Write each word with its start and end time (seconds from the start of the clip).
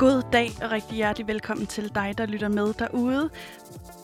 God 0.00 0.22
dag 0.32 0.50
og 0.62 0.70
rigtig 0.70 0.96
hjertelig 0.96 1.26
velkommen 1.26 1.66
til 1.66 1.94
dig, 1.94 2.14
der 2.18 2.26
lytter 2.26 2.48
med 2.48 2.74
derude. 2.74 3.30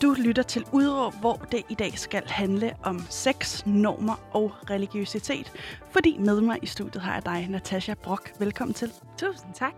Du 0.02 0.14
lytter 0.18 0.42
til 0.42 0.64
Udråb, 0.72 1.14
hvor 1.20 1.34
det 1.34 1.62
i 1.70 1.74
dag 1.74 1.98
skal 1.98 2.22
handle 2.26 2.72
om 2.84 3.00
sex, 3.10 3.66
normer 3.66 4.14
og 4.32 4.52
religiøsitet. 4.70 5.52
Fordi 5.90 6.18
med 6.18 6.40
mig 6.40 6.58
i 6.62 6.66
studiet 6.66 7.02
har 7.02 7.14
jeg 7.14 7.24
dig, 7.24 7.48
Natasha 7.50 7.94
Brock. 7.94 8.32
Velkommen 8.38 8.74
til. 8.74 8.92
Tusind 9.18 9.54
tak. 9.54 9.74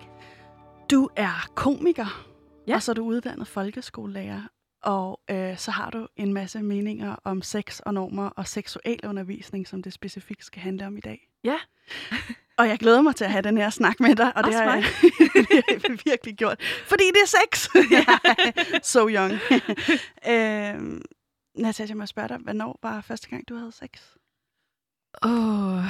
Du 0.91 1.09
er 1.17 1.49
komiker, 1.55 2.27
Ja. 2.69 2.75
og 2.75 2.83
så 2.83 2.93
er 2.93 2.95
du 2.95 3.05
uddannet 3.05 3.49
folkeskolelærer. 3.49 4.58
Og 4.83 5.21
øh, 5.31 5.59
så 5.59 5.71
har 5.71 5.91
du 5.91 6.07
en 6.17 6.33
masse 6.33 6.63
meninger 6.63 7.17
om 7.25 7.43
sex 7.43 7.81
og 7.81 7.95
normer 7.95 8.29
og 8.29 8.49
seksuel 8.49 9.01
undervisning, 9.05 9.69
som 9.69 9.83
det 9.83 9.93
specifikt 9.93 10.45
skal 10.45 10.63
handle 10.63 10.87
om 10.87 10.97
i 10.97 11.01
dag. 11.01 11.29
Ja. 11.45 11.59
Og 12.59 12.69
jeg 12.69 12.79
glæder 12.79 13.03
mig 13.03 13.17
til 13.17 13.25
at 13.25 13.31
have 13.31 13.43
den 13.43 13.57
her 13.57 13.71
snak 13.71 14.01
med 14.01 14.17
dig, 14.17 14.37
og 14.37 14.45
det 14.45 14.55
har, 14.55 14.75
jeg, 14.75 14.85
det 15.35 15.47
har 15.51 15.89
jeg 15.89 15.99
virkelig 16.05 16.37
gjort. 16.37 16.63
Fordi 16.63 17.05
det 17.05 17.23
er 17.23 17.27
sex! 17.27 17.69
so 18.93 19.09
young. 19.09 19.33
øhm, 20.33 21.03
Natasha, 21.55 21.95
må 21.95 22.03
jeg 22.03 22.09
spørge 22.09 22.29
dig, 22.29 22.39
hvornår 22.39 22.79
var 22.83 23.01
første 23.01 23.29
gang, 23.29 23.49
du 23.49 23.57
havde 23.57 23.73
sex? 23.73 23.91
Åh, 25.23 25.31
oh, 25.31 25.85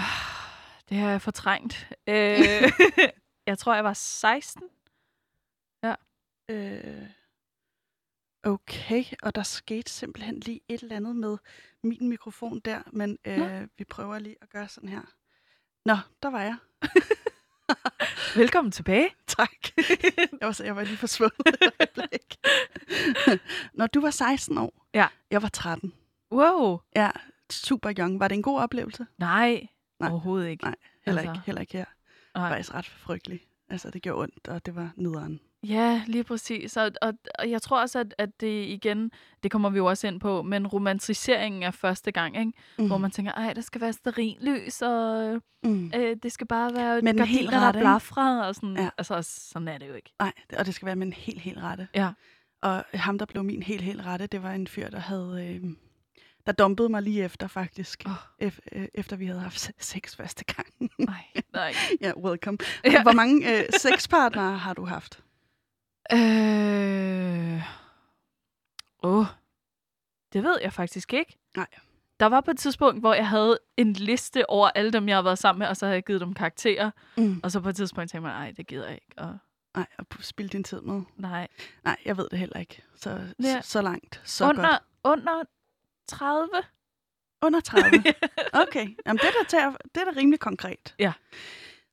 det 0.88 0.96
har 0.96 1.10
jeg 1.10 1.22
fortrængt. 1.22 1.88
Øh, 2.08 2.72
jeg 3.46 3.58
tror, 3.58 3.74
jeg 3.74 3.84
var 3.84 3.92
16. 3.92 4.62
Øh, 6.50 7.08
okay, 8.42 9.04
og 9.22 9.34
der 9.34 9.42
skete 9.42 9.90
simpelthen 9.92 10.40
lige 10.40 10.60
et 10.68 10.82
eller 10.82 10.96
andet 10.96 11.16
med 11.16 11.36
min 11.82 12.08
mikrofon 12.08 12.60
der, 12.60 12.82
men 12.92 13.18
øh, 13.24 13.68
vi 13.78 13.84
prøver 13.84 14.18
lige 14.18 14.36
at 14.40 14.48
gøre 14.48 14.68
sådan 14.68 14.88
her. 14.88 15.02
Nå, 15.84 15.96
der 16.22 16.28
var 16.30 16.42
jeg. 16.42 16.56
Velkommen 18.36 18.72
tilbage. 18.72 19.10
Tak. 19.38 19.50
jeg, 20.40 20.46
var, 20.48 20.60
jeg 20.64 20.76
var 20.76 20.84
lige 20.84 20.96
forsvundet 20.96 21.40
et 21.62 21.72
øjeblik. 21.80 22.36
Når 23.74 23.86
du 23.86 24.00
var 24.00 24.10
16 24.10 24.58
år, 24.58 24.86
Ja. 24.94 25.06
jeg 25.30 25.42
var 25.42 25.48
13. 25.48 25.92
Wow. 26.32 26.78
Ja, 26.96 27.10
super 27.52 27.92
young. 27.98 28.20
Var 28.20 28.28
det 28.28 28.34
en 28.34 28.42
god 28.42 28.58
oplevelse? 28.60 29.06
Nej, 29.18 29.66
Nej. 30.00 30.10
Overhovedet 30.10 30.48
ikke. 30.48 30.64
Nej, 30.64 30.74
Heller, 31.06 31.20
Altså, 31.22 31.32
ikke, 31.32 31.46
heller 31.46 31.60
ikke 31.60 31.72
her. 31.72 31.84
Det 31.84 32.42
var 32.42 32.48
faktisk 32.48 32.74
ret 32.74 32.86
frygteligt. 32.86 33.44
Altså, 33.68 33.90
det 33.90 34.02
gjorde 34.02 34.22
ondt, 34.22 34.48
og 34.48 34.66
det 34.66 34.74
var 34.74 34.90
nederen. 34.96 35.40
Ja, 35.62 36.02
lige 36.06 36.24
præcis. 36.24 36.76
Og, 36.76 36.90
og, 37.02 37.12
og 37.38 37.50
jeg 37.50 37.62
tror 37.62 37.80
også, 37.80 37.98
at, 37.98 38.14
at 38.18 38.40
det 38.40 38.64
igen, 38.68 39.10
det 39.42 39.50
kommer 39.50 39.70
vi 39.70 39.76
jo 39.78 39.86
også 39.86 40.06
ind 40.06 40.20
på, 40.20 40.42
men 40.42 40.66
romantiseringen 40.66 41.62
er 41.62 41.70
første 41.70 42.12
gang, 42.12 42.36
ikke? 42.38 42.52
Mm. 42.78 42.86
hvor 42.86 42.98
man 42.98 43.10
tænker, 43.10 43.32
ej, 43.32 43.52
der 43.52 43.60
skal 43.60 43.80
være 43.80 43.92
sterillys, 43.92 44.82
og 44.82 45.40
Mm. 45.62 45.92
øh, 45.96 46.16
det 46.22 46.32
skal 46.32 46.46
bare 46.46 46.74
være 46.74 47.00
Men 47.02 47.18
helt 47.24 47.50
der 47.50 47.68
ikke? 47.68 47.78
blafra, 47.80 48.46
og 48.46 48.54
sådan. 48.54 48.76
Ja. 48.76 48.88
Altså, 48.98 49.22
sådan 49.22 49.68
er 49.68 49.78
det 49.78 49.88
jo 49.88 49.94
ikke. 49.94 50.12
Nej, 50.18 50.32
og 50.58 50.66
det 50.66 50.74
skal 50.74 50.86
være 50.86 50.96
med 50.96 51.06
en 51.06 51.12
helt, 51.12 51.40
helt 51.40 51.58
rette. 51.58 51.88
Ja. 51.94 52.10
Og 52.62 52.84
ham, 52.94 53.18
der 53.18 53.26
blev 53.26 53.44
min 53.44 53.62
helt, 53.62 53.82
helt 53.82 54.06
rette, 54.06 54.26
det 54.26 54.42
var 54.42 54.52
en 54.52 54.66
fyr, 54.66 54.90
der 54.90 54.98
havde... 55.00 55.58
Øh, 55.64 55.70
der 56.46 56.52
dumpede 56.52 56.88
mig 56.88 57.02
lige 57.02 57.24
efter, 57.24 57.46
faktisk. 57.46 58.04
Ef, 58.38 58.58
øh, 58.72 58.88
efter 58.94 59.16
vi 59.16 59.26
havde 59.26 59.40
haft 59.40 59.60
se- 59.60 59.72
sex 59.78 60.16
første 60.16 60.44
gang. 60.44 60.68
Nej, 60.98 61.24
nej. 61.52 61.74
ja, 62.02 62.12
welcome. 62.18 62.58
Hvor 63.02 63.12
mange 63.12 63.58
øh, 63.58 63.64
sexpartnere 63.78 64.56
har 64.58 64.74
du 64.74 64.84
haft? 64.84 65.22
Øh... 66.12 67.62
Åh, 69.02 69.26
det 70.32 70.42
ved 70.44 70.58
jeg 70.62 70.72
faktisk 70.72 71.12
ikke. 71.12 71.36
Nej. 71.56 71.66
Der 72.20 72.26
var 72.26 72.40
på 72.40 72.50
et 72.50 72.58
tidspunkt, 72.58 73.00
hvor 73.00 73.14
jeg 73.14 73.28
havde 73.28 73.58
en 73.76 73.92
liste 73.92 74.50
over 74.50 74.70
alle 74.74 74.92
dem, 74.92 75.08
jeg 75.08 75.16
har 75.16 75.22
været 75.22 75.38
sammen 75.38 75.58
med, 75.58 75.66
og 75.68 75.76
så 75.76 75.86
havde 75.86 75.94
jeg 75.94 76.04
givet 76.04 76.20
dem 76.20 76.34
karakterer. 76.34 76.90
Mm. 77.16 77.40
Og 77.42 77.50
så 77.52 77.60
på 77.60 77.68
et 77.68 77.76
tidspunkt 77.76 78.10
tænkte 78.10 78.30
jeg, 78.30 78.38
nej, 78.38 78.50
det 78.56 78.66
gider 78.66 78.84
jeg 78.86 78.94
ikke. 78.94 79.06
Og 79.16 79.38
Nej, 79.76 79.86
at 79.98 80.06
spille 80.20 80.48
din 80.48 80.64
tid 80.64 80.80
med. 80.80 81.02
nej. 81.16 81.48
Nej, 81.84 81.96
jeg 82.04 82.16
ved 82.16 82.28
det 82.30 82.38
heller 82.38 82.60
ikke. 82.60 82.82
Så, 82.96 83.10
Ja. 83.42 83.60
så, 83.62 83.70
så 83.70 83.82
langt, 83.82 84.20
så 84.24 84.48
under, 84.48 84.68
godt. 84.70 84.82
under 85.18 85.42
30? 86.08 86.48
Under 87.42 87.60
30. 87.60 87.90
Okay, 88.68 88.96
Jamen, 89.06 89.18
det, 89.18 89.24
er 89.24 89.58
da 89.60 89.74
det 89.94 90.00
er 90.00 90.04
da 90.12 90.20
rimelig 90.20 90.40
konkret. 90.40 90.94
Ja. 90.98 91.12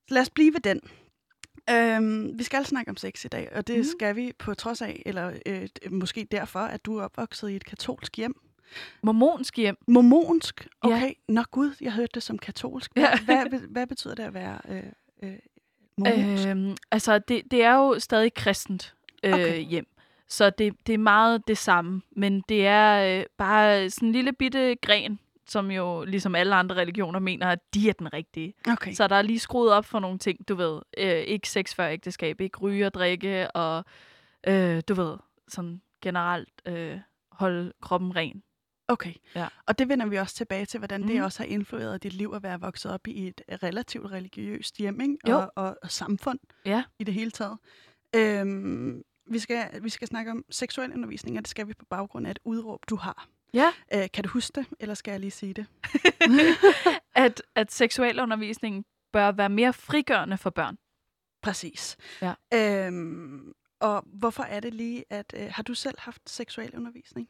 Så 0.08 0.14
lad 0.14 0.22
os 0.22 0.30
blive 0.30 0.54
ved 0.54 0.60
den. 0.62 0.82
Øhm, 1.70 2.40
vi 2.40 2.44
skal 2.44 2.66
snakke 2.66 2.90
om 2.90 2.98
sex 2.98 3.26
i 3.26 3.28
dag, 3.28 3.50
og 3.56 3.68
det 3.68 3.78
mm. 3.78 3.84
skal 3.84 4.16
vi 4.16 4.32
på 4.40 4.54
trods 4.54 4.82
af, 4.82 5.02
eller 5.06 5.34
øh, 5.46 5.68
måske 5.92 6.28
derfor, 6.32 6.60
at 6.60 6.86
du 6.86 6.98
er 6.98 7.04
opvokset 7.04 7.50
i 7.50 7.56
et 7.56 7.66
katolsk 7.66 8.18
hjem. 8.18 8.36
Mormonsk 9.04 9.58
hjem. 9.58 9.78
Mormonsk? 9.88 10.68
Ja. 10.84 10.90
Okay, 10.90 11.14
nå 11.28 11.44
gud, 11.52 11.76
jeg 11.82 11.94
hørte 11.94 12.12
det 12.14 12.24
som 12.24 12.38
katolsk. 12.38 12.92
Hvad, 12.94 13.04
Ja. 13.04 13.20
hvad, 13.46 13.60
hvad, 13.74 13.88
betyder 13.88 14.16
det 14.16 14.24
at 14.24 14.34
være 14.34 14.60
øh, 14.70 14.84
øh, 15.24 15.36
mormonsk? 15.98 16.46
Øh, 16.46 16.52
Øhm, 16.52 16.76
altså, 16.92 17.20
det, 17.20 17.42
det 17.52 17.64
er 17.64 17.76
jo 17.76 18.00
stadig 18.00 18.34
kristent 18.34 18.96
øh, 19.24 19.34
okay. 19.34 19.60
hjem. 19.60 19.88
Så 20.28 20.50
det, 20.50 20.88
det 20.88 20.94
er 20.94 20.98
meget 20.98 21.48
det 21.48 21.58
samme. 21.58 22.02
Men 22.16 22.44
det 22.50 22.68
er 22.68 23.20
øh, 23.20 23.26
bare 23.38 23.90
sådan 23.90 24.10
en 24.10 24.14
lille 24.14 24.34
bitte 24.34 24.76
gren, 24.82 25.20
som 25.48 25.72
jo 25.72 26.04
ligesom 26.06 26.36
alle 26.36 26.56
andre 26.56 26.76
religioner 26.76 27.20
mener, 27.20 27.48
at 27.48 27.60
de 27.74 27.90
er 27.90 27.94
den 27.94 28.14
rigtige. 28.14 28.54
okay, 28.72 28.94
Så 28.94 29.08
der 29.08 29.16
er 29.16 29.22
lige 29.22 29.40
skruet 29.40 29.72
op 29.74 29.86
for 29.86 30.00
nogle 30.00 30.18
ting, 30.20 30.48
du 30.48 30.56
ved. 30.56 30.82
Øh, 30.98 31.08
ikke 31.18 31.50
sex 31.50 31.76
før 31.76 31.88
ægteskab, 31.88 32.42
ikke 32.42 32.60
ryge 32.60 32.86
og 32.86 32.94
drikke, 32.94 33.52
og 33.52 33.86
øh, 34.48 34.82
du 34.88 34.94
ved, 34.94 35.18
sådan 35.48 35.82
generelt 36.02 36.62
øh, 36.66 37.00
holde 37.32 37.74
kroppen 37.82 38.16
ren. 38.16 38.44
okay. 38.88 39.14
Ja. 39.36 39.48
Og 39.68 39.80
det 39.80 39.90
vender 39.90 40.06
vi 40.06 40.16
også 40.16 40.36
tilbage 40.36 40.66
til, 40.66 40.78
hvordan 40.78 41.02
mm. 41.02 41.08
det 41.08 41.16
Mhm. 41.16 41.24
også 41.26 41.40
har 41.44 41.48
influeret 41.48 42.04
dit 42.04 42.14
liv 42.14 42.32
at 42.36 42.44
være 42.44 42.60
vokset 42.60 42.92
op 42.92 43.08
i 43.08 43.28
et 43.28 43.42
relativt 43.64 44.12
religiøst 44.12 44.78
hjem, 44.78 45.02
ikke? 45.02 45.18
Jo. 45.30 45.36
Og, 45.38 45.52
og, 45.56 45.78
og 45.84 45.92
samfund. 45.92 46.40
Ja. 46.66 46.84
i 47.00 47.04
det 47.04 47.14
hele 47.14 47.32
taget. 47.32 47.58
Øhm, 48.16 49.02
vi, 49.28 49.40
skal, 49.40 49.84
vi 49.84 49.90
skal 49.90 50.08
snakke 50.08 50.32
om 50.32 50.46
seksuel 50.50 50.94
undervisning, 50.94 51.38
og 51.38 51.42
det 51.44 51.50
skal 51.50 51.68
vi 51.68 51.74
på 51.74 51.86
baggrund 51.90 52.28
af 52.28 52.32
et 52.32 52.40
udråb, 52.44 52.80
du 52.90 52.96
har. 52.96 53.28
Ja. 53.56 53.72
Øh, 53.94 54.08
kan 54.14 54.24
du 54.24 54.30
huske 54.30 54.52
det, 54.62 54.66
eller 54.80 54.96
skal 54.96 55.12
jeg 55.12 55.20
lige 55.20 55.32
sige 55.32 55.54
det? 55.54 55.66
At, 57.16 57.42
at 57.56 57.72
seksualundervisningen 57.72 58.86
bør 59.14 59.32
være 59.32 59.50
mere 59.50 59.74
frigørende 59.74 60.38
for 60.38 60.50
børn. 60.50 60.78
Præcis. 61.42 61.98
Ja. 62.22 62.34
Øhm, 62.54 63.54
og 63.80 64.04
hvorfor 64.14 64.44
er 64.44 64.60
det 64.60 64.74
lige, 64.74 65.04
at... 65.10 65.34
Øh, 65.38 65.48
har 65.52 65.64
du 65.64 65.74
selv 65.74 65.96
haft 66.00 66.22
seksuel 66.30 66.76
undervisning? 66.76 67.28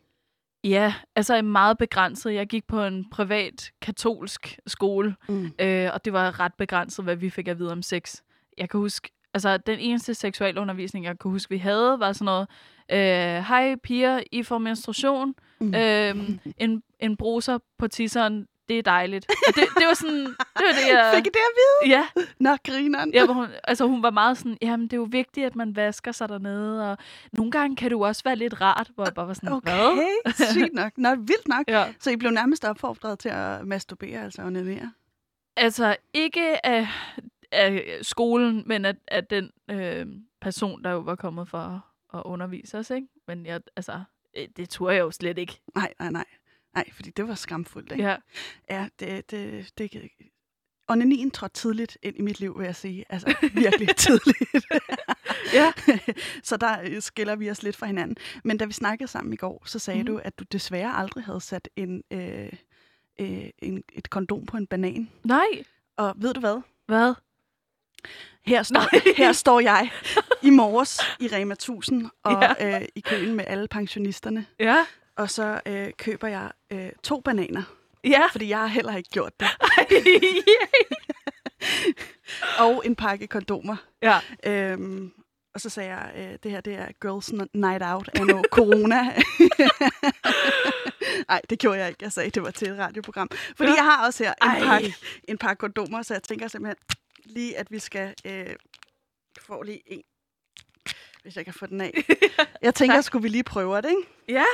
Ja, 0.64 0.94
altså 1.16 1.42
meget 1.42 1.78
begrænset. 1.78 2.34
Jeg 2.34 2.48
gik 2.48 2.68
på 2.68 2.84
en 2.84 3.10
privat 3.10 3.72
katolsk 3.82 4.60
skole, 4.68 5.16
Mm. 5.30 5.52
øh, 5.60 5.90
og 5.94 6.06
det 6.06 6.14
var 6.14 6.40
ret 6.40 6.54
begrænset, 6.54 7.06
hvad 7.06 7.16
vi 7.16 7.30
fik 7.30 7.48
at 7.48 7.60
vide 7.60 7.72
om 7.72 7.82
sex. 7.82 8.16
Jeg 8.58 8.70
kan 8.70 8.80
huske, 8.80 9.10
altså 9.34 9.58
den 9.58 9.80
eneste 9.80 10.14
seksualundervisning, 10.14 11.06
jeg 11.06 11.20
kan 11.20 11.32
huske, 11.32 11.50
vi 11.50 11.58
havde, 11.58 12.00
var 12.00 12.14
sådan 12.14 12.26
noget, 12.26 12.48
øh, 12.92 13.44
hej 13.48 13.76
piger, 13.84 14.24
I 14.32 14.44
får 14.44 14.58
menstruation, 14.58 15.36
Mm. 15.60 15.76
øh, 15.76 16.30
en, 16.58 16.84
en 17.00 17.18
bruser 17.18 17.58
på 17.78 17.88
tisseren, 17.88 18.48
det 18.70 18.80
er 18.80 18.84
dejligt. 18.84 19.26
Og 19.48 19.56
det, 19.56 19.64
det 19.78 19.88
var 19.88 19.94
sådan, 19.94 20.26
det 20.26 20.36
var 20.68 20.72
det, 20.72 20.94
jeg... 20.94 21.12
Fik 21.16 21.26
I 21.26 21.30
det 21.30 21.36
at 21.36 21.56
vide? 21.56 21.96
Ja, 21.98 22.24
Nå, 22.40 22.58
grineren. 22.66 23.14
ja 23.14 23.26
hvor 23.26 23.34
hun, 23.34 23.48
altså 23.64 23.88
hun 23.88 24.04
var 24.04 24.10
meget 24.10 24.38
sådan, 24.38 24.58
jamen 24.62 24.84
det 24.88 24.94
er 24.94 24.98
jo 24.98 25.08
vigtigt, 25.12 25.46
at 25.46 25.56
man 25.56 25.76
vasker 25.76 26.12
sig 26.12 26.30
dernede, 26.30 26.92
og 26.92 26.98
nogle 27.32 27.52
gange 27.52 27.76
kan 27.76 27.86
det 27.86 27.92
jo 27.92 28.02
også 28.02 28.22
være 28.26 28.36
lidt 28.36 28.62
rart, 28.62 28.92
hvor 28.96 29.06
jeg 29.06 29.14
bare 29.14 29.28
var 29.28 29.34
sådan, 29.34 29.62
hvad? 29.64 29.74
Okay, 29.74 30.46
sygt 30.54 30.74
nok. 30.74 30.92
Nå, 30.98 31.16
vildt 31.16 31.48
nok. 31.48 31.64
Ja. 31.68 31.94
Så 32.00 32.12
I 32.12 32.16
blev 32.16 32.32
nærmest 32.32 32.66
opfordret 32.66 33.20
til 33.20 33.30
at 33.30 33.68
masturbere, 33.68 34.24
altså 34.24 34.42
onanere? 34.42 34.92
Altså 35.58 35.96
ikke 36.14 36.66
af, 36.66 36.88
af 37.52 38.00
skolen, 38.02 38.64
men 38.66 38.86
af, 38.86 38.94
af 39.08 39.26
den 39.26 39.52
øh, 39.72 40.06
person, 40.42 40.84
der 40.84 40.92
jo 40.92 41.00
var 41.00 41.16
kommet 41.16 41.48
for 41.48 41.86
at, 42.14 42.22
undervise 42.26 42.78
os, 42.78 42.90
ikke? 42.90 43.08
Men 43.28 43.46
jeg, 43.46 43.62
altså, 43.76 44.00
det 44.58 44.70
turde 44.70 44.96
jeg 44.96 45.02
jo 45.02 45.12
slet 45.12 45.38
ikke. 45.38 45.62
Nej, 45.76 45.94
nej, 46.00 46.12
nej. 46.12 46.26
Nej, 46.76 46.92
fordi 46.92 47.10
det 47.10 47.28
var 47.28 47.36
skamfuldt, 47.36 47.92
ikke? 47.92 48.04
Ja. 48.04 48.16
Ja, 48.70 48.88
det, 49.00 49.32
det, 49.32 49.70
det, 49.78 50.10
onanien 50.88 51.32
trådte 51.32 51.54
tidligt 51.54 51.98
ind 52.04 52.18
i 52.18 52.22
mit 52.22 52.40
liv, 52.40 52.60
vil 52.60 52.66
jeg 52.66 52.76
sige. 52.76 53.06
Altså 53.10 53.36
virkelig 53.54 53.96
tidligt. 54.06 54.66
Ja. 55.54 55.74
så 56.44 56.58
der 56.58 56.82
øh, 56.84 57.02
skiller 57.02 57.36
vi 57.36 57.50
os 57.50 57.64
lidt 57.64 57.76
fra 57.76 57.86
hinanden. 57.86 58.18
Men 58.44 58.58
da 58.58 58.66
vi 58.66 58.74
snakkede 58.74 59.08
sammen 59.08 59.34
i 59.34 59.38
går, 59.38 59.64
så 59.66 59.80
sagde 59.80 60.00
mm. 60.00 60.06
du, 60.06 60.18
at 60.24 60.40
du 60.40 60.44
desværre 60.52 60.96
aldrig 60.96 61.24
havde 61.24 61.42
sat 61.42 61.70
en, 61.76 62.04
øh, 62.12 62.54
øh, 63.20 63.50
en, 63.60 63.84
et 63.94 64.10
kondom 64.10 64.46
på 64.46 64.58
en 64.58 64.68
banan. 64.68 65.10
Nej, 65.24 65.64
Og 65.98 66.14
ved 66.18 66.34
du 66.34 66.40
hvad? 66.40 66.62
hvad? 66.86 67.14
Her 68.46 68.64
står, 68.64 69.16
her 69.18 69.32
står 69.32 69.60
jeg 69.60 69.90
i 70.42 70.50
morges 70.50 71.00
i 71.20 71.28
Rema 71.28 71.54
1000 71.54 72.10
og 72.24 72.44
Ja. 72.60 72.80
øh, 72.82 72.88
i 72.96 73.00
køen 73.00 73.36
med 73.36 73.46
alle 73.48 73.68
pensionisterne. 73.68 74.46
Ja. 74.60 74.86
Og 75.18 75.30
så 75.30 75.60
øh, 75.66 75.92
køber 75.98 76.28
jeg 76.28 76.52
øh, 76.72 76.90
to 77.04 77.20
bananer. 77.20 77.64
Ja. 78.04 78.28
Fordi 78.32 78.50
jeg 78.50 78.60
har 78.60 78.68
heller 78.68 78.96
ikke 78.98 79.10
gjort 79.10 79.40
det. 79.40 79.48
Ej, 79.78 79.88
Og 82.66 82.82
en 82.86 82.96
pakke 82.96 83.28
kondomer. 83.28 83.76
ja. 84.02 84.20
Øhm, 84.46 85.12
og 85.54 85.62
så 85.62 85.70
sagde 85.70 85.90
jeg, 85.96 86.12
øh, 86.18 86.38
det 86.44 86.52
her 86.52 86.62
det 86.62 86.74
er 86.76 86.88
Girls 87.02 87.34
Night 87.54 87.84
Out 87.84 88.10
af 88.14 88.26
noget 88.26 88.46
corona. 88.52 89.04
Nej, 91.30 91.42
det 91.50 91.60
gjorde 91.60 91.80
jeg 91.80 91.88
ikke. 91.88 92.00
Jeg 92.04 92.12
sagde, 92.12 92.30
det 92.30 92.44
var 92.44 92.52
til 92.52 92.68
et 92.70 92.78
radioprogram. 92.80 93.30
Fordi 93.58 93.70
Ja. 93.70 93.76
jeg 93.76 93.84
har 93.84 94.06
også 94.06 94.24
her 94.24 94.34
en 94.56 94.68
pakke, 94.68 94.96
en 95.28 95.38
pakke 95.38 95.60
kondomer, 95.60 96.02
så 96.02 96.14
jeg 96.14 96.24
tænker 96.24 96.48
simpelthen 96.48 96.76
lige, 97.26 97.58
at 97.58 97.72
vi 97.72 97.80
skal 97.80 98.14
øh, 98.26 98.56
få 99.42 99.64
lige 99.64 99.82
en, 99.86 100.04
hvis 101.22 101.36
jeg 101.36 101.46
kan 101.46 101.54
få 101.54 101.66
den 101.66 101.82
af. 101.82 101.92
Jeg 102.62 102.76
tænker, 102.76 103.02
skulle 103.02 103.24
vi 103.24 103.30
lige 103.30 103.44
prøve 103.44 103.78
det, 103.78 103.90
ikke? 103.90 104.02
Ja. 104.30 104.46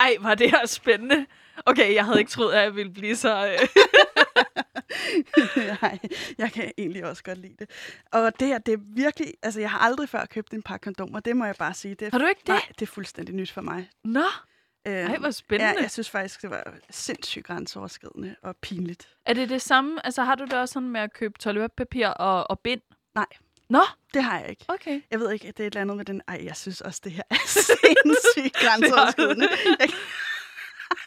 Ej, 0.00 0.16
var 0.20 0.34
det 0.34 0.50
her 0.50 0.66
spændende. 0.66 1.26
Okay, 1.66 1.94
jeg 1.94 2.04
havde 2.04 2.18
ikke 2.18 2.30
troet, 2.30 2.52
at 2.52 2.62
jeg 2.62 2.74
ville 2.74 2.92
blive 2.92 3.16
så... 3.16 3.46
Øh... 3.46 3.58
Nej, 5.82 5.98
jeg 6.38 6.52
kan 6.52 6.72
egentlig 6.78 7.04
også 7.04 7.22
godt 7.22 7.38
lide 7.38 7.56
det. 7.58 7.70
Og 8.12 8.40
det 8.40 8.48
her, 8.48 8.58
det 8.58 8.74
er 8.74 8.78
virkelig... 8.80 9.34
Altså, 9.42 9.60
jeg 9.60 9.70
har 9.70 9.78
aldrig 9.78 10.08
før 10.08 10.26
købt 10.26 10.54
en 10.54 10.62
pakke 10.62 10.84
kondomer. 10.84 11.20
Det 11.20 11.36
må 11.36 11.44
jeg 11.44 11.54
bare 11.58 11.74
sige. 11.74 11.94
Det 11.94 12.06
er, 12.06 12.10
Har 12.12 12.18
du 12.18 12.26
ikke 12.26 12.40
det? 12.40 12.48
Nej, 12.48 12.62
det 12.78 12.82
er 12.82 12.92
fuldstændig 12.92 13.34
nyt 13.34 13.50
for 13.50 13.60
mig. 13.60 13.90
Nå, 14.04 14.24
Øhm, 14.86 14.96
ej, 15.10 15.16
hvor 15.18 15.30
spændende. 15.30 15.72
Ja, 15.76 15.80
jeg 15.82 15.90
synes 15.90 16.10
faktisk, 16.10 16.42
det 16.42 16.50
var 16.50 16.74
sindssygt 16.90 17.44
grænseoverskridende 17.46 18.36
og 18.42 18.56
pinligt. 18.56 19.08
Er 19.26 19.34
det 19.34 19.48
det 19.48 19.62
samme? 19.62 20.06
Altså, 20.06 20.22
har 20.22 20.34
du 20.34 20.44
det 20.44 20.52
også 20.52 20.72
sådan 20.72 20.88
med 20.88 21.00
at 21.00 21.12
købe 21.12 21.38
toiletpapir 21.38 22.08
og, 22.08 22.50
og 22.50 22.60
bind? 22.60 22.80
Nej. 23.14 23.26
Nå, 23.68 23.80
Det 24.14 24.22
har 24.24 24.38
jeg 24.40 24.50
ikke. 24.50 24.64
okay. 24.68 25.00
Jeg 25.10 25.20
ved 25.20 25.32
ikke, 25.32 25.46
det 25.46 25.60
er 25.60 25.66
et 25.66 25.70
eller 25.70 25.80
andet 25.80 25.96
med 25.96 26.04
den... 26.04 26.22
Ej, 26.28 26.40
jeg 26.44 26.56
synes 26.56 26.80
også, 26.80 27.00
det 27.04 27.12
her 27.12 27.22
er 27.30 27.34
sindssygt 27.70 28.54
grænseoverskridende. 28.64 29.48
Jeg, 29.80 29.88
kan- 29.88 29.98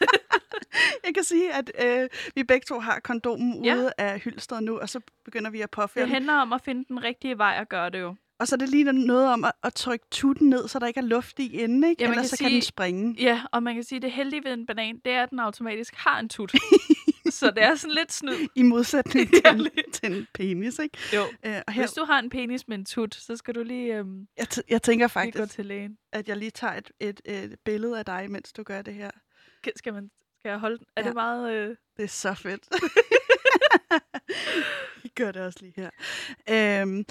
jeg 1.04 1.14
kan 1.14 1.24
sige, 1.24 1.52
at 1.54 1.70
øh, 1.84 2.08
vi 2.34 2.44
begge 2.44 2.64
to 2.64 2.80
har 2.80 3.00
kondomen 3.00 3.64
Ja. 3.64 3.74
ude 3.74 3.92
af 3.98 4.20
hylstret 4.20 4.62
nu, 4.62 4.78
og 4.78 4.88
så 4.88 5.00
begynder 5.24 5.50
vi 5.50 5.60
at 5.60 5.70
påføre 5.70 6.04
Det 6.04 6.10
handler 6.12 6.32
om 6.34 6.52
at 6.52 6.60
finde 6.64 6.84
den 6.88 7.04
rigtige 7.04 7.38
vej 7.38 7.56
at 7.60 7.68
gøre 7.68 7.90
det 7.90 8.00
jo. 8.00 8.14
Og 8.40 8.48
så 8.48 8.54
er 8.54 8.58
det 8.58 8.68
lige 8.68 8.92
noget 8.92 9.28
om 9.32 9.44
at, 9.44 9.52
at 9.62 9.74
trykke 9.74 10.06
tutten 10.10 10.48
ned, 10.48 10.68
så 10.68 10.78
der 10.78 10.86
ikke 10.86 11.00
er 11.00 11.04
luft 11.04 11.38
i 11.38 11.60
enden, 11.62 11.84
ikke? 11.84 12.02
Ja, 12.04 12.08
Ellers 12.10 12.22
kan 12.22 12.28
så 12.28 12.36
kan 12.36 12.46
sige- 12.48 12.54
den 12.54 12.62
springe. 12.62 13.14
Ja, 13.18 13.42
og 13.52 13.62
man 13.62 13.74
kan 13.74 13.84
sige, 13.84 13.96
at 13.96 14.02
det 14.02 14.12
heldige 14.12 14.44
ved 14.44 14.52
en 14.52 14.66
banan, 14.66 15.00
det 15.04 15.12
er, 15.12 15.22
at 15.22 15.30
den 15.30 15.38
automatisk 15.38 15.94
har 15.94 16.20
en 16.20 16.28
tut. 16.28 16.52
så 17.30 17.50
det 17.50 17.62
er 17.64 17.74
sådan 17.74 17.94
lidt 17.94 18.12
snyd. 18.12 18.48
I 18.54 18.62
modsætning 18.62 19.30
til, 19.34 19.42
en, 19.52 19.60
lige. 19.60 19.82
til 19.92 20.12
en 20.16 20.26
penis, 20.34 20.78
ikke? 20.78 20.98
Jo. 21.14 21.22
Øh, 21.46 21.56
og 21.66 21.72
her, 21.72 21.82
Hvis 21.82 21.92
du 21.92 22.04
har 22.04 22.18
en 22.18 22.30
penis 22.30 22.68
med 22.68 22.78
en 22.78 22.84
tut, 22.84 23.14
så 23.14 23.36
skal 23.36 23.54
du 23.54 23.62
lige, 23.62 23.94
øhm, 23.96 24.26
jeg, 24.38 24.46
t- 24.54 24.60
jeg 24.68 24.82
tænker 24.82 25.06
lige 25.06 25.12
faktisk, 25.12 25.38
gå 25.38 25.46
til 25.46 25.66
lægen. 25.66 25.98
at 26.12 26.28
jeg 26.28 26.36
lige 26.36 26.50
tager 26.50 26.74
et, 26.74 26.90
et, 27.00 27.20
et 27.24 27.56
billede 27.64 27.98
af 27.98 28.04
dig, 28.04 28.30
mens 28.30 28.52
du 28.52 28.62
gør 28.62 28.82
det 28.82 28.94
her. 28.94 29.10
Skal, 29.76 29.92
man, 29.94 30.10
skal 30.38 30.48
jeg 30.48 30.58
holde 30.58 30.78
den? 30.78 30.86
Er 30.96 31.02
Ja. 31.02 31.06
det 31.08 31.14
meget... 31.14 31.52
Øh... 31.52 31.76
Det 31.96 32.04
er 32.04 32.08
så 32.08 32.34
fedt. 32.34 32.68
Vi 35.02 35.08
gør 35.08 35.32
det 35.32 35.42
også 35.42 35.58
lige 35.62 35.72
her. 35.76 35.90
Øhm, 36.82 37.04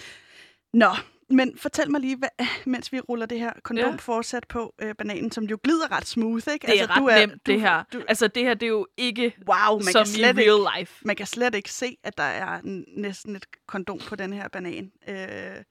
nå, 0.73 0.89
men 1.29 1.57
fortæl 1.57 1.91
mig 1.91 2.01
lige, 2.01 2.18
hvad, 2.18 2.29
mens 2.65 2.91
vi 2.91 3.00
ruller 3.00 3.25
det 3.25 3.39
her 3.39 3.53
kondom 3.63 3.91
Ja. 3.91 3.95
fortsat 4.00 4.47
på 4.47 4.74
øh, 4.81 4.95
bananen, 4.95 5.31
som 5.31 5.44
jo 5.44 5.57
glider 5.63 5.91
ret 5.91 6.07
smooth, 6.07 6.44
ikke? 6.53 6.68
Det 6.68 6.81
er 6.81 6.89
ret 6.89 7.00
du 7.00 7.06
er, 7.07 7.19
nemt, 7.25 7.45
det 7.45 7.62
her. 7.62 7.83
Du, 7.94 8.01
Altså, 8.07 8.27
det 8.27 8.44
her, 8.44 8.53
det 8.53 8.63
er 8.65 8.68
jo 8.69 8.88
ikke 8.97 9.35
wow, 9.50 9.79
man 9.79 9.91
som 9.94 10.03
kan, 10.06 10.12
i 10.12 10.15
slet 10.15 10.38
ikke, 10.38 10.51
real 10.51 10.79
life. 10.79 11.01
man 11.06 11.15
kan 11.15 11.25
slet 11.27 11.56
ikke 11.56 11.71
se, 11.71 11.97
at 12.03 12.18
der 12.18 12.24
er 12.24 12.59
næsten 12.97 13.35
et 13.35 13.45
kondom 13.68 14.00
på 14.00 14.15
den 14.15 14.33
her 14.33 14.47
banan. 14.47 14.91
Øh, 15.07 15.63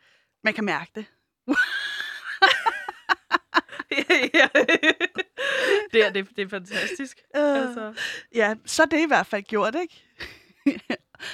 man 0.45 0.55
kan 0.55 0.65
mærke 0.65 0.91
det. 0.95 1.05
det, 5.93 6.05
er, 6.05 6.11
det, 6.11 6.29
det 6.37 6.43
er 6.45 6.49
fantastisk. 6.49 7.19
Øh, 7.37 7.43
Altså, 7.63 7.95
Ja, 8.35 8.55
så 8.67 8.83
er 8.83 8.87
det 8.87 9.01
i 9.01 9.07
hvert 9.07 9.27
fald 9.27 9.43
gjort, 9.43 9.75
ikke? 9.83 10.03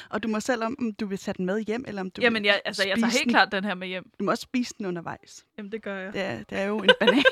Og 0.09 0.23
du 0.23 0.29
må 0.29 0.41
selv 0.41 0.65
om, 0.65 0.77
om 0.79 0.95
du 0.95 1.07
vil 1.07 1.19
tage 1.19 1.35
den 1.39 1.47
med 1.47 1.61
hjem, 1.61 1.85
eller 1.89 2.01
om 2.01 2.11
du 2.11 2.21
jamen, 2.21 2.45
jeg, 2.45 2.61
altså, 2.65 2.89
jeg 2.89 2.99
tager 2.99 3.11
helt 3.11 3.25
den. 3.25 3.31
klart 3.31 3.53
den 3.53 3.65
her 3.65 3.75
med 3.75 3.89
hjem. 3.89 4.11
Du 4.19 4.25
må 4.25 4.31
også 4.31 4.43
spise 4.43 4.75
den 4.79 4.87
undervejs. 4.87 5.47
Jamen, 5.59 5.73
det 5.73 5.83
gør 5.83 5.99
jeg. 5.99 6.13
Det 6.13 6.21
er, 6.21 6.43
det 6.43 6.59
er 6.59 6.65
jo 6.65 6.79
en 6.79 6.91
banan. 7.01 7.23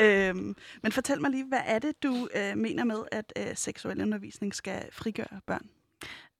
øhm, 0.36 0.56
men 0.82 0.92
fortæl 0.92 1.20
mig 1.20 1.30
lige, 1.30 1.44
hvad 1.44 1.60
er 1.66 1.78
det, 1.78 2.02
du 2.02 2.28
øh, 2.34 2.56
mener 2.56 2.84
med, 2.84 2.98
at 3.12 3.32
øh, 3.38 3.56
seksuel 3.56 4.02
undervisning 4.02 4.54
skal 4.54 4.82
frigøre 4.92 5.40
børn? 5.46 5.68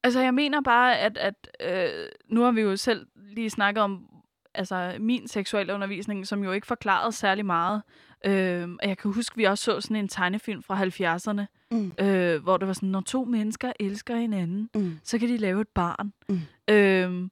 Altså, 0.02 0.20
jeg 0.20 0.34
mener 0.34 0.60
bare, 0.60 0.98
at, 0.98 1.18
at 1.18 1.48
øh, 1.60 2.08
nu 2.28 2.42
har 2.42 2.50
vi 2.50 2.60
jo 2.60 2.76
selv 2.76 3.06
lige 3.16 3.50
snakket 3.50 3.82
om 3.82 4.06
altså, 4.54 4.96
min 5.00 5.28
seksuelle 5.28 5.74
undervisning, 5.74 6.26
som 6.26 6.44
jo 6.44 6.52
ikke 6.52 6.66
forklarede 6.66 7.12
særlig 7.12 7.46
meget. 7.46 7.82
Øh, 8.26 8.68
og 8.82 8.88
jeg 8.88 8.98
kan 8.98 9.12
huske, 9.12 9.36
vi 9.36 9.44
også 9.44 9.64
så 9.64 9.80
sådan 9.80 9.96
en 9.96 10.08
tegnefilm 10.08 10.62
fra 10.62 10.76
70'erne, 10.84 11.46
Mm. 11.72 11.92
øh, 12.00 12.42
hvor 12.42 12.56
det 12.56 12.68
var 12.68 12.74
sådan, 12.74 12.88
når 12.88 13.00
to 13.00 13.24
mennesker 13.24 13.72
elsker 13.80 14.16
hinanden, 14.16 14.70
Mm. 14.74 14.98
så 15.04 15.18
kan 15.18 15.28
de 15.28 15.36
lave 15.36 15.60
et 15.60 15.68
barn. 15.68 16.12
Mm. 16.28 16.40
Øhm, 16.74 17.30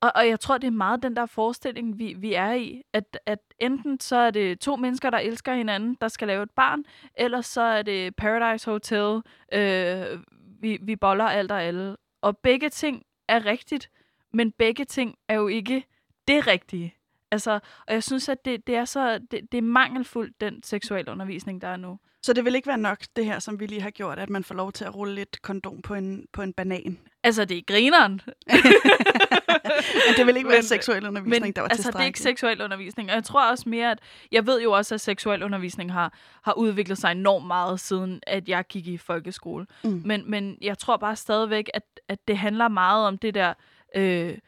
og, 0.00 0.12
og 0.14 0.28
jeg 0.28 0.40
tror, 0.40 0.58
det 0.58 0.66
er 0.66 0.70
meget 0.70 1.02
den 1.02 1.16
der 1.16 1.26
forestilling, 1.26 1.98
vi, 1.98 2.14
vi 2.18 2.34
er 2.34 2.52
i, 2.52 2.82
at, 2.92 3.18
at 3.26 3.38
enten 3.58 4.00
så 4.00 4.16
er 4.16 4.30
det 4.30 4.60
to 4.60 4.76
mennesker, 4.76 5.10
der 5.10 5.18
elsker 5.18 5.54
hinanden, 5.54 5.96
der 6.00 6.08
skal 6.08 6.28
lave 6.28 6.42
et 6.42 6.50
barn, 6.50 6.84
eller 7.14 7.40
så 7.40 7.60
er 7.60 7.82
det 7.82 8.16
Paradise 8.16 8.70
Hotel, 8.70 9.22
øh, 9.52 10.18
vi, 10.60 10.78
vi 10.82 10.96
boller 10.96 11.24
alt 11.24 11.52
og 11.52 11.62
alle. 11.62 11.96
Og 12.22 12.38
begge 12.38 12.68
ting 12.68 13.02
er 13.28 13.46
rigtigt, 13.46 13.90
men 14.32 14.52
begge 14.52 14.84
ting 14.84 15.14
er 15.28 15.34
jo 15.34 15.46
ikke 15.48 15.84
det 16.28 16.46
rigtige. 16.46 16.94
Altså, 17.34 17.52
og 17.86 17.94
jeg 17.94 18.02
synes, 18.02 18.28
at 18.28 18.44
det, 18.44 18.66
det 18.66 18.74
er 18.76 18.84
så 18.84 19.18
det, 19.30 19.40
det 19.52 19.58
er 19.58 19.62
mangelfuldt, 19.62 20.40
den 20.40 20.62
seksuelle 20.62 21.10
undervisning, 21.12 21.60
der 21.62 21.68
er 21.68 21.76
nu. 21.76 21.98
Så 22.22 22.32
det 22.32 22.44
vil 22.44 22.54
ikke 22.54 22.68
være 22.68 22.78
nok, 22.78 22.98
det 23.16 23.24
her, 23.24 23.38
som 23.38 23.60
vi 23.60 23.66
lige 23.66 23.80
har 23.80 23.90
gjort, 23.90 24.18
at 24.18 24.30
man 24.30 24.44
får 24.44 24.54
lov 24.54 24.72
til 24.72 24.84
at 24.84 24.94
rulle 24.94 25.14
lidt 25.14 25.42
kondom 25.42 25.82
på 25.82 25.94
en, 25.94 26.26
på 26.32 26.42
en 26.42 26.52
banan. 26.52 26.98
Altså, 27.22 27.44
det 27.44 27.58
er 27.58 27.62
grineren. 27.66 28.20
Men 30.06 30.14
det 30.16 30.26
vil 30.26 30.36
ikke 30.36 30.48
være 30.48 30.58
Men- 30.58 30.62
seksuel 30.64 31.06
undervisning, 31.06 31.42
Men 31.44 31.52
der 31.52 31.60
var 31.60 31.68
altså, 31.68 31.90
det 31.90 32.00
er 32.00 32.04
ikke 32.04 32.20
seksuel 32.20 32.62
undervisning. 32.62 33.10
Og 33.10 33.14
jeg 33.14 33.24
tror 33.24 33.50
også 33.50 33.68
mere, 33.68 33.90
at 33.90 33.98
jeg 34.32 34.46
ved 34.46 34.62
jo 34.62 34.72
også, 34.72 34.94
at 34.94 35.00
seksuel 35.00 35.42
undervisning 35.42 35.92
har, 35.92 36.12
har 36.42 36.52
udviklet 36.52 36.98
sig 36.98 37.12
enormt 37.12 37.46
meget, 37.46 37.80
siden 37.80 38.20
at 38.26 38.48
jeg 38.48 38.64
gik 38.68 38.86
i 38.86 38.96
folkeskole. 38.96 39.66
Mm. 39.84 40.02
Men, 40.04 40.30
men 40.30 40.58
jeg 40.60 40.78
tror 40.78 40.96
bare 40.96 41.16
stadigvæk, 41.16 41.70
at, 41.74 41.82
at 42.08 42.28
det 42.28 42.38
handler 42.38 42.68
meget 42.68 43.06
om 43.06 43.18
det 43.18 43.34
der, 43.34 43.54
øh, 43.96 44.38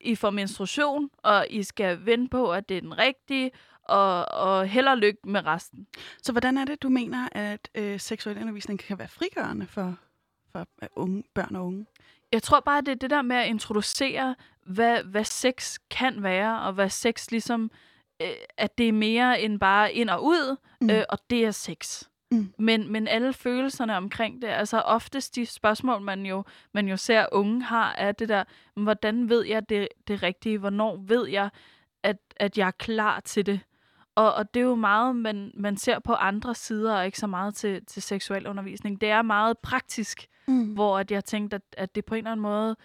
I 0.00 0.14
får 0.14 0.30
menstruation, 0.30 1.10
og 1.22 1.46
I 1.50 1.62
skal 1.62 2.06
vente 2.06 2.30
på, 2.30 2.52
at 2.52 2.68
det 2.68 2.76
er 2.76 2.80
den 2.80 2.98
rigtige, 2.98 3.50
og, 3.82 4.24
og 4.32 4.66
held 4.68 4.88
og 4.88 4.98
lykke 4.98 5.18
med 5.24 5.46
resten. 5.46 5.86
Så 6.22 6.32
hvordan 6.32 6.58
er 6.58 6.64
det, 6.64 6.82
du 6.82 6.88
mener, 6.88 7.28
at 7.32 7.68
øh, 7.74 8.00
seksuel 8.00 8.36
undervisning 8.38 8.80
kan 8.80 8.98
være 8.98 9.08
frigørende 9.08 9.66
for, 9.66 9.96
for 10.52 10.66
øh, 10.82 10.88
unge, 10.96 11.24
børn 11.34 11.56
og 11.56 11.66
unge? 11.66 11.86
Jeg 12.32 12.42
tror 12.42 12.60
bare, 12.60 12.80
det 12.80 12.88
er 12.88 12.94
det 12.94 13.10
der 13.10 13.22
med 13.22 13.36
at 13.36 13.48
introducere, 13.48 14.34
hvad, 14.66 15.02
hvad 15.04 15.24
sex 15.24 15.78
kan 15.90 16.22
være, 16.22 16.60
og 16.60 16.72
hvad 16.72 16.88
sex 16.90 17.30
ligesom, 17.30 17.70
øh, 18.22 18.28
at 18.56 18.78
det 18.78 18.88
er 18.88 18.92
mere 18.92 19.40
end 19.40 19.60
bare 19.60 19.92
ind 19.92 20.10
og 20.10 20.24
ud, 20.24 20.56
Mm. 20.80 20.86
mm. 20.86 20.90
øh, 20.90 21.04
og 21.08 21.18
det 21.30 21.44
er 21.44 21.50
sex. 21.50 22.04
Mm. 22.30 22.52
Men, 22.58 22.92
men 22.92 23.08
alle 23.08 23.32
følelserne 23.32 23.96
omkring 23.96 24.42
det, 24.42 24.48
altså 24.48 24.80
oftest 24.80 25.34
de 25.34 25.46
spørgsmål, 25.46 26.02
man 26.02 26.26
jo, 26.26 26.44
man 26.74 26.88
jo 26.88 26.96
ser 26.96 27.26
unge 27.32 27.62
har, 27.62 27.92
er 27.92 28.12
det 28.12 28.28
der, 28.28 28.44
hvordan 28.74 29.28
ved 29.28 29.44
jeg 29.46 29.68
det, 29.68 29.88
det 30.08 30.22
rigtige? 30.22 30.58
Hvornår 30.58 30.96
ved 30.96 31.28
jeg, 31.28 31.50
at, 32.02 32.16
at 32.36 32.58
jeg 32.58 32.66
er 32.66 32.70
klar 32.70 33.20
til 33.20 33.46
det? 33.46 33.60
Og, 34.14 34.34
og 34.34 34.54
det 34.54 34.60
er 34.60 34.64
jo 34.64 34.74
meget, 34.74 35.16
man, 35.16 35.50
man 35.54 35.76
ser 35.76 35.98
på 35.98 36.12
andre 36.12 36.54
sider, 36.54 36.96
og 36.96 37.06
ikke 37.06 37.18
så 37.18 37.26
meget 37.26 37.54
til, 37.54 37.86
til 37.86 38.02
seksuel 38.02 38.46
undervisning. 38.46 39.00
Det 39.00 39.10
er 39.10 39.22
meget 39.22 39.58
praktisk 39.58 40.26
Mm. 40.48 40.72
hvor 40.74 40.98
at 40.98 41.10
jeg 41.10 41.24
tænkte, 41.24 41.54
at, 41.54 41.62
at 41.72 41.94
det 41.94 42.04
på 42.04 42.14
en 42.14 42.18
eller 42.18 42.30
anden 42.30 42.42
måde... 42.42 42.76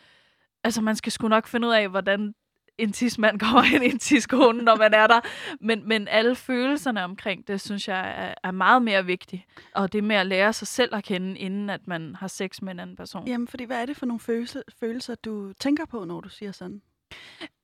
Altså, 0.64 0.82
man 0.82 0.96
skal 0.96 1.12
sgu 1.12 1.28
nok 1.28 1.48
finde 1.48 1.68
ud 1.68 1.74
af, 1.74 1.90
hvordan 1.90 2.36
en 2.78 2.92
tidsmand 2.92 3.40
kommer 3.40 3.64
ind 3.74 3.84
i 3.84 3.90
en 3.90 4.00
tidskone, 4.00 4.64
når 4.64 4.76
man 4.76 4.94
er 4.94 5.08
der. 5.08 5.20
Men, 5.62 5.88
men 5.88 6.08
alle 6.08 6.36
følelserne 6.36 7.04
omkring 7.04 7.48
det, 7.48 7.62
synes 7.62 7.88
jeg 7.88 8.28
er, 8.28 8.34
er 8.44 8.52
meget 8.52 8.82
mere 8.82 9.06
vigtigt. 9.06 9.42
Og 9.76 9.94
det 9.94 10.04
med 10.04 10.16
at 10.16 10.26
lære 10.26 10.54
sig 10.54 10.68
selv 10.68 10.96
at 10.96 11.04
kende, 11.04 11.40
inden 11.40 11.70
at 11.70 11.88
man 11.88 12.16
har 12.16 12.28
sex 12.28 12.62
med 12.62 12.72
en 12.72 12.80
anden 12.80 12.96
person. 12.96 13.28
Jamen, 13.28 13.48
fordi 13.48 13.64
hvad 13.64 13.82
er 13.82 13.86
det 13.86 13.98
for 13.98 14.06
nogle 14.06 14.20
følelser, 14.20 14.62
følelser, 14.80 15.16
du 15.16 15.54
tænker 15.54 15.86
på, 15.86 16.06
når 16.06 16.22
du 16.22 16.30
siger 16.30 16.52
sådan? 16.52 16.82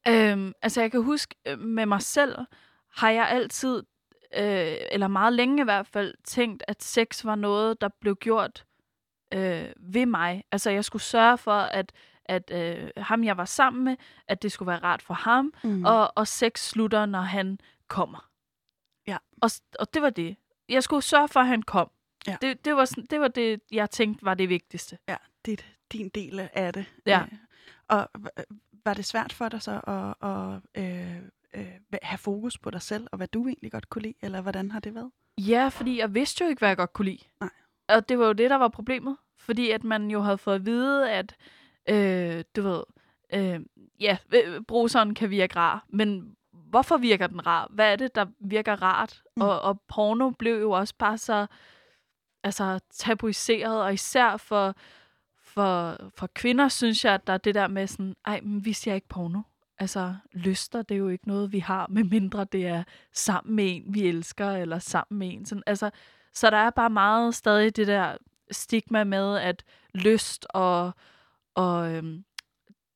Øhm, 0.08 0.54
altså, 0.62 0.82
jeg 0.82 0.92
kan 0.92 1.04
huske 1.04 1.36
øh, 1.48 1.60
med 1.60 1.86
mig 1.86 2.02
selv, 2.02 2.36
har 2.96 3.10
jeg 3.10 3.30
altid, 3.30 3.84
øh, 4.38 4.76
eller 4.92 5.08
meget 5.08 5.34
længe 5.34 5.62
i 5.62 5.64
hvert 5.64 5.88
fald, 5.88 6.14
tænkt, 6.24 6.64
at 6.68 6.84
sex 6.84 7.26
var 7.26 7.36
noget, 7.36 7.82
der 7.82 7.90
blev 8.02 8.16
gjort 8.16 8.66
øh, 9.34 9.66
ved 9.80 10.06
mig. 10.06 10.44
Altså, 10.52 10.70
jeg 10.70 10.86
skulle 10.86 11.02
sørge 11.02 11.38
for, 11.38 11.52
at, 11.52 11.92
at 12.30 12.52
øh, 12.52 12.90
ham, 12.98 13.24
jeg 13.24 13.38
var 13.38 13.46
sammen 13.46 13.84
med, 13.84 13.96
at 14.28 14.42
det 14.42 14.52
skulle 14.52 14.68
være 14.68 14.84
rart 14.84 15.02
for 15.02 15.14
ham, 15.14 15.54
Mm. 15.64 15.86
og, 15.86 16.12
og 16.18 16.28
sex 16.28 16.60
slutter, 16.70 17.06
når 17.06 17.22
han 17.22 17.60
kommer. 17.88 18.30
Ja. 19.08 19.18
Og, 19.42 19.50
og 19.80 19.94
det 19.94 20.02
var 20.02 20.10
det. 20.10 20.36
Jeg 20.70 20.84
skulle 20.84 21.02
sørge 21.02 21.28
for, 21.28 21.40
at 21.40 21.48
han 21.48 21.62
kom. 21.64 21.90
Ja. 22.28 22.38
Det, 22.42 22.66
det, 22.66 22.76
var, 22.76 22.86
sådan, 22.86 23.06
det 23.06 23.20
var 23.20 23.28
det, 23.28 23.62
jeg 23.72 23.90
tænkte 23.90 24.26
var 24.26 24.34
det 24.34 24.50
vigtigste. 24.50 24.98
Ja, 25.08 25.16
det 25.46 25.60
er 25.60 25.64
din 25.92 26.10
del 26.10 26.50
af 26.54 26.74
det. 26.74 26.86
Ja. 27.06 27.22
Øh, 27.22 27.28
Og 27.88 28.10
var 28.86 28.94
det 28.94 29.06
svært 29.06 29.34
for 29.34 29.50
dig 29.50 29.62
så 29.62 29.72
at, 29.88 30.30
at 30.30 30.84
øh, 30.84 31.16
øh, 31.54 31.72
have 32.04 32.18
fokus 32.18 32.58
på 32.58 32.70
dig 32.70 32.82
selv, 32.82 33.08
og 33.12 33.18
hvad 33.18 33.28
du 33.28 33.48
egentlig 33.48 33.72
godt 33.72 33.90
kunne 33.90 34.02
lide, 34.02 34.14
eller 34.22 34.42
hvordan 34.42 34.72
har 34.72 34.80
det 34.80 34.96
været? 34.96 35.12
Ja, 35.38 35.68
fordi 35.68 36.00
jeg 36.00 36.14
vidste 36.14 36.44
jo 36.44 36.50
ikke, 36.50 36.60
hvad 36.60 36.70
jeg 36.70 36.78
godt 36.78 36.94
kunne 36.94 37.06
lide. 37.12 37.24
Nej. 37.40 37.50
og 37.90 38.10
det 38.10 38.20
var 38.20 38.26
jo 38.26 38.34
det, 38.34 38.50
der 38.50 38.56
var 38.56 38.68
problemet. 38.68 39.18
Fordi 39.38 39.72
at 39.72 39.84
man 39.84 40.12
jo 40.12 40.22
havde 40.22 40.38
fået 40.38 40.56
at 40.56 40.66
vide, 40.66 41.12
at, 41.12 41.36
øh, 41.90 42.44
du 42.56 42.62
ved, 42.62 42.84
øh, 43.34 43.60
ja, 44.00 44.18
øh, 44.34 44.62
bruseren 44.62 45.16
kan 45.16 45.30
virke 45.30 45.56
rar, 45.56 45.86
men 45.90 46.36
hvorfor 46.52 46.98
virker 46.98 47.28
den 47.28 47.48
rar? 47.48 47.68
Hvad 47.70 47.92
er 47.92 47.96
det, 47.96 48.16
der 48.16 48.26
virker 48.40 48.82
rart? 48.82 49.24
Mm. 49.36 49.42
Og, 49.42 49.62
og 49.62 49.82
porno 49.82 50.30
blev 50.30 50.60
jo 50.60 50.72
også 50.72 50.94
bare 51.00 51.18
så 51.18 51.48
altså, 52.44 52.80
tabuiseret, 52.90 53.82
og 53.82 53.94
især 53.94 54.38
for, 54.38 54.76
for, 55.44 55.98
for 56.16 56.28
kvinder, 56.28 56.68
synes 56.68 57.06
jeg, 57.06 57.14
at 57.14 57.28
der 57.28 57.34
er 57.34 57.38
det 57.38 57.56
der 57.56 57.68
med 57.68 57.88
sådan, 57.88 58.16
ej, 58.26 58.42
men 58.42 58.66
vi 58.66 58.74
ser 58.74 58.94
ikke 58.94 59.08
porno. 59.08 59.42
Altså, 59.80 60.16
lyster, 60.34 60.82
det 60.82 60.96
er 60.96 61.00
jo 61.00 61.10
ikke 61.10 61.28
noget, 61.28 61.52
vi 61.52 61.60
har, 61.60 61.88
med 61.90 62.04
mindre 62.04 62.44
det 62.44 62.68
er 62.68 62.84
sammen 63.14 63.56
med 63.56 63.76
en, 63.76 63.94
vi 63.94 64.08
elsker, 64.08 64.52
eller 64.52 64.80
sammen 64.80 65.20
med 65.20 65.34
en. 65.34 65.46
Sådan, 65.46 65.64
altså, 65.68 65.90
så 66.34 66.50
der 66.50 66.58
er 66.58 66.70
bare 66.70 66.90
meget 66.90 67.36
stadig 67.36 67.76
det 67.76 67.88
der 67.88 68.18
stigma 68.52 69.04
med, 69.04 69.38
at 69.38 69.64
lyst 69.94 70.48
og, 70.50 70.92
og 71.60 71.92
øhm, 71.92 72.24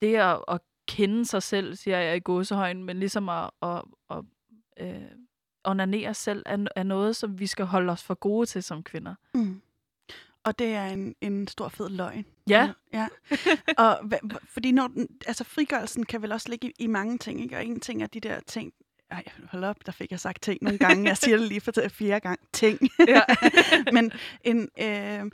det 0.02 0.16
at, 0.16 0.44
at 0.48 0.62
kende 0.88 1.26
sig 1.26 1.44
selv, 1.44 1.76
siger 1.76 1.98
jeg 1.98 2.18
i 2.18 2.20
gåsehøjen, 2.20 2.84
men 2.84 3.00
ligesom 3.00 3.30
at, 3.30 3.50
at, 3.62 3.82
at 4.10 4.24
øh, 4.80 5.02
onanere 5.64 6.14
selv 6.14 6.44
er, 6.46 6.68
er 6.76 6.84
noget, 6.84 7.16
som 7.16 7.40
vi 7.40 7.48
skal 7.48 7.66
holde 7.66 7.92
os 7.92 8.04
for 8.04 8.14
gode 8.14 8.46
til 8.46 8.64
som 8.64 8.84
kvinder. 8.84 9.16
Mm. 9.34 9.62
Og 10.44 10.60
det 10.60 10.68
er 10.68 10.86
en, 10.86 11.16
en 11.22 11.48
stor 11.48 11.70
fed 11.70 11.90
løgn. 11.90 12.26
Ja. 12.50 12.72
ja. 12.94 13.08
og 13.84 14.00
fordi 14.48 14.72
når 14.72 14.88
den, 14.88 15.08
altså 15.28 15.44
frigørelsen 15.44 16.06
kan 16.06 16.22
vel 16.22 16.32
også 16.32 16.50
ligge 16.50 16.68
i, 16.68 16.74
i 16.80 16.88
mange 16.88 17.18
ting, 17.18 17.42
ikke? 17.42 17.58
Og 17.58 17.66
en 17.66 17.80
ting 17.80 18.04
er 18.04 18.08
de 18.08 18.20
der 18.20 18.40
ting, 18.48 18.74
ej, 19.12 19.24
hold 19.52 19.64
op, 19.64 19.86
der 19.86 19.92
fik 19.92 20.12
jeg 20.12 20.20
sagt 20.20 20.42
ting 20.42 20.58
nogle 20.62 20.78
gange. 20.78 21.08
Jeg 21.08 21.18
siger 21.18 21.38
det 21.38 21.48
lige 21.48 21.62
for 21.62 21.72
fjerde 21.90 22.20
gang. 22.20 22.40
Ting. 22.54 22.80
Ja. 23.08 23.22
Men 23.96 24.12
en, 24.44 24.70
øh, 24.82 25.32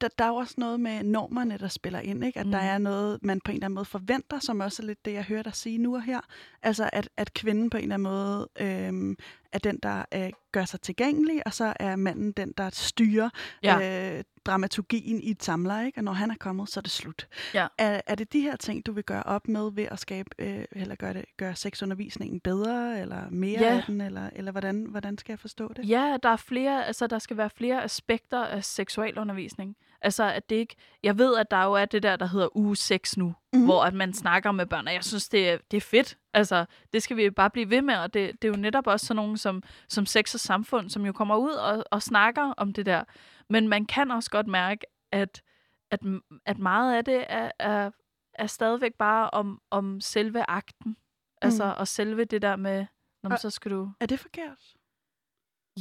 der, 0.00 0.08
der 0.18 0.24
er 0.24 0.28
jo 0.28 0.34
også 0.34 0.54
noget 0.58 0.80
med 0.80 1.02
normerne, 1.02 1.58
der 1.58 1.68
spiller 1.68 2.00
ind, 2.00 2.24
ikke? 2.24 2.40
At 2.40 2.46
mm. 2.46 2.52
der 2.52 2.58
er 2.58 2.78
noget, 2.78 3.18
man 3.22 3.40
på 3.44 3.50
en 3.50 3.56
eller 3.56 3.66
anden 3.66 3.74
måde 3.74 3.84
forventer, 3.84 4.38
som 4.38 4.60
også 4.60 4.82
er 4.82 4.86
lidt 4.86 5.04
det, 5.04 5.12
jeg 5.12 5.24
hører 5.24 5.42
dig 5.42 5.54
sige 5.54 5.78
nu 5.78 5.94
og 5.94 6.02
her. 6.02 6.20
Altså, 6.62 6.90
at, 6.92 7.08
at 7.16 7.34
kvinden 7.34 7.70
på 7.70 7.76
en 7.76 7.82
eller 7.82 7.94
anden 7.94 8.02
måde 8.02 8.48
øh, 8.60 9.16
er 9.52 9.58
den, 9.58 9.78
der 9.82 10.04
øh, 10.14 10.30
gør 10.52 10.64
sig 10.64 10.80
tilgængelig, 10.80 11.46
og 11.46 11.54
så 11.54 11.72
er 11.80 11.96
manden 11.96 12.32
den, 12.32 12.52
der 12.58 12.70
styrer 12.70 13.30
ja. 13.62 14.16
øh, 14.18 14.24
dramaturgien 14.44 15.20
i 15.20 15.30
et 15.30 15.42
samler, 15.42 15.80
ikke? 15.86 15.98
Og 15.98 16.04
når 16.04 16.12
han 16.12 16.30
er 16.30 16.34
kommet, 16.40 16.68
så 16.68 16.80
er 16.80 16.82
det 16.82 16.90
slut. 16.90 17.28
Ja. 17.54 17.66
Er, 17.78 18.00
er 18.06 18.14
det 18.14 18.32
de 18.32 18.40
her 18.40 18.56
ting, 18.56 18.86
du 18.86 18.92
vil 18.92 19.04
gøre 19.04 19.22
op 19.22 19.48
med 19.48 19.72
ved 19.72 19.84
at 19.90 19.98
skabe, 19.98 20.30
øh, 20.38 20.64
eller 20.72 20.94
gøre, 20.94 21.14
det, 21.14 21.24
gøre 21.36 21.54
sexundervisningen 21.56 22.40
bedre, 22.40 23.00
eller 23.00 23.30
mere 23.30 23.60
Ja. 23.60 23.76
af 23.76 23.82
den, 23.86 24.00
eller, 24.00 24.30
eller 24.32 24.52
hvordan, 24.52 24.86
hvordan 24.90 25.18
skal 25.18 25.32
jeg 25.32 25.38
forstå 25.38 25.72
det? 25.72 25.88
Ja, 25.88 26.16
der 26.22 26.28
er 26.28 26.36
flere, 26.36 26.86
altså 26.86 27.06
der 27.06 27.18
skal 27.18 27.36
være 27.36 27.50
flere 27.50 27.84
aspekter 27.84 28.44
af 28.44 28.64
seksualundervisning. 28.64 29.76
Altså 30.02 30.24
at 30.24 30.50
det 30.50 30.56
ikke, 30.56 30.76
jeg 31.02 31.18
ved, 31.18 31.36
at 31.36 31.50
der 31.50 31.64
jo 31.64 31.72
er 31.72 31.84
det 31.84 32.02
der, 32.02 32.16
der 32.16 32.26
hedder 32.26 32.56
uge 32.56 32.76
6 32.76 33.16
nu, 33.16 33.24
Mhm. 33.26 33.34
mm-hmm. 33.52 33.64
hvor 33.66 33.84
at 33.84 33.94
man 33.94 34.12
snakker 34.14 34.52
med 34.52 34.66
børn, 34.66 34.86
og 34.88 34.94
jeg 34.94 35.04
synes, 35.04 35.28
det 35.28 35.50
er, 35.50 35.58
det 35.70 35.76
er 35.76 35.80
fedt. 35.80 36.18
Altså, 36.34 36.64
det 36.92 37.02
skal 37.02 37.16
vi 37.16 37.30
bare 37.30 37.50
blive 37.50 37.70
ved 37.70 37.82
med, 37.82 37.96
og 37.96 38.14
det, 38.14 38.42
det 38.42 38.48
er 38.48 38.52
jo 38.52 38.58
netop 38.60 38.86
også 38.86 39.06
sådan 39.06 39.16
nogen 39.16 39.36
som, 39.36 39.62
som 39.88 40.06
sex 40.06 40.34
og 40.34 40.40
samfund, 40.40 40.90
som 40.90 41.06
jo 41.06 41.12
kommer 41.12 41.36
ud 41.36 41.50
og, 41.52 41.84
og 41.90 42.02
snakker 42.02 42.42
om 42.56 42.72
det 42.72 42.86
der. 42.86 43.04
Men 43.48 43.68
man 43.68 43.86
kan 43.86 44.10
også 44.10 44.30
godt 44.30 44.46
mærke, 44.46 44.86
at, 45.12 45.42
at, 45.90 46.00
at 46.46 46.58
meget 46.58 46.94
af 46.96 47.04
det 47.04 47.24
er, 47.28 47.50
er, 47.58 47.90
er 48.34 48.46
stadigvæk 48.46 48.94
bare 48.94 49.30
om, 49.30 49.60
om 49.70 50.00
selve 50.00 50.44
akten. 50.50 50.96
Altså, 51.42 51.64
Mm. 51.64 51.74
og 51.78 51.88
selve 51.88 52.24
det 52.24 52.42
der 52.42 52.56
med, 52.56 52.86
Nå, 53.22 53.36
så 53.36 53.50
skal 53.50 53.70
du... 53.70 53.90
Er 54.00 54.06
det 54.06 54.20
forkert? 54.20 54.58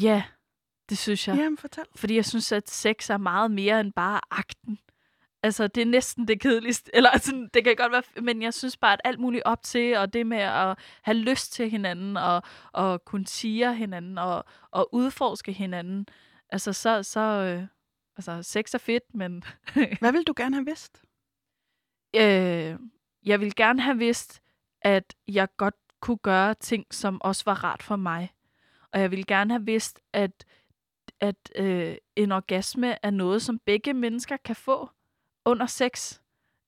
Ja, 0.02 0.24
det 0.90 0.98
synes 0.98 1.28
jeg. 1.28 1.36
Ja. 1.36 1.42
Jamen, 1.42 1.58
fortæl. 1.58 1.84
Fordi 1.96 2.16
jeg 2.16 2.26
synes, 2.26 2.52
at 2.52 2.70
sex 2.70 3.10
er 3.10 3.18
meget 3.18 3.52
mere 3.52 3.80
end 3.80 3.94
bare 3.94 4.22
akten. 4.32 4.80
Altså, 5.44 5.68
det 5.68 5.82
er 5.82 5.86
næsten 5.86 6.28
det 6.28 6.42
kedeligste. 6.42 6.92
Eller 6.96 7.18
sådan, 7.18 7.50
det 7.54 7.64
kan 7.64 7.76
godt 7.76 7.92
være, 7.92 8.22
men 8.22 8.42
jeg 8.42 8.54
synes 8.54 8.78
bare, 8.78 8.94
at 8.94 9.02
alt 9.04 9.20
muligt 9.20 9.44
op 9.46 9.64
til, 9.64 9.98
og 9.98 10.14
det 10.14 10.28
med 10.28 10.38
at 10.38 10.78
have 11.02 11.18
lyst 11.18 11.54
til 11.54 11.70
hinanden, 11.70 12.18
og, 12.18 12.44
og 12.72 13.06
kunne 13.06 13.28
sige 13.28 13.76
hinanden, 13.76 14.18
og, 14.18 14.46
og 14.72 14.94
udforske 14.94 15.52
hinanden. 15.52 16.08
Altså, 16.50 16.74
så, 16.74 17.04
så 17.04 17.20
øh, 17.20 17.64
altså, 18.18 18.44
sex 18.44 18.74
er 18.74 18.78
fedt, 18.78 19.04
men 19.14 19.44
Hvad 20.00 20.12
vil 20.12 20.24
du 20.24 20.34
gerne 20.38 20.56
have 20.56 20.66
vidst? 20.66 21.02
øh, 22.16 22.80
jeg 23.26 23.40
vil 23.40 23.56
gerne 23.56 23.82
have 23.82 23.98
vidst, 23.98 24.42
at 24.82 25.16
jeg 25.28 25.48
godt 25.58 25.76
kunne 26.02 26.18
gøre 26.18 26.54
ting, 26.54 26.86
som 26.92 27.22
også 27.22 27.44
var 27.46 27.64
rart 27.64 27.84
for 27.84 27.96
mig. 27.96 28.34
Og 28.94 29.00
jeg 29.02 29.12
vil 29.12 29.28
gerne 29.28 29.54
have 29.54 29.66
vidst, 29.66 30.00
at, 30.14 30.46
at 31.22 31.52
øh, 31.56 31.96
en 32.16 32.32
orgasme 32.32 33.06
er 33.06 33.10
noget, 33.10 33.42
som 33.42 33.60
begge 33.60 33.94
mennesker 33.94 34.38
kan 34.38 34.56
få 34.56 34.90
under 35.46 35.66
sex. 35.66 36.20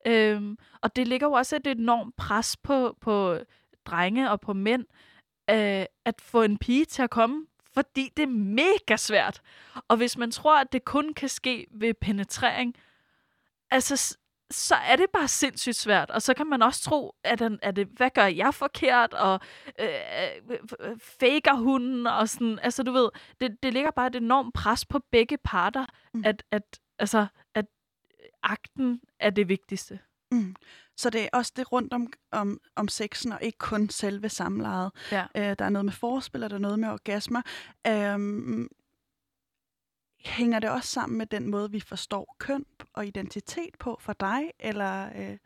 Øhm, 0.07 0.57
og 0.81 0.95
det 0.95 1.07
ligger 1.07 1.27
jo 1.27 1.33
også 1.33 1.55
et 1.55 1.67
enormt 1.67 2.15
pres 2.15 2.57
på, 2.57 2.97
på 3.01 3.37
drenge 3.85 4.31
og 4.31 4.41
på 4.41 4.53
mænd, 4.53 4.85
øh, 5.49 5.85
at 6.05 6.21
få 6.21 6.41
en 6.41 6.57
pige 6.57 6.85
til 6.85 7.01
at 7.01 7.09
komme, 7.09 7.45
fordi 7.73 8.09
det 8.17 8.23
er 8.23 8.27
mega 8.27 8.97
svært. 8.97 9.41
Og 9.87 9.97
hvis 9.97 10.17
man 10.17 10.31
tror, 10.31 10.61
at 10.61 10.71
det 10.71 10.85
kun 10.85 11.13
kan 11.13 11.29
ske 11.29 11.67
ved 11.71 11.93
penetrering, 11.93 12.75
altså 13.71 14.17
så 14.51 14.75
er 14.75 14.95
det 14.95 15.05
bare 15.13 15.27
sindssygt 15.27 15.75
svært. 15.75 16.11
Og 16.11 16.21
så 16.21 16.33
kan 16.33 16.47
man 16.47 16.61
også 16.61 16.83
tro, 16.83 17.15
at 17.23 17.39
den, 17.39 17.59
er 17.61 17.71
det, 17.71 17.87
hvad 17.87 18.09
gør 18.09 18.25
jeg 18.25 18.53
forkert, 18.53 19.13
og 19.13 19.39
øh, 19.79 19.87
øh, 20.79 20.99
faker 21.19 21.53
hunden, 21.53 22.07
og 22.07 22.29
sådan, 22.29 22.59
altså 22.59 22.83
du 22.83 22.91
ved, 22.91 23.09
det, 23.41 23.57
det 23.63 23.73
ligger 23.73 23.91
bare 23.91 24.07
et 24.07 24.15
enormt 24.15 24.53
pres 24.53 24.85
på 24.85 24.99
begge 25.11 25.37
parter, 25.37 25.85
mm. 26.13 26.23
at, 26.25 26.43
at, 26.51 26.79
altså, 26.99 27.25
at 27.55 27.65
akten 28.43 29.01
er 29.19 29.29
det 29.29 29.49
vigtigste. 29.49 29.99
Mm. 30.31 30.55
Så 30.97 31.09
det 31.09 31.21
er 31.21 31.29
også 31.33 31.53
det 31.55 31.71
rundt 31.71 31.93
om, 31.93 32.13
om, 32.31 32.59
om 32.75 32.87
sexen, 32.87 33.31
og 33.31 33.39
ikke 33.41 33.57
kun 33.57 33.89
selve 33.89 34.29
samlejet. 34.29 34.91
Ja. 35.11 35.25
Øh, 35.35 35.55
der 35.59 35.65
er 35.65 35.69
noget 35.69 35.85
med 35.85 35.93
forspil, 35.93 36.43
og 36.43 36.49
der 36.49 36.55
er 36.55 36.59
noget 36.59 36.79
med 36.79 36.89
orgasmer. 36.89 37.41
Øhm, 37.87 38.67
hænger 40.25 40.59
det 40.59 40.69
også 40.69 40.89
sammen 40.89 41.17
med 41.17 41.25
den 41.25 41.49
måde, 41.51 41.71
vi 41.71 41.79
forstår 41.79 42.35
køn 42.39 42.65
og 42.93 43.07
identitet 43.07 43.77
på 43.79 43.97
for 44.01 44.13
dig, 44.13 44.51
eller, 44.59 45.09
øh, 45.15 45.37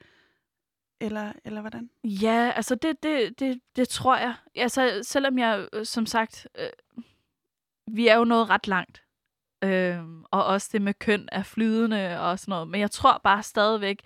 eller, 1.02 1.34
eller 1.46 1.62
hvordan? 1.62 1.90
Ja, 2.04 2.52
altså 2.56 2.76
det, 2.76 3.04
det, 3.04 3.40
det, 3.40 3.60
det 3.76 3.90
tror 3.90 4.18
jeg. 4.18 4.36
Altså, 4.56 5.00
selvom 5.04 5.40
jeg, 5.40 5.68
øh, 5.74 5.86
som 5.86 6.06
sagt, 6.06 6.48
øh, 6.58 6.70
vi 7.88 8.08
er 8.08 8.16
jo 8.16 8.24
noget 8.24 8.50
ret 8.50 8.68
langt. 8.68 9.04
Øh, 9.64 10.00
og 10.32 10.46
også 10.46 10.70
det 10.72 10.82
med 10.82 10.94
køn 10.94 11.30
er 11.32 11.44
flydende 11.44 12.20
og 12.20 12.40
sådan 12.40 12.52
noget. 12.52 12.68
Men 12.68 12.82
jeg 12.82 12.92
tror 12.92 13.22
bare 13.24 13.44
stadigvæk, 13.44 14.00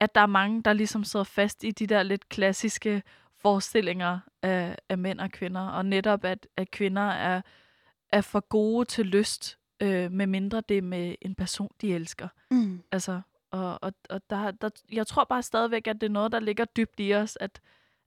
at 0.00 0.14
der 0.14 0.20
er 0.20 0.26
mange, 0.26 0.62
der 0.62 0.72
ligesom 0.72 1.04
sidder 1.04 1.24
fast 1.24 1.64
i 1.64 1.70
de 1.70 1.86
der 1.86 2.02
lidt 2.02 2.28
klassiske 2.28 3.02
forestillinger 3.38 4.20
af, 4.42 4.76
af 4.88 4.98
mænd 4.98 5.20
og 5.20 5.30
kvinder. 5.30 5.68
Og 5.68 5.86
netop, 5.86 6.24
at, 6.24 6.46
at 6.56 6.70
kvinder 6.70 7.02
er, 7.02 7.42
er 8.12 8.20
for 8.20 8.40
gode 8.40 8.84
til 8.84 9.06
lyst, 9.06 9.58
øh, 9.82 10.12
med 10.12 10.26
mindre 10.26 10.62
det 10.68 10.78
er 10.78 10.82
med 10.82 11.14
en 11.20 11.34
person, 11.34 11.70
de 11.80 11.94
elsker. 11.94 12.28
Mm. 12.50 12.82
Altså, 12.92 13.20
og, 13.50 13.78
og, 13.82 13.92
og 14.10 14.30
der, 14.30 14.50
der, 14.50 14.70
jeg 14.92 15.06
tror 15.06 15.24
bare 15.24 15.42
stadigvæk, 15.42 15.86
at 15.86 16.00
det 16.00 16.06
er 16.06 16.10
noget, 16.10 16.32
der 16.32 16.40
ligger 16.40 16.64
dybt 16.64 16.94
i 17.00 17.14
os, 17.14 17.38
at, 17.40 17.60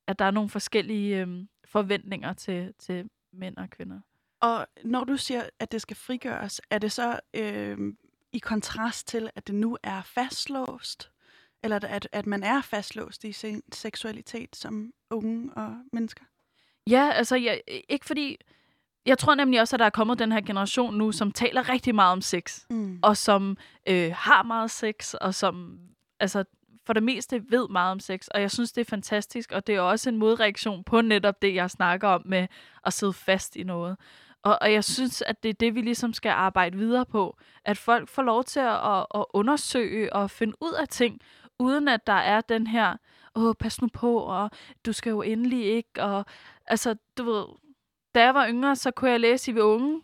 at 0.07 0.19
der 0.19 0.25
er 0.25 0.31
nogle 0.31 0.49
forskellige 0.49 1.21
øhm, 1.21 1.47
forventninger 1.65 2.33
til, 2.33 2.73
til 2.79 3.09
mænd 3.33 3.57
og 3.57 3.69
kvinder. 3.69 3.99
Og 4.39 4.67
når 4.83 5.03
du 5.03 5.17
siger, 5.17 5.49
at 5.59 5.71
det 5.71 5.81
skal 5.81 5.97
frigøres, 5.97 6.61
er 6.69 6.77
det 6.77 6.91
så 6.91 7.19
øh, 7.33 7.77
i 8.33 8.39
kontrast 8.39 9.07
til, 9.07 9.29
at 9.35 9.47
det 9.47 9.55
nu 9.55 9.77
er 9.83 10.01
fastlåst? 10.01 11.11
Eller 11.63 11.79
at, 11.83 12.07
at 12.11 12.25
man 12.25 12.43
er 12.43 12.61
fastlåst 12.61 13.23
i 13.23 13.31
sin 13.31 13.61
seksualitet 13.71 14.55
som 14.55 14.93
unge 15.09 15.53
og 15.53 15.77
mennesker? 15.91 16.23
Ja, 16.89 17.11
altså, 17.13 17.35
jeg, 17.35 17.61
ikke 17.67 18.05
fordi... 18.05 18.37
Jeg 19.05 19.17
tror 19.17 19.35
nemlig 19.35 19.61
også, 19.61 19.75
at 19.75 19.79
der 19.79 19.85
er 19.85 19.89
kommet 19.89 20.19
den 20.19 20.31
her 20.31 20.41
generation 20.41 20.97
nu, 20.97 21.11
som 21.11 21.31
taler 21.31 21.69
rigtig 21.69 21.95
meget 21.95 22.11
om 22.11 22.21
sex, 22.21 22.59
Mm. 22.69 22.99
og 23.03 23.17
som 23.17 23.57
øh, 23.87 24.11
har 24.15 24.43
meget 24.43 24.71
sex, 24.71 25.13
og 25.13 25.33
som 25.35 25.79
altså, 26.19 26.43
for 26.85 26.93
det 26.93 27.03
meste 27.03 27.43
ved 27.49 27.67
meget 27.69 27.91
om 27.91 27.99
sex. 27.99 28.27
Og 28.27 28.41
jeg 28.41 28.51
synes, 28.51 28.71
det 28.71 28.81
er 28.81 28.89
fantastisk, 28.89 29.51
og 29.51 29.67
det 29.67 29.75
er 29.75 29.81
også 29.81 30.09
en 30.09 30.17
modreaktion 30.17 30.83
på 30.83 31.01
netop 31.01 31.41
det, 31.41 31.55
jeg 31.55 31.69
snakker 31.71 32.07
om 32.07 32.21
med 32.25 32.47
at 32.85 32.93
sidde 32.93 33.13
fast 33.13 33.55
i 33.55 33.63
noget. 33.63 33.97
Og, 34.43 34.57
og 34.61 34.73
jeg 34.73 34.83
synes, 34.83 35.21
at 35.21 35.43
det 35.43 35.49
er 35.49 35.53
det, 35.53 35.75
vi 35.75 35.81
ligesom 35.81 36.13
skal 36.13 36.29
arbejde 36.29 36.77
videre 36.77 37.05
på. 37.05 37.37
At 37.65 37.77
folk 37.77 38.09
får 38.09 38.21
lov 38.21 38.43
til 38.43 38.59
at, 38.59 38.75
at, 38.97 39.05
at 39.15 39.25
undersøge 39.33 40.13
og 40.13 40.31
finde 40.31 40.53
ud 40.61 40.73
af 40.73 40.87
ting, 40.87 41.21
uden 41.59 41.87
at 41.87 42.07
der 42.07 42.13
er 42.13 42.41
den 42.41 42.67
her, 42.67 42.95
åh, 43.35 43.53
pas 43.59 43.81
nu 43.81 43.87
på, 43.93 44.17
og 44.17 44.51
du 44.85 44.93
skal 44.93 45.09
jo 45.09 45.21
endelig 45.21 45.65
ikke, 45.65 46.03
og 46.03 46.25
altså, 46.67 46.95
du 47.17 47.23
ved, 47.23 47.45
da 48.15 48.23
jeg 48.23 48.33
var 48.33 48.47
yngre, 48.49 48.75
så 48.75 48.91
kunne 48.91 49.11
jeg 49.11 49.19
læse 49.19 49.51
i 49.51 49.55
ved 49.55 49.61
unge 49.61 50.01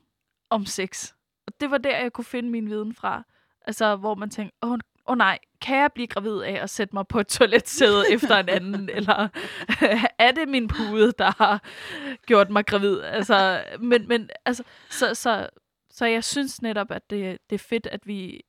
om 0.49 0.65
sex. 0.65 1.13
Og 1.47 1.53
det 1.61 1.71
var 1.71 1.77
der, 1.77 1.97
jeg 1.97 2.13
kunne 2.13 2.25
finde 2.25 2.49
min 2.49 2.69
viden 2.69 2.95
fra. 2.95 3.23
Altså, 3.61 3.95
hvor 3.95 4.15
man 4.15 4.29
tænkte, 4.29 4.57
åh, 4.61 4.77
åh 5.07 5.17
nej, 5.17 5.39
kan 5.61 5.77
jeg 5.77 5.91
blive 5.93 6.07
gravid 6.07 6.41
af 6.41 6.63
at 6.63 6.69
sætte 6.69 6.95
mig 6.95 7.07
på 7.07 7.19
et 7.19 7.27
toiletsæde 7.27 8.03
efter 8.13 8.37
en 8.37 8.49
anden? 8.49 8.89
Eller 8.89 9.27
er 10.27 10.31
det 10.31 10.49
min 10.49 10.67
pude, 10.67 11.11
der 11.17 11.43
har 11.43 11.63
gjort 12.25 12.49
mig 12.49 12.65
gravid? 12.65 13.01
Altså, 13.01 13.63
men, 13.79 14.07
men 14.07 14.29
altså, 14.45 14.63
så, 14.89 15.15
så, 15.15 15.49
så 15.89 16.05
jeg 16.05 16.23
synes 16.23 16.61
netop, 16.61 16.91
at 16.91 17.09
det, 17.09 17.37
det 17.49 17.55
er 17.55 17.59
fedt, 17.69 17.87
at, 17.87 18.07
vi, 18.07 18.41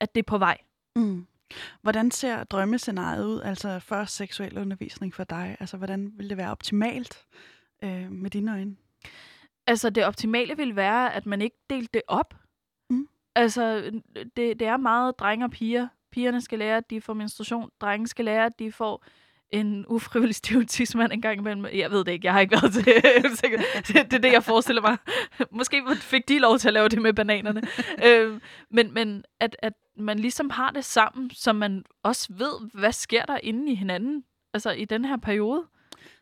at 0.00 0.14
det 0.14 0.20
er 0.20 0.26
på 0.26 0.38
vej. 0.38 0.58
Mm. 0.96 1.26
Hvordan 1.82 2.10
ser 2.10 2.44
drømmescenariet 2.44 3.24
ud, 3.24 3.40
altså 3.40 3.78
for 3.78 4.04
seksuel 4.04 4.58
undervisning 4.58 5.14
for 5.14 5.24
dig? 5.24 5.56
Altså, 5.60 5.76
hvordan 5.76 6.12
vil 6.14 6.30
det 6.30 6.36
være 6.36 6.50
optimalt 6.50 7.26
øh, 7.84 8.12
med 8.12 8.30
dine 8.30 8.52
øjne? 8.52 8.76
Altså, 9.66 9.90
det 9.90 10.04
optimale 10.04 10.56
vil 10.56 10.76
være, 10.76 11.14
at 11.14 11.26
man 11.26 11.42
ikke 11.42 11.56
delte 11.70 11.90
det 11.94 12.02
op. 12.08 12.34
Mm. 12.90 13.08
Altså, 13.34 13.90
det, 14.36 14.60
det 14.60 14.62
er 14.62 14.76
meget 14.76 15.18
drenge 15.18 15.44
og 15.44 15.50
piger. 15.50 15.88
Pigerne 16.12 16.40
skal 16.40 16.58
lære, 16.58 16.76
at 16.76 16.90
de 16.90 17.00
får 17.00 17.14
menstruation. 17.14 17.70
Drenge 17.80 18.06
skal 18.06 18.24
lære, 18.24 18.46
at 18.46 18.58
de 18.58 18.72
får 18.72 19.04
en 19.52 19.84
ufrivillig 19.88 20.34
stiv 20.34 20.66
tidsmand 20.66 21.12
en 21.12 21.22
gang 21.22 21.38
imellem. 21.38 21.66
Jeg 21.74 21.90
ved 21.90 22.04
det 22.04 22.12
ikke, 22.12 22.26
jeg 22.26 22.32
har 22.32 22.40
ikke 22.40 22.52
været 22.52 22.72
til 22.72 22.84
det. 22.84 24.10
det 24.10 24.12
er 24.12 24.18
det, 24.18 24.32
jeg 24.32 24.44
forestiller 24.44 24.82
mig. 24.82 24.96
Måske 25.50 25.82
fik 25.96 26.28
de 26.28 26.38
lov 26.38 26.58
til 26.58 26.68
at 26.68 26.74
lave 26.74 26.88
det 26.88 27.02
med 27.02 27.12
bananerne. 27.12 27.62
øh, 28.06 28.40
men 28.70 28.94
men 28.94 29.24
at, 29.40 29.56
at 29.58 29.72
man 29.96 30.18
ligesom 30.18 30.50
har 30.50 30.70
det 30.70 30.84
sammen, 30.84 31.30
så 31.30 31.52
man 31.52 31.84
også 32.02 32.32
ved, 32.32 32.70
hvad 32.74 32.92
sker 32.92 33.24
der 33.24 33.38
inde 33.42 33.72
i 33.72 33.74
hinanden, 33.74 34.24
altså 34.54 34.70
i 34.70 34.84
den 34.84 35.04
her 35.04 35.16
periode. 35.16 35.66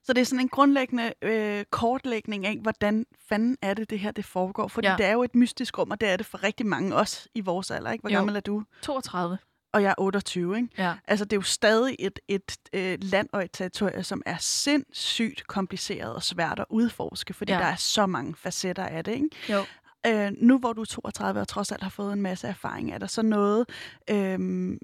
Så 0.04 0.12
det 0.12 0.20
er 0.20 0.24
sådan 0.24 0.40
en 0.40 0.48
grundlæggende 0.48 1.12
øh, 1.22 1.64
kortlægning 1.70 2.46
af, 2.46 2.58
hvordan 2.62 3.06
fanden 3.28 3.56
er 3.62 3.74
det, 3.74 3.90
det 3.90 3.98
her 3.98 4.10
det 4.10 4.24
foregår. 4.24 4.68
Fordi 4.68 4.88
ja. 4.88 4.96
det 4.96 5.06
er 5.06 5.12
jo 5.12 5.22
et 5.22 5.34
mystisk 5.34 5.78
rum, 5.78 5.90
og 5.90 6.00
det 6.00 6.08
er 6.08 6.16
det 6.16 6.26
for 6.26 6.42
rigtig 6.42 6.66
mange, 6.66 6.96
også 6.96 7.28
i 7.34 7.40
vores 7.40 7.70
alder. 7.70 7.90
Ikke? 7.90 8.02
Hvor 8.02 8.10
jo. 8.10 8.16
gammel 8.16 8.36
er 8.36 8.40
du? 8.40 8.62
32 8.82 9.38
og 9.72 9.82
jeg 9.82 9.90
er 9.90 9.94
28. 9.98 10.56
Ikke? 10.56 10.68
Ja. 10.78 10.94
Altså, 11.04 11.24
det 11.24 11.32
er 11.32 11.36
jo 11.36 11.42
stadig 11.42 11.96
et, 11.98 12.18
et 12.28 12.56
øh, 12.72 12.98
land 13.02 13.28
og 13.32 13.44
et 13.44 13.50
territorie, 13.52 14.02
som 14.02 14.22
er 14.26 14.36
sindssygt 14.40 15.46
kompliceret 15.46 16.14
og 16.14 16.22
svært 16.22 16.58
at 16.60 16.64
udforske, 16.70 17.34
fordi 17.34 17.52
ja. 17.52 17.58
der 17.58 17.64
er 17.64 17.76
så 17.76 18.06
mange 18.06 18.34
facetter 18.34 18.86
af 18.86 19.04
det. 19.04 19.12
Ikke? 19.12 19.28
Jo. 19.48 19.64
Øh, 20.06 20.32
nu 20.40 20.58
hvor 20.58 20.72
du 20.72 20.80
er 20.80 20.84
32 20.84 21.40
og 21.40 21.48
trods 21.48 21.72
alt 21.72 21.82
har 21.82 21.90
fået 21.90 22.12
en 22.12 22.22
masse 22.22 22.48
erfaring, 22.48 22.92
er 22.92 22.98
der 22.98 23.06
så 23.06 23.22
noget, 23.22 23.68
øh, 24.10 24.76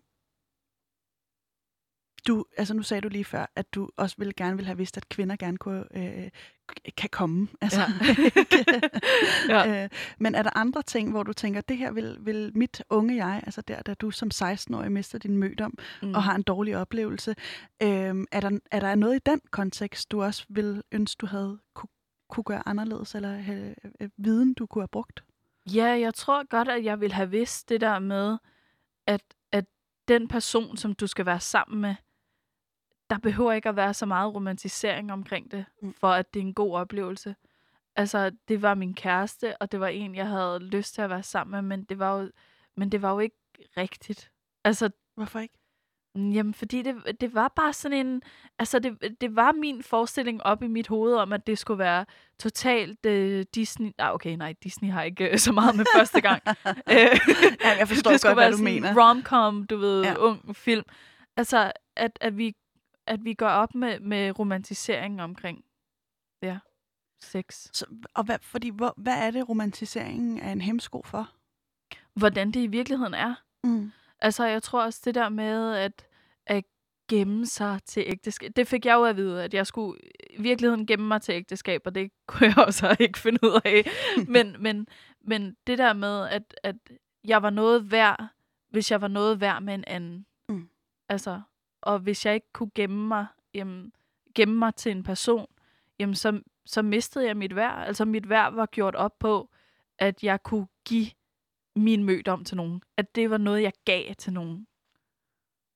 du, 2.26 2.44
altså 2.56 2.74
nu 2.74 2.82
sagde 2.82 3.00
du 3.00 3.08
lige 3.08 3.24
før, 3.24 3.46
at 3.56 3.74
du 3.74 3.90
også 3.96 4.16
ville 4.18 4.32
gerne 4.32 4.56
vil 4.56 4.66
have 4.66 4.78
vidst, 4.78 4.96
at 4.96 5.08
kvinder 5.08 5.36
gerne 5.36 5.56
kunne, 5.56 5.84
øh, 5.96 6.30
kan 6.96 7.10
komme. 7.10 7.48
Altså, 7.60 7.80
ja. 9.48 9.58
ja. 9.68 9.84
øh, 9.84 9.90
men 10.18 10.34
er 10.34 10.42
der 10.42 10.56
andre 10.56 10.82
ting, 10.82 11.10
hvor 11.10 11.22
du 11.22 11.32
tænker, 11.32 11.60
det 11.60 11.76
her 11.76 11.92
vil, 11.92 12.16
vil 12.20 12.52
mit 12.54 12.82
unge 12.90 13.26
jeg, 13.26 13.42
altså 13.46 13.60
der, 13.60 13.82
da 13.82 13.94
du 13.94 14.10
som 14.10 14.30
16-årig 14.34 14.92
mister 14.92 15.18
din 15.18 15.36
mødom 15.36 15.78
mm. 16.02 16.14
og 16.14 16.22
har 16.22 16.34
en 16.34 16.42
dårlig 16.42 16.76
oplevelse, 16.76 17.34
øh, 17.82 18.14
er, 18.32 18.40
der, 18.40 18.58
er 18.70 18.80
der 18.80 18.94
noget 18.94 19.16
i 19.16 19.20
den 19.26 19.40
kontekst, 19.50 20.10
du 20.10 20.22
også 20.22 20.46
vil 20.48 20.82
ønske, 20.92 21.18
du 21.20 21.26
havde 21.26 21.58
kunne, 21.74 21.90
kunne 22.28 22.44
gøre 22.44 22.68
anderledes, 22.68 23.14
eller 23.14 23.36
have, 23.36 23.74
øh, 24.00 24.08
viden, 24.16 24.54
du 24.54 24.66
kunne 24.66 24.82
have 24.82 24.88
brugt? 24.88 25.24
Ja, 25.66 25.86
jeg 25.86 26.14
tror 26.14 26.48
godt, 26.48 26.68
at 26.68 26.84
jeg 26.84 27.00
ville 27.00 27.14
have 27.14 27.30
vidst 27.30 27.68
det 27.68 27.80
der 27.80 27.98
med, 27.98 28.38
at, 29.06 29.20
at 29.52 29.64
den 30.08 30.28
person, 30.28 30.76
som 30.76 30.92
du 30.92 31.06
skal 31.06 31.26
være 31.26 31.40
sammen 31.40 31.80
med, 31.80 31.94
der 33.10 33.18
behøver 33.18 33.52
ikke 33.52 33.68
at 33.68 33.76
være 33.76 33.94
så 33.94 34.06
meget 34.06 34.34
romantisering 34.34 35.12
omkring 35.12 35.50
det, 35.50 35.64
mm. 35.82 35.94
for 36.00 36.08
at 36.08 36.34
det 36.34 36.40
er 36.40 36.44
en 36.44 36.54
god 36.54 36.74
oplevelse. 36.74 37.36
Altså, 37.96 38.30
det 38.48 38.62
var 38.62 38.74
min 38.74 38.94
kæreste, 38.94 39.56
og 39.56 39.72
det 39.72 39.80
var 39.80 39.88
en, 39.88 40.14
jeg 40.14 40.28
havde 40.28 40.58
lyst 40.58 40.94
til 40.94 41.02
at 41.02 41.10
være 41.10 41.22
sammen 41.22 41.50
med, 41.52 41.76
men 41.76 41.84
det 41.84 41.98
var 41.98 42.20
jo, 42.20 42.30
men 42.76 42.92
det 42.92 43.02
var 43.02 43.12
jo 43.12 43.18
ikke 43.18 43.36
rigtigt. 43.76 44.30
Altså, 44.64 44.90
Hvorfor 45.16 45.38
ikke? 45.38 45.58
Jamen, 46.16 46.54
fordi 46.54 46.82
det, 46.82 47.20
det 47.20 47.34
var 47.34 47.52
bare 47.56 47.72
sådan 47.72 48.06
en... 48.06 48.22
Altså, 48.58 48.78
det, 48.78 49.20
det 49.20 49.36
var 49.36 49.52
min 49.52 49.82
forestilling 49.82 50.42
op 50.42 50.62
i 50.62 50.66
mit 50.66 50.88
hoved 50.88 51.14
om, 51.14 51.32
at 51.32 51.46
det 51.46 51.58
skulle 51.58 51.78
være 51.78 52.06
totalt 52.38 53.06
uh, 53.06 53.42
Disney... 53.54 53.90
Ah, 53.98 54.14
okay, 54.14 54.36
nej, 54.36 54.54
Disney 54.62 54.90
har 54.90 55.02
ikke 55.02 55.30
uh, 55.32 55.38
så 55.38 55.52
meget 55.52 55.76
med 55.76 55.84
første 55.96 56.20
gang. 56.20 56.42
ja, 56.46 57.78
jeg 57.78 57.88
forstår 57.88 58.10
det 58.10 58.22
godt, 58.22 58.34
hvad 58.34 58.52
du 58.52 58.62
mener. 58.62 58.94
rom-com, 58.94 59.66
du 59.66 59.76
ved, 59.76 60.02
ja. 60.02 60.14
ung 60.14 60.56
film. 60.56 60.84
Altså, 61.36 61.72
at, 61.96 62.18
at 62.20 62.38
vi 62.38 62.56
at 63.06 63.24
vi 63.24 63.34
går 63.34 63.48
op 63.48 63.74
med, 63.74 64.00
med 64.00 64.38
romantisering 64.38 65.22
omkring 65.22 65.64
ja, 66.42 66.58
sex. 67.22 67.68
Så, 67.72 67.86
og 68.14 68.24
hvad, 68.24 68.38
fordi, 68.42 68.68
hvor, 68.68 68.94
hvad 68.96 69.26
er 69.26 69.30
det, 69.30 69.48
romantiseringen 69.48 70.38
er 70.38 70.52
en 70.52 70.60
hemsko 70.60 71.02
for? 71.04 71.30
Hvordan 72.14 72.50
det 72.50 72.60
i 72.60 72.66
virkeligheden 72.66 73.14
er. 73.14 73.34
Mm. 73.64 73.92
Altså, 74.20 74.44
jeg 74.44 74.62
tror 74.62 74.82
også 74.82 75.00
det 75.04 75.14
der 75.14 75.28
med 75.28 75.74
at, 75.74 76.06
at 76.46 76.64
gemme 77.08 77.46
sig 77.46 77.80
til 77.84 78.04
ægteskab. 78.06 78.52
Det 78.56 78.68
fik 78.68 78.86
jeg 78.86 78.94
jo 78.94 79.04
at 79.04 79.16
vide, 79.16 79.44
at 79.44 79.54
jeg 79.54 79.66
skulle 79.66 79.98
i 80.30 80.42
virkeligheden 80.42 80.86
gemme 80.86 81.08
mig 81.08 81.22
til 81.22 81.32
ægteskab, 81.32 81.82
og 81.84 81.94
det 81.94 82.10
kunne 82.28 82.46
jeg 82.56 82.64
også 82.66 82.96
ikke 83.00 83.18
finde 83.18 83.38
ud 83.42 83.60
af. 83.64 83.86
men, 84.28 84.56
men, 84.58 84.86
men 85.20 85.56
det 85.66 85.78
der 85.78 85.92
med, 85.92 86.28
at, 86.28 86.54
at 86.62 86.76
jeg 87.24 87.42
var 87.42 87.50
noget 87.50 87.90
værd, 87.90 88.26
hvis 88.70 88.90
jeg 88.90 89.00
var 89.00 89.08
noget 89.08 89.40
værd 89.40 89.62
med 89.62 89.74
en 89.74 89.84
anden. 89.86 90.26
Mm. 90.48 90.68
Altså, 91.08 91.40
og 91.84 91.98
hvis 91.98 92.26
jeg 92.26 92.34
ikke 92.34 92.52
kunne 92.52 92.70
gemme 92.74 93.08
mig, 93.08 93.26
jamen, 93.54 93.92
gemme 94.34 94.54
mig 94.58 94.74
til 94.74 94.92
en 94.92 95.02
person, 95.02 95.46
jamen, 95.98 96.14
så, 96.14 96.40
så 96.66 96.82
mistede 96.82 97.26
jeg 97.26 97.36
mit 97.36 97.56
værd. 97.56 97.86
Altså 97.86 98.04
mit 98.04 98.28
værd 98.28 98.54
var 98.54 98.66
gjort 98.66 98.94
op 98.94 99.18
på, 99.18 99.50
at 99.98 100.24
jeg 100.24 100.42
kunne 100.42 100.66
give 100.84 101.06
min 101.76 102.04
mødom 102.04 102.44
til 102.44 102.56
nogen. 102.56 102.82
At 102.96 103.14
det 103.14 103.30
var 103.30 103.38
noget, 103.38 103.62
jeg 103.62 103.72
gav 103.84 104.14
til 104.14 104.32
nogen. 104.32 104.66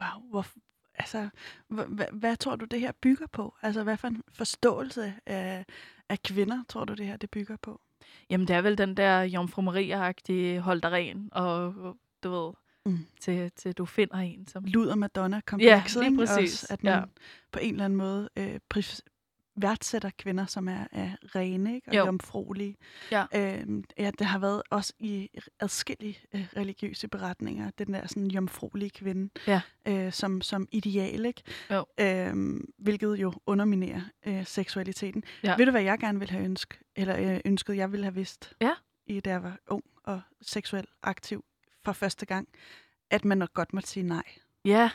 Wow, 0.01 0.31
hvor, 0.31 0.47
altså, 0.95 1.29
hvad, 1.69 2.13
hvad 2.13 2.37
tror 2.37 2.57
du, 2.57 2.65
det 2.65 2.81
her 2.81 2.93
bygger 2.93 3.27
på? 3.27 3.55
Altså, 3.63 3.83
hvad 3.83 3.97
for 3.97 4.09
en 4.09 4.23
forståelse 4.29 5.15
af, 5.27 5.65
af 6.09 6.23
kvinder, 6.23 6.65
tror 6.69 6.85
du, 6.85 6.95
det 6.95 7.07
her 7.07 7.17
det 7.17 7.31
bygger 7.31 7.57
på? 7.57 7.81
Jamen, 8.31 8.49
det 8.49 8.57
er 8.57 8.63
vel 8.63 8.79
den 8.79 8.97
der 8.97 9.23
Jomfru 9.23 9.63
Maria-agtige 9.63 10.61
hold 10.61 10.83
dig 10.83 10.93
ren, 10.93 11.29
og 11.33 11.75
du 12.23 12.31
ved, 12.31 12.53
mm. 12.91 12.99
til, 13.21 13.51
til 13.57 13.73
du 13.73 13.85
finder 13.85 14.17
en. 14.17 14.47
Som... 14.47 14.65
Luder 14.65 14.95
Madonna-komplekset. 14.95 16.03
Ja, 16.03 16.09
lige 16.09 16.19
præcis. 16.19 16.63
Også, 16.63 16.67
at 16.71 16.85
man 16.85 16.95
ja. 16.95 17.03
på 17.53 17.59
en 17.59 17.75
eller 17.75 17.85
anden 17.85 17.97
måde 17.97 18.29
øh, 18.37 18.61
værdsætter 19.63 20.11
kvinder, 20.19 20.47
som 20.47 20.69
er, 20.69 20.87
er 20.93 21.11
rene 21.35 21.75
ikke? 21.75 21.89
og 21.89 21.97
jo. 21.97 22.05
jomfruelige. 22.05 22.77
Ja. 23.11 23.25
Øhm, 23.35 23.85
ja, 23.99 24.11
det 24.19 24.27
har 24.27 24.39
været 24.39 24.63
også 24.71 24.93
i 24.99 25.31
adskillige 25.61 26.19
øh, 26.35 26.47
religiøse 26.57 27.09
beretninger, 27.09 27.71
den 27.79 27.95
der 27.95 28.07
sådan 28.07 28.31
jomfruelige 28.31 28.91
kvinde, 28.91 29.31
ja. 29.47 29.61
øh, 29.89 30.13
som, 30.13 30.41
som 30.41 30.69
ideal, 30.73 31.27
ikke? 31.27 31.43
Jo. 31.71 31.85
Øhm, 32.01 32.71
hvilket 32.79 33.17
jo 33.17 33.33
underminerer 33.47 34.03
øh, 34.27 34.47
seksualiteten. 34.47 35.25
Ja. 35.43 35.57
Ved 35.57 35.67
du, 35.67 35.71
hvad 35.71 35.83
jeg 35.83 35.99
gerne 35.99 36.19
ville 36.19 36.33
have 36.33 36.45
ønsket, 36.45 36.79
eller 36.97 37.35
øh, 37.35 37.41
ønsket, 37.45 37.77
jeg 37.77 37.93
ville 37.93 38.05
have 38.05 38.15
vidst, 38.15 38.53
ja. 38.61 38.73
i 39.07 39.21
da 39.21 39.31
jeg 39.31 39.43
var 39.43 39.59
ung 39.69 39.85
og 40.05 40.21
seksuelt 40.43 40.89
aktiv 41.03 41.45
for 41.89 41.93
første 41.93 42.27
gang, 42.27 42.49
at 43.11 43.25
man 43.25 43.39
nok 43.39 43.55
godt 43.55 43.73
måtte 43.73 43.89
sige 43.89 44.03
nej. 44.03 44.23
Ja. 44.65 44.91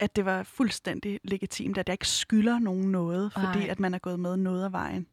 At 0.00 0.16
det 0.16 0.24
var 0.24 0.42
fuldstændig 0.42 1.20
legitimt, 1.24 1.78
at 1.78 1.88
jeg 1.88 1.94
ikke 1.94 2.08
skylder 2.08 2.58
nogen 2.58 2.92
noget, 2.92 3.32
fordi 3.32 3.64
Ej. 3.64 3.68
at 3.68 3.80
man 3.80 3.94
er 3.94 3.98
gået 3.98 4.20
med 4.20 4.36
noget 4.36 4.64
af 4.64 4.72
vejen. 4.72 5.06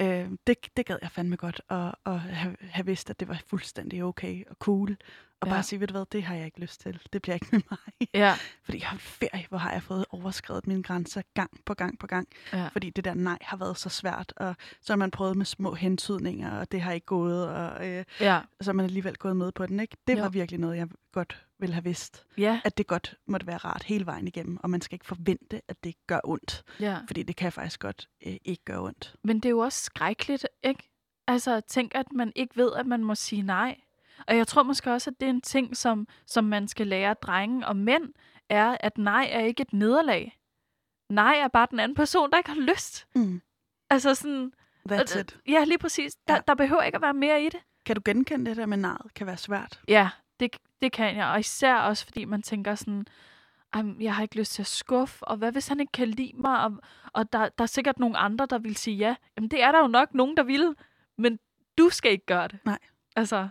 Øh, 0.00 0.30
det, 0.46 0.56
det 0.76 0.86
gad 0.86 0.98
jeg 1.02 1.10
fandme 1.10 1.36
godt 1.36 1.60
at, 1.68 1.94
at 2.06 2.20
have, 2.20 2.56
have 2.60 2.86
vidst, 2.86 3.10
at 3.10 3.20
det 3.20 3.28
var 3.28 3.42
fuldstændig 3.46 4.04
okay 4.04 4.44
og 4.50 4.56
cool. 4.56 4.96
Og 5.42 5.48
ja. 5.48 5.52
bare 5.52 5.62
sige, 5.62 5.80
ved 5.80 5.86
du 5.86 5.92
hvad, 5.92 6.04
det 6.12 6.22
har 6.22 6.34
jeg 6.34 6.44
ikke 6.44 6.60
lyst 6.60 6.80
til. 6.80 7.00
Det 7.12 7.22
bliver 7.22 7.34
ikke 7.34 7.46
med 7.52 7.60
mig. 7.70 7.78
Ja. 8.14 8.34
Fordi 8.64 8.78
jeg 8.78 8.88
har 8.88 8.98
ferie, 8.98 9.46
hvor 9.48 9.58
har 9.58 9.72
jeg 9.72 9.82
fået 9.82 10.04
overskrevet 10.10 10.66
mine 10.66 10.82
grænser 10.82 11.22
gang 11.34 11.50
på 11.64 11.74
gang 11.74 11.98
på 11.98 12.06
gang. 12.06 12.28
Ja. 12.52 12.68
Fordi 12.68 12.90
det 12.90 13.04
der 13.04 13.14
nej 13.14 13.38
har 13.40 13.56
været 13.56 13.78
så 13.78 13.88
svært. 13.88 14.32
Og 14.36 14.56
så 14.80 14.92
har 14.92 14.96
man 14.96 15.10
prøvet 15.10 15.36
med 15.36 15.46
små 15.46 15.74
hentydninger, 15.74 16.58
og 16.58 16.72
det 16.72 16.80
har 16.80 16.92
ikke 16.92 17.06
gået. 17.06 17.48
Og 17.48 17.88
øh, 17.88 18.04
ja. 18.20 18.40
så 18.60 18.70
har 18.70 18.72
man 18.72 18.84
alligevel 18.84 19.16
gået 19.16 19.36
med 19.36 19.52
på 19.52 19.66
den. 19.66 19.80
Ikke? 19.80 19.96
Det 20.06 20.16
jo. 20.16 20.22
var 20.22 20.28
virkelig 20.28 20.60
noget, 20.60 20.76
jeg 20.76 20.88
godt 21.12 21.46
ville 21.58 21.74
have 21.74 21.84
vidst. 21.84 22.26
Ja. 22.38 22.60
At 22.64 22.78
det 22.78 22.86
godt 22.86 23.14
måtte 23.26 23.46
være 23.46 23.56
rart 23.56 23.82
hele 23.82 24.06
vejen 24.06 24.26
igennem, 24.28 24.58
og 24.62 24.70
man 24.70 24.80
skal 24.80 24.94
ikke 24.94 25.06
forvente, 25.06 25.60
at 25.68 25.84
det 25.84 25.94
gør 26.06 26.20
ondt. 26.24 26.64
Ja. 26.80 26.98
Fordi 27.06 27.22
det 27.22 27.36
kan 27.36 27.52
faktisk 27.52 27.80
godt 27.80 28.08
øh, 28.26 28.36
ikke 28.44 28.64
gøre 28.64 28.80
ondt. 28.80 29.16
Men 29.24 29.36
det 29.36 29.44
er 29.44 29.50
jo 29.50 29.58
også 29.58 29.84
skrækkeligt, 29.84 30.46
ikke? 30.62 30.88
Altså, 31.26 31.60
tænk, 31.60 31.92
at 31.94 32.12
man 32.12 32.32
ikke 32.36 32.56
ved, 32.56 32.72
at 32.72 32.86
man 32.86 33.04
må 33.04 33.14
sige 33.14 33.42
nej. 33.42 33.76
Og 34.28 34.36
jeg 34.36 34.46
tror 34.46 34.62
måske 34.62 34.92
også, 34.92 35.10
at 35.10 35.20
det 35.20 35.26
er 35.26 35.30
en 35.30 35.40
ting, 35.40 35.76
som, 35.76 36.06
som 36.26 36.44
man 36.44 36.68
skal 36.68 36.86
lære 36.86 37.14
drenge 37.14 37.66
og 37.66 37.76
mænd, 37.76 38.12
er, 38.48 38.76
at 38.80 38.98
nej 38.98 39.28
er 39.32 39.40
ikke 39.40 39.60
et 39.60 39.72
nederlag. 39.72 40.38
Nej 41.10 41.34
er 41.34 41.48
bare 41.48 41.66
den 41.70 41.80
anden 41.80 41.96
person, 41.96 42.30
der 42.30 42.38
ikke 42.38 42.50
har 42.50 42.60
lyst. 42.60 43.06
Mm. 43.14 43.42
Altså 43.90 44.14
sådan... 44.14 44.52
That's 44.90 45.18
it. 45.18 45.38
Ja, 45.48 45.64
lige 45.64 45.78
præcis. 45.78 46.14
Der, 46.28 46.34
ja. 46.34 46.40
der 46.48 46.54
behøver 46.54 46.82
ikke 46.82 46.96
at 46.96 47.02
være 47.02 47.14
mere 47.14 47.42
i 47.42 47.48
det. 47.48 47.60
Kan 47.86 47.96
du 47.96 48.02
genkende 48.04 48.50
det 48.50 48.56
der 48.56 48.66
med 48.66 48.76
nejet 48.76 49.14
kan 49.14 49.26
være 49.26 49.36
svært? 49.36 49.80
Ja, 49.88 50.08
det, 50.40 50.56
det 50.82 50.92
kan 50.92 51.16
jeg. 51.16 51.26
Og 51.26 51.40
især 51.40 51.74
også, 51.74 52.04
fordi 52.04 52.24
man 52.24 52.42
tænker 52.42 52.74
sådan, 52.74 53.06
jeg 54.00 54.14
har 54.14 54.22
ikke 54.22 54.36
lyst 54.36 54.52
til 54.52 54.62
at 54.62 54.66
skuffe, 54.66 55.24
og 55.24 55.36
hvad 55.36 55.52
hvis 55.52 55.68
han 55.68 55.80
ikke 55.80 55.92
kan 55.92 56.08
lide 56.08 56.32
mig? 56.34 56.60
Og, 56.64 56.72
og 57.12 57.32
der, 57.32 57.48
der 57.48 57.62
er 57.62 57.66
sikkert 57.66 57.98
nogle 57.98 58.18
andre, 58.18 58.46
der 58.50 58.58
vil 58.58 58.76
sige 58.76 58.96
ja. 58.96 59.16
Jamen, 59.36 59.50
det 59.50 59.62
er 59.62 59.72
der 59.72 59.78
jo 59.78 59.86
nok 59.86 60.14
nogen, 60.14 60.36
der 60.36 60.42
vil, 60.42 60.74
men 61.18 61.38
du 61.78 61.88
skal 61.88 62.12
ikke 62.12 62.26
gøre 62.26 62.48
det. 62.48 62.58
Nej. 62.64 62.78
Altså, 63.16 63.48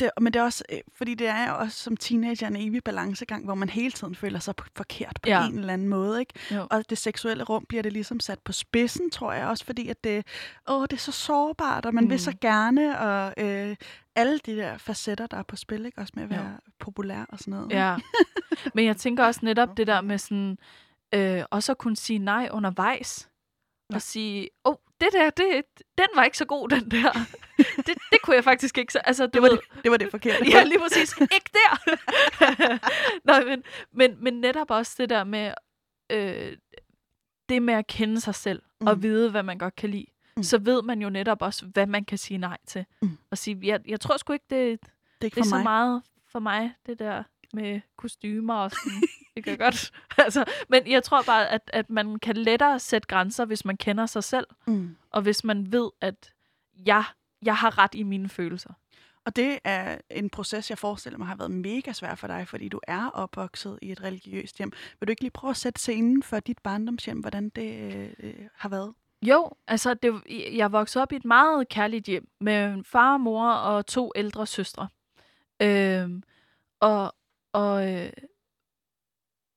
Det, 0.00 0.10
men 0.20 0.32
det 0.32 0.40
er 0.40 0.44
også, 0.44 0.64
øh, 0.72 0.78
fordi 0.94 1.14
det 1.14 1.26
er 1.26 1.48
jo 1.50 1.58
også 1.58 1.78
som 1.78 1.96
teenager 1.96 2.46
en 2.46 2.56
evig 2.56 2.84
balancegang, 2.84 3.44
hvor 3.44 3.54
man 3.54 3.68
hele 3.68 3.90
tiden 3.92 4.14
føler 4.14 4.38
sig 4.38 4.54
forkert 4.76 5.18
på 5.22 5.28
Ja. 5.28 5.46
en 5.46 5.58
eller 5.58 5.72
anden 5.72 5.88
måde. 5.88 6.20
Ikke? 6.20 6.32
jo. 6.50 6.66
Og 6.70 6.90
det 6.90 6.98
seksuelle 6.98 7.44
rum 7.44 7.64
bliver 7.68 7.82
det 7.82 7.92
ligesom 7.92 8.20
sat 8.20 8.38
på 8.38 8.52
spidsen, 8.52 9.10
tror 9.10 9.32
jeg 9.32 9.46
også, 9.46 9.64
fordi 9.64 9.88
at 9.88 10.04
det, 10.04 10.26
åh, 10.68 10.82
det 10.82 10.92
er 10.92 10.96
så 10.96 11.12
sårbart, 11.12 11.86
og 11.86 11.94
man 11.94 12.04
mm. 12.04 12.10
vil 12.10 12.20
så 12.20 12.30
Mm. 12.30 12.38
gerne, 12.40 12.98
og 13.00 13.34
øh, 13.36 13.76
alle 14.14 14.38
de 14.38 14.56
der 14.56 14.78
facetter, 14.78 15.26
der 15.26 15.36
er 15.36 15.42
på 15.42 15.56
spil, 15.56 15.86
ikke? 15.86 16.00
også 16.00 16.12
med 16.16 16.24
at 16.24 16.30
Jo. 16.30 16.34
være 16.36 16.58
populær 16.78 17.24
og 17.28 17.38
sådan 17.38 17.52
noget. 17.52 17.70
Ja. 17.72 17.96
Men 18.74 18.84
jeg 18.84 18.96
tænker 18.96 19.24
også 19.24 19.40
netop 19.42 19.76
det 19.76 19.86
der 19.86 20.00
med 20.00 20.18
sådan, 20.18 20.58
øh, 21.14 21.42
også 21.50 21.72
at 21.72 21.78
kunne 21.78 21.96
sige 21.96 22.18
nej 22.18 22.48
undervejs. 22.52 23.28
Ja. 23.90 23.94
Og 23.94 24.02
sige, 24.02 24.48
åh, 24.64 24.70
oh, 24.72 24.76
det 25.00 25.08
der, 25.12 25.30
det, 25.30 25.62
den 25.98 26.06
var 26.14 26.24
ikke 26.24 26.38
så 26.38 26.44
god, 26.44 26.68
den 26.68 26.90
der. 26.90 27.12
det, 27.86 27.94
det 28.12 28.22
kunne 28.22 28.36
jeg 28.36 28.44
faktisk 28.44 28.78
ikke. 28.78 28.92
Så, 28.92 28.98
altså, 28.98 29.26
du 29.26 29.30
Det 29.32 29.42
var 29.42 29.48
ved, 29.48 29.58
det, 29.74 29.82
det 29.82 29.90
var 29.90 29.96
det 29.96 30.10
forkerte. 30.10 30.50
ja, 30.50 30.64
lige 30.64 30.78
præcis. 30.78 31.16
Ikke 31.20 31.50
der. 31.52 31.98
Nej, 33.24 33.44
men, 33.44 33.62
men, 33.92 34.16
men 34.24 34.40
netop 34.40 34.70
også 34.70 34.94
det 34.98 35.10
der 35.10 35.24
med, 35.24 35.52
øh, 36.10 36.56
det 37.48 37.62
med 37.62 37.74
at 37.74 37.86
kende 37.86 38.20
sig 38.20 38.34
selv, 38.34 38.62
mm. 38.80 38.86
og 38.86 39.02
vide, 39.02 39.30
hvad 39.30 39.42
man 39.42 39.58
godt 39.58 39.76
kan 39.76 39.90
lide. 39.90 40.06
Mm. 40.36 40.42
Så 40.42 40.58
ved 40.58 40.82
man 40.82 41.02
jo 41.02 41.10
netop 41.10 41.42
også, 41.42 41.66
hvad 41.66 41.86
man 41.86 42.04
kan 42.04 42.18
sige 42.18 42.38
nej 42.38 42.58
til. 42.66 42.84
Mm. 43.02 43.18
Og 43.30 43.38
sige, 43.38 43.58
jeg, 43.62 43.80
jeg 43.88 44.00
tror 44.00 44.16
sgu 44.16 44.32
ikke, 44.32 44.46
det, 44.50 44.80
Det 44.80 44.88
er 45.20 45.24
ikke 45.24 45.34
det 45.34 45.40
er 45.40 45.44
så 45.48 45.54
mig. 45.54 45.62
meget 45.62 46.02
for 46.32 46.38
mig, 46.38 46.72
det 46.86 46.98
der 46.98 47.22
med 47.52 47.80
kostymer 47.96 48.54
og 48.54 48.70
sådan. 48.70 49.02
det 49.36 49.44
kan 49.44 49.58
godt. 49.58 49.92
altså, 50.18 50.44
men 50.68 50.90
jeg 50.90 51.02
tror 51.02 51.22
bare, 51.22 51.48
at, 51.48 51.70
at 51.72 51.90
man 51.90 52.18
kan 52.18 52.36
lettere 52.36 52.78
sætte 52.78 53.08
grænser, 53.08 53.44
hvis 53.44 53.64
man 53.64 53.76
kender 53.76 54.06
sig 54.06 54.24
selv, 54.24 54.46
Mm. 54.66 54.96
og 55.10 55.22
hvis 55.22 55.44
man 55.44 55.72
ved, 55.72 55.90
at 56.00 56.32
jeg, 56.86 57.04
jeg 57.42 57.56
har 57.56 57.78
ret 57.78 57.94
i 57.94 58.02
mine 58.02 58.28
følelser. 58.28 58.70
Og 59.24 59.36
det 59.36 59.58
er 59.64 59.98
en 60.10 60.30
proces, 60.30 60.70
jeg 60.70 60.78
forestiller 60.78 61.18
mig 61.18 61.26
har 61.28 61.36
været 61.36 61.50
mega 61.50 61.92
svær 61.92 62.14
for 62.14 62.26
dig, 62.26 62.48
fordi 62.48 62.68
du 62.68 62.80
er 62.88 63.06
opvokset 63.10 63.78
i 63.82 63.92
et 63.92 64.02
religiøst 64.02 64.58
hjem. 64.58 64.72
Vil 65.00 65.06
du 65.06 65.10
ikke 65.10 65.22
lige 65.22 65.30
prøve 65.30 65.50
at 65.50 65.56
sætte 65.56 65.80
scenen 65.80 66.22
for 66.22 66.40
dit 66.40 66.58
barndomshjem, 66.58 67.18
hvordan 67.20 67.48
det 67.48 67.94
øh, 67.94 68.08
øh, 68.18 68.34
har 68.54 68.68
været? 68.68 68.94
Jo, 69.22 69.50
altså 69.68 69.94
det, 69.94 70.22
jeg 70.56 70.72
voksede 70.72 71.02
op 71.02 71.12
i 71.12 71.16
et 71.16 71.24
meget 71.24 71.68
kærligt 71.68 72.06
hjem 72.06 72.28
med 72.40 72.84
far, 72.84 73.16
mor 73.16 73.50
og 73.52 73.86
to 73.86 74.12
ældre 74.16 74.46
søstre. 74.46 74.88
Øhm, 75.62 76.22
og 76.80 77.14
og 77.52 77.92
øh, 77.94 78.12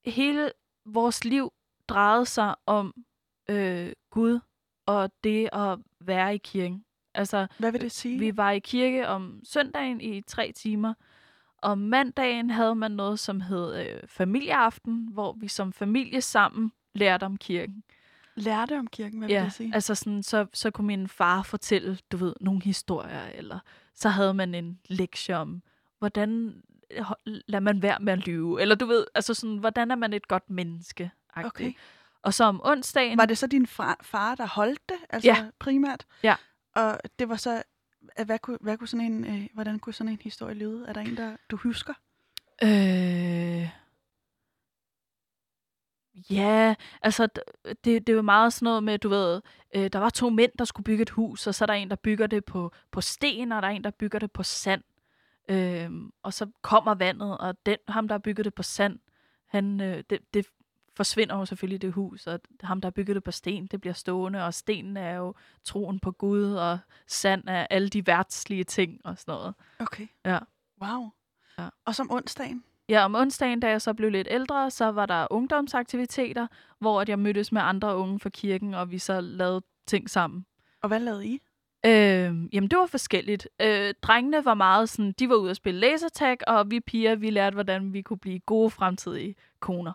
hele 0.06 0.52
vores 0.86 1.26
liv 1.26 1.54
drejede 1.88 2.26
sig 2.26 2.56
om 2.66 2.94
øh, 3.50 3.92
Gud 4.10 4.40
og 4.86 5.12
det 5.24 5.50
at 5.54 5.80
være 6.02 6.36
i 6.36 6.38
kirken. 6.38 6.86
Altså, 7.14 7.48
Hvad 7.58 7.72
vil 7.72 7.82
det 7.82 7.92
sige? 7.92 8.20
vi 8.20 8.38
var 8.38 8.52
i 8.52 8.60
kirke 8.60 9.08
om 9.08 9.40
søndagen 9.44 10.02
i 10.02 10.22
tre 10.22 10.52
timer. 10.52 10.94
Om 11.62 11.78
mandagen 11.78 12.50
havde 12.50 12.76
man 12.76 12.92
noget, 12.92 13.20
som 13.20 13.42
hed 13.42 13.76
øh, 13.88 14.00
familieaften, 14.08 15.08
hvor 15.12 15.34
vi 15.40 15.48
som 15.48 15.74
familie 15.74 16.22
sammen 16.22 16.72
lærte 16.96 17.24
om 17.24 17.38
kirken. 17.38 17.84
lærte 18.36 18.80
om 18.80 18.88
kirken, 18.88 19.18
hvad 19.20 19.28
vil 19.28 19.34
Ja, 19.36 19.44
det 19.44 19.54
sige? 19.54 19.72
altså 19.74 19.96
sådan, 19.96 20.24
så, 20.24 20.46
så 20.54 20.72
kunne 20.72 20.88
min 20.88 21.08
far 21.08 21.42
fortælle, 21.44 21.98
du 22.12 22.18
ved, 22.18 22.34
nogle 22.42 22.62
historier, 22.64 23.26
eller 23.36 23.60
så 23.94 24.10
havde 24.10 24.34
man 24.34 24.56
en 24.56 24.80
lektie 24.88 25.38
om, 25.38 25.62
hvordan 26.00 26.62
lader 27.26 27.60
man 27.60 27.82
være 27.82 28.00
med 28.00 28.14
at 28.14 28.20
lyve, 28.20 28.62
eller 28.62 28.76
du 28.76 28.86
ved, 28.86 29.06
altså 29.16 29.34
sådan, 29.34 29.58
hvordan 29.58 29.92
er 29.92 29.96
man 29.96 30.14
et 30.14 30.28
godt 30.28 30.50
menneske 30.50 31.12
-agtigt. 31.38 31.46
Okay. 31.46 31.74
Og 32.22 32.34
så 32.34 32.44
om 32.44 32.62
onsdagen, 32.64 33.18
Var 33.18 33.26
det 33.26 33.38
så 33.38 33.48
din 33.48 33.68
far, 33.68 33.98
far 34.02 34.36
der 34.36 34.48
holdt 34.48 34.90
det, 34.90 34.98
altså 35.10 35.30
Ja. 35.30 35.46
primært? 35.60 36.06
Ja. 36.24 36.36
Og 36.76 37.00
det 37.20 37.30
var 37.30 37.36
så, 37.36 37.64
hvad 38.26 38.40
kunne, 38.40 38.58
hvad 38.62 38.78
kunne 38.78 38.88
sådan 38.88 39.06
en, 39.06 39.26
øh, 39.26 39.48
hvordan 39.54 39.80
kunne 39.80 39.94
sådan 39.94 40.12
en 40.12 40.20
historie 40.22 40.56
lyde? 40.56 40.86
Er 40.88 40.94
der 40.94 41.02
en, 41.02 41.18
der 41.18 41.36
du 41.50 41.58
husker? 41.58 41.94
Øh... 42.64 43.70
Ja, 46.30 46.76
altså 47.02 47.28
det, 47.66 47.86
det 47.86 48.10
er 48.10 48.14
jo 48.14 48.22
meget 48.22 48.54
sådan 48.54 48.66
noget 48.66 48.84
med, 48.84 49.00
du 49.00 49.10
ved, 49.10 49.42
øh, 49.76 49.90
der 49.94 50.00
var 50.00 50.10
to 50.10 50.30
mænd, 50.30 50.52
der 50.60 50.66
skulle 50.66 50.84
bygge 50.84 51.02
et 51.02 51.10
hus, 51.10 51.48
og 51.48 51.56
så 51.56 51.64
er 51.64 51.68
der 51.68 51.74
en, 51.74 51.90
der 51.90 51.96
bygger 51.96 52.28
det 52.28 52.46
på, 52.46 52.72
på 52.92 53.02
sten, 53.02 53.52
og 53.52 53.62
der 53.62 53.68
er 53.68 53.72
en, 53.72 53.84
der 53.84 53.92
bygger 53.92 54.20
det 54.20 54.32
på 54.32 54.44
sand. 54.44 54.84
Øhm, 55.50 56.12
og 56.24 56.34
så 56.34 56.48
kommer 56.62 56.96
vandet, 56.96 57.38
og 57.38 57.66
den, 57.66 57.78
ham, 57.88 58.08
der 58.08 58.14
har 58.14 58.20
bygget 58.20 58.46
det 58.46 58.54
på 58.54 58.64
sand, 58.64 59.00
han, 59.48 59.82
øh, 59.82 60.04
det, 60.10 60.20
det 60.34 60.48
forsvinder 60.96 61.38
jo 61.38 61.46
selvfølgelig 61.46 61.82
det 61.82 61.94
hus, 61.94 62.28
og 62.28 62.40
ham, 62.62 62.82
der 62.82 62.86
har 62.88 62.92
bygget 62.92 63.16
det 63.16 63.24
på 63.24 63.32
sten, 63.32 63.68
det 63.68 63.82
bliver 63.82 63.94
stående, 63.94 64.46
og 64.46 64.54
stenen 64.54 64.98
er 64.98 65.16
jo 65.16 65.34
troen 65.64 66.00
på 66.00 66.12
Gud, 66.12 66.54
og 66.54 66.80
sand 67.08 67.44
er 67.48 67.68
alle 67.70 67.90
de 67.90 68.08
værtslige 68.08 68.64
ting 68.64 69.02
og 69.04 69.18
sådan 69.18 69.32
noget. 69.32 69.54
Okay. 69.80 70.08
Ja. 70.26 70.40
Wow. 70.82 71.10
Ja. 71.58 71.70
Og 71.86 71.96
som 71.96 72.12
onsdagen? 72.12 72.64
Ja, 72.90 73.06
om 73.06 73.16
onsdagen, 73.16 73.60
da 73.60 73.70
jeg 73.70 73.82
så 73.82 73.94
blev 73.94 74.10
lidt 74.10 74.28
ældre, 74.32 74.72
så 74.72 74.92
var 74.92 75.06
der 75.06 75.28
ungdomsaktiviteter, 75.30 76.48
hvor 76.80 77.02
at 77.02 77.10
jeg 77.10 77.20
mødtes 77.20 77.52
med 77.52 77.62
andre 77.62 77.96
unge 77.96 78.20
fra 78.20 78.30
kirken, 78.30 78.74
og 78.74 78.92
vi 78.92 79.00
så 79.00 79.22
lavede 79.22 79.62
ting 79.88 80.10
sammen. 80.10 80.46
Og 80.82 80.88
hvad 80.88 81.00
lavede 81.00 81.28
I? 81.28 81.40
Øh, 81.86 82.56
jamen, 82.56 82.70
det 82.70 82.78
var 82.80 82.86
forskelligt. 82.86 83.48
Øh, 83.62 83.94
drengene 84.02 84.46
var 84.46 84.54
meget 84.54 84.90
sådan, 84.90 85.12
de 85.12 85.30
var 85.30 85.36
ude 85.36 85.50
at 85.50 85.56
spille 85.58 85.80
lasertag, 85.80 86.38
og 86.48 86.72
vi 86.72 86.80
piger, 86.80 87.16
vi 87.16 87.30
lærte, 87.30 87.54
hvordan 87.54 87.94
vi 87.94 88.02
kunne 88.02 88.18
blive 88.20 88.40
gode 88.40 88.70
fremtidige 88.70 89.36
koner. 89.60 89.94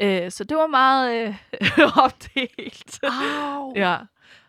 Øh, 0.00 0.30
så 0.30 0.44
det 0.44 0.56
var 0.56 0.66
meget 0.66 1.26
øh, 1.28 1.34
opdelt. 2.04 3.00
Au. 3.02 3.72
ja. 3.76 3.98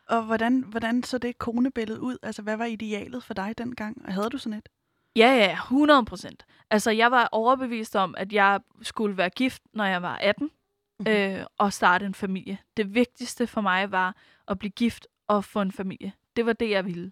Og 0.10 0.24
hvordan, 0.24 0.64
hvordan 0.68 1.04
så 1.04 1.18
det 1.18 1.38
konebillede 1.38 2.02
ud? 2.02 2.18
Altså, 2.24 2.42
hvad 2.42 2.58
var 2.58 2.66
idealet 2.66 3.24
for 3.24 3.34
dig 3.34 3.58
dengang? 3.58 4.02
Og 4.08 4.14
havde 4.14 4.30
du 4.30 4.38
sådan 4.38 4.58
et? 4.58 4.70
Ja, 5.16 5.28
ja, 5.36 5.52
100 5.54 6.06
procent. 6.06 6.46
Altså, 6.70 6.92
jeg 6.92 7.12
var 7.12 7.30
overbevist 7.32 7.96
om, 7.96 8.16
at 8.18 8.34
jeg 8.34 8.60
skulle 8.82 9.18
være 9.18 9.30
gift, 9.30 9.62
når 9.74 9.86
jeg 9.86 10.02
var 10.02 10.16
18, 10.18 10.50
Mhm. 11.00 11.08
øh, 11.10 11.46
og 11.58 11.74
starte 11.74 12.06
en 12.06 12.14
familie. 12.14 12.58
Det 12.78 12.96
vigtigste 12.96 13.48
for 13.48 13.62
mig 13.62 13.92
var 13.92 14.16
at 14.48 14.60
blive 14.60 14.72
gift 14.72 15.08
og 15.28 15.46
få 15.46 15.62
en 15.62 15.72
familie. 15.72 16.12
Det 16.36 16.46
var 16.46 16.54
det, 16.54 16.70
jeg 16.70 16.86
ville. 16.86 17.12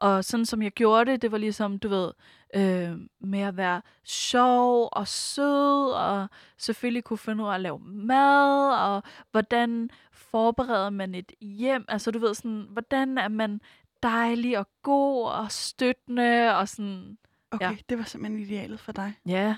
Og 0.00 0.24
sådan 0.24 0.46
som 0.46 0.62
jeg 0.62 0.72
gjorde 0.72 1.10
det, 1.12 1.22
det 1.22 1.32
var 1.32 1.38
ligesom, 1.38 1.78
du 1.78 1.88
ved, 1.88 2.12
øh, 2.54 2.98
med 3.20 3.40
at 3.40 3.56
være 3.56 3.82
sjov 4.04 4.88
og 4.92 5.08
sød, 5.08 5.92
og 5.92 6.28
selvfølgelig 6.58 7.04
kunne 7.04 7.18
finde 7.18 7.44
ud 7.44 7.48
af 7.48 7.54
at 7.54 7.60
lave 7.60 7.78
mad, 7.78 8.72
og 8.72 9.02
hvordan 9.30 9.90
forbereder 10.12 10.90
man 10.90 11.14
et 11.14 11.32
hjem. 11.40 11.84
Altså, 11.88 12.10
du 12.10 12.18
ved, 12.18 12.34
sådan, 12.34 12.66
hvordan 12.70 13.18
er 13.18 13.28
man 13.28 13.60
dejlig 14.02 14.58
og 14.58 14.66
god 14.82 15.24
og 15.28 15.52
støttende, 15.52 16.56
og 16.56 16.68
sådan, 16.68 17.18
Okay, 17.50 17.70
Ja. 17.70 17.76
det 17.88 17.98
var 17.98 18.04
simpelthen 18.04 18.40
idealet 18.40 18.80
for 18.80 18.92
dig. 18.92 19.14
ja, 19.26 19.56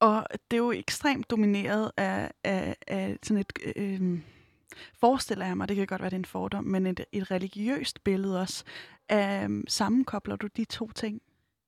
Og 0.00 0.26
det 0.50 0.56
er 0.56 0.58
jo 0.58 0.72
ekstremt 0.72 1.30
domineret 1.30 1.90
af, 1.96 2.30
af, 2.44 2.76
af 2.86 3.18
sådan 3.22 3.40
et... 3.40 3.52
Øh, 3.76 4.20
forestiller 4.94 5.46
jeg 5.46 5.56
mig, 5.56 5.68
det 5.68 5.76
kan 5.76 5.86
godt 5.86 6.00
være, 6.00 6.10
det 6.10 6.16
er 6.16 6.18
en 6.18 6.24
fordom, 6.24 6.64
men 6.64 6.86
et, 6.86 7.04
et 7.12 7.30
religiøst 7.30 8.04
billede 8.04 8.40
også. 8.40 8.64
Øh, 9.12 9.64
sammenkobler 9.68 10.36
du 10.36 10.46
de 10.46 10.64
to 10.64 10.90
ting? 10.90 11.22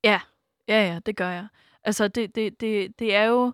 Ja, 0.04 0.20
ja, 0.68 1.00
det 1.06 1.16
gør 1.16 1.30
jeg. 1.30 1.46
Altså, 1.84 2.08
det, 2.08 2.34
det, 2.34 2.60
det, 2.60 2.98
det 2.98 3.14
er 3.14 3.24
jo 3.24 3.52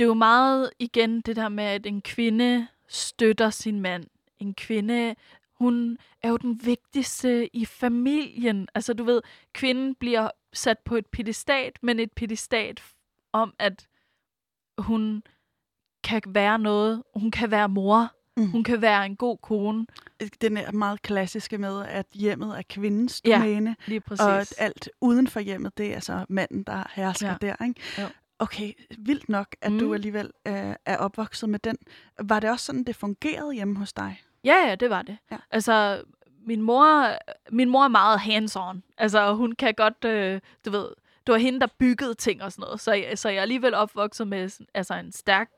det 0.00 0.04
er 0.04 0.08
jo 0.08 0.14
meget 0.14 0.70
igen 0.78 1.20
det 1.20 1.36
der 1.36 1.48
med, 1.48 1.64
at 1.64 1.86
en 1.86 2.02
kvinde 2.02 2.66
støtter 2.88 3.50
sin 3.50 3.80
mand. 3.80 4.04
En 4.38 4.54
kvinde, 4.54 5.14
hun 5.52 5.98
er 6.22 6.28
jo 6.28 6.36
den 6.36 6.60
vigtigste 6.64 7.56
i 7.56 7.64
familien. 7.64 8.68
Altså, 8.74 8.92
du 8.92 9.04
ved, 9.04 9.22
kvinden 9.52 9.94
bliver 9.94 10.30
sat 10.52 10.78
på 10.78 10.96
et 10.96 11.06
pedestat, 11.06 11.78
men 11.82 12.00
et 12.00 12.12
pedestat 12.12 12.82
om, 13.32 13.54
at 13.58 13.88
hun 14.78 15.22
kan 16.04 16.22
være 16.26 16.58
noget. 16.58 17.02
Hun 17.14 17.30
kan 17.30 17.50
være 17.50 17.68
mor. 17.68 18.12
Mm. 18.36 18.50
Hun 18.50 18.64
kan 18.64 18.82
være 18.82 19.06
en 19.06 19.16
god 19.16 19.38
kone. 19.38 19.86
Den 20.40 20.56
er 20.56 20.72
meget 20.72 21.02
klassiske 21.02 21.58
med, 21.58 21.84
at 21.88 22.06
hjemmet 22.14 22.58
er 22.58 22.62
kvindens 22.70 23.22
Ja, 23.24 23.34
domæne, 23.36 23.76
Lige 23.86 24.00
præcis. 24.00 24.20
og 24.24 24.40
at 24.40 24.54
alt 24.58 24.88
uden 25.00 25.26
for 25.28 25.40
hjemmet, 25.40 25.78
det 25.78 25.94
er 25.96 26.00
så 26.00 26.24
manden, 26.28 26.62
der 26.62 26.82
hersker 26.92 27.28
Ja. 27.28 27.36
der. 27.40 27.64
Ikke? 27.64 27.80
Jo. 27.98 28.06
Okay, 28.38 28.72
vildt 28.98 29.28
nok, 29.28 29.46
at 29.62 29.72
mm. 29.72 29.78
du 29.78 29.94
alligevel 29.94 30.30
øh, 30.46 30.74
er 30.86 30.96
opvokset 30.96 31.48
med 31.48 31.58
den. 31.58 31.76
Var 32.20 32.40
det 32.40 32.50
også 32.50 32.64
sådan, 32.66 32.84
det 32.84 32.96
fungerede 32.96 33.54
hjemme 33.54 33.76
hos 33.78 33.92
dig? 33.92 34.20
Ja, 34.44 34.68
ja, 34.68 34.74
det 34.74 34.90
var 34.90 35.02
det. 35.02 35.16
Ja. 35.32 35.36
Altså, 35.50 36.02
min 36.46 36.62
mor, 36.62 37.06
min 37.52 37.68
mor 37.70 37.84
er 37.84 37.88
meget 37.88 38.18
hands-on. 38.20 38.80
Altså, 38.98 39.34
hun 39.34 39.52
kan 39.52 39.74
godt, 39.74 40.04
øh, 40.04 40.40
du 40.64 40.70
ved, 40.70 40.86
det 41.26 41.32
var 41.32 41.38
hende, 41.38 41.60
der 41.60 41.66
byggede 41.78 42.14
ting 42.14 42.42
og 42.42 42.52
sådan 42.52 42.62
noget. 42.62 42.80
Så, 42.80 43.04
så 43.14 43.28
jeg 43.28 43.38
er 43.38 43.42
alligevel 43.42 43.74
opvokset 43.74 44.28
med 44.28 44.66
altså, 44.74 44.94
en 44.94 45.12
stærk 45.12 45.50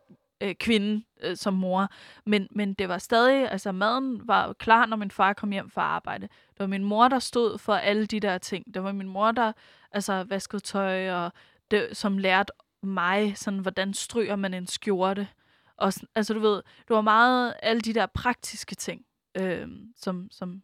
øh, 0.42 0.54
kvinde 0.54 1.04
øh, 1.22 1.36
som 1.36 1.54
mor. 1.54 1.88
Men, 2.26 2.48
men 2.50 2.74
det 2.74 2.88
var 2.88 2.98
stadig, 2.98 3.50
altså 3.50 3.72
maden 3.72 4.28
var 4.28 4.52
klar, 4.52 4.86
når 4.86 4.96
min 4.96 5.10
far 5.10 5.32
kom 5.32 5.50
hjem 5.50 5.70
fra 5.70 5.82
arbejde. 5.82 6.26
Det 6.26 6.58
var 6.58 6.66
min 6.66 6.84
mor, 6.84 7.08
der 7.08 7.18
stod 7.18 7.58
for 7.58 7.74
alle 7.74 8.06
de 8.06 8.20
der 8.20 8.38
ting. 8.38 8.74
Det 8.74 8.82
var 8.82 8.92
min 8.92 9.08
mor, 9.08 9.32
der 9.32 9.52
altså, 9.92 10.24
vaskede 10.24 10.62
tøj, 10.62 11.10
og 11.10 11.32
det, 11.70 11.96
som 11.96 12.18
lærte 12.18 12.52
mig, 12.82 13.38
sådan, 13.38 13.60
hvordan 13.60 13.94
stryger 13.94 14.36
man 14.36 14.54
en 14.54 14.66
skjorte. 14.66 15.28
Og, 15.76 15.92
altså, 16.14 16.34
du 16.34 16.40
ved, 16.40 16.56
det 16.88 16.90
var 16.90 17.00
meget 17.00 17.54
alle 17.62 17.80
de 17.80 17.94
der 17.94 18.06
praktiske 18.06 18.74
ting, 18.74 19.04
øh, 19.36 19.68
som, 19.96 20.28
som 20.30 20.62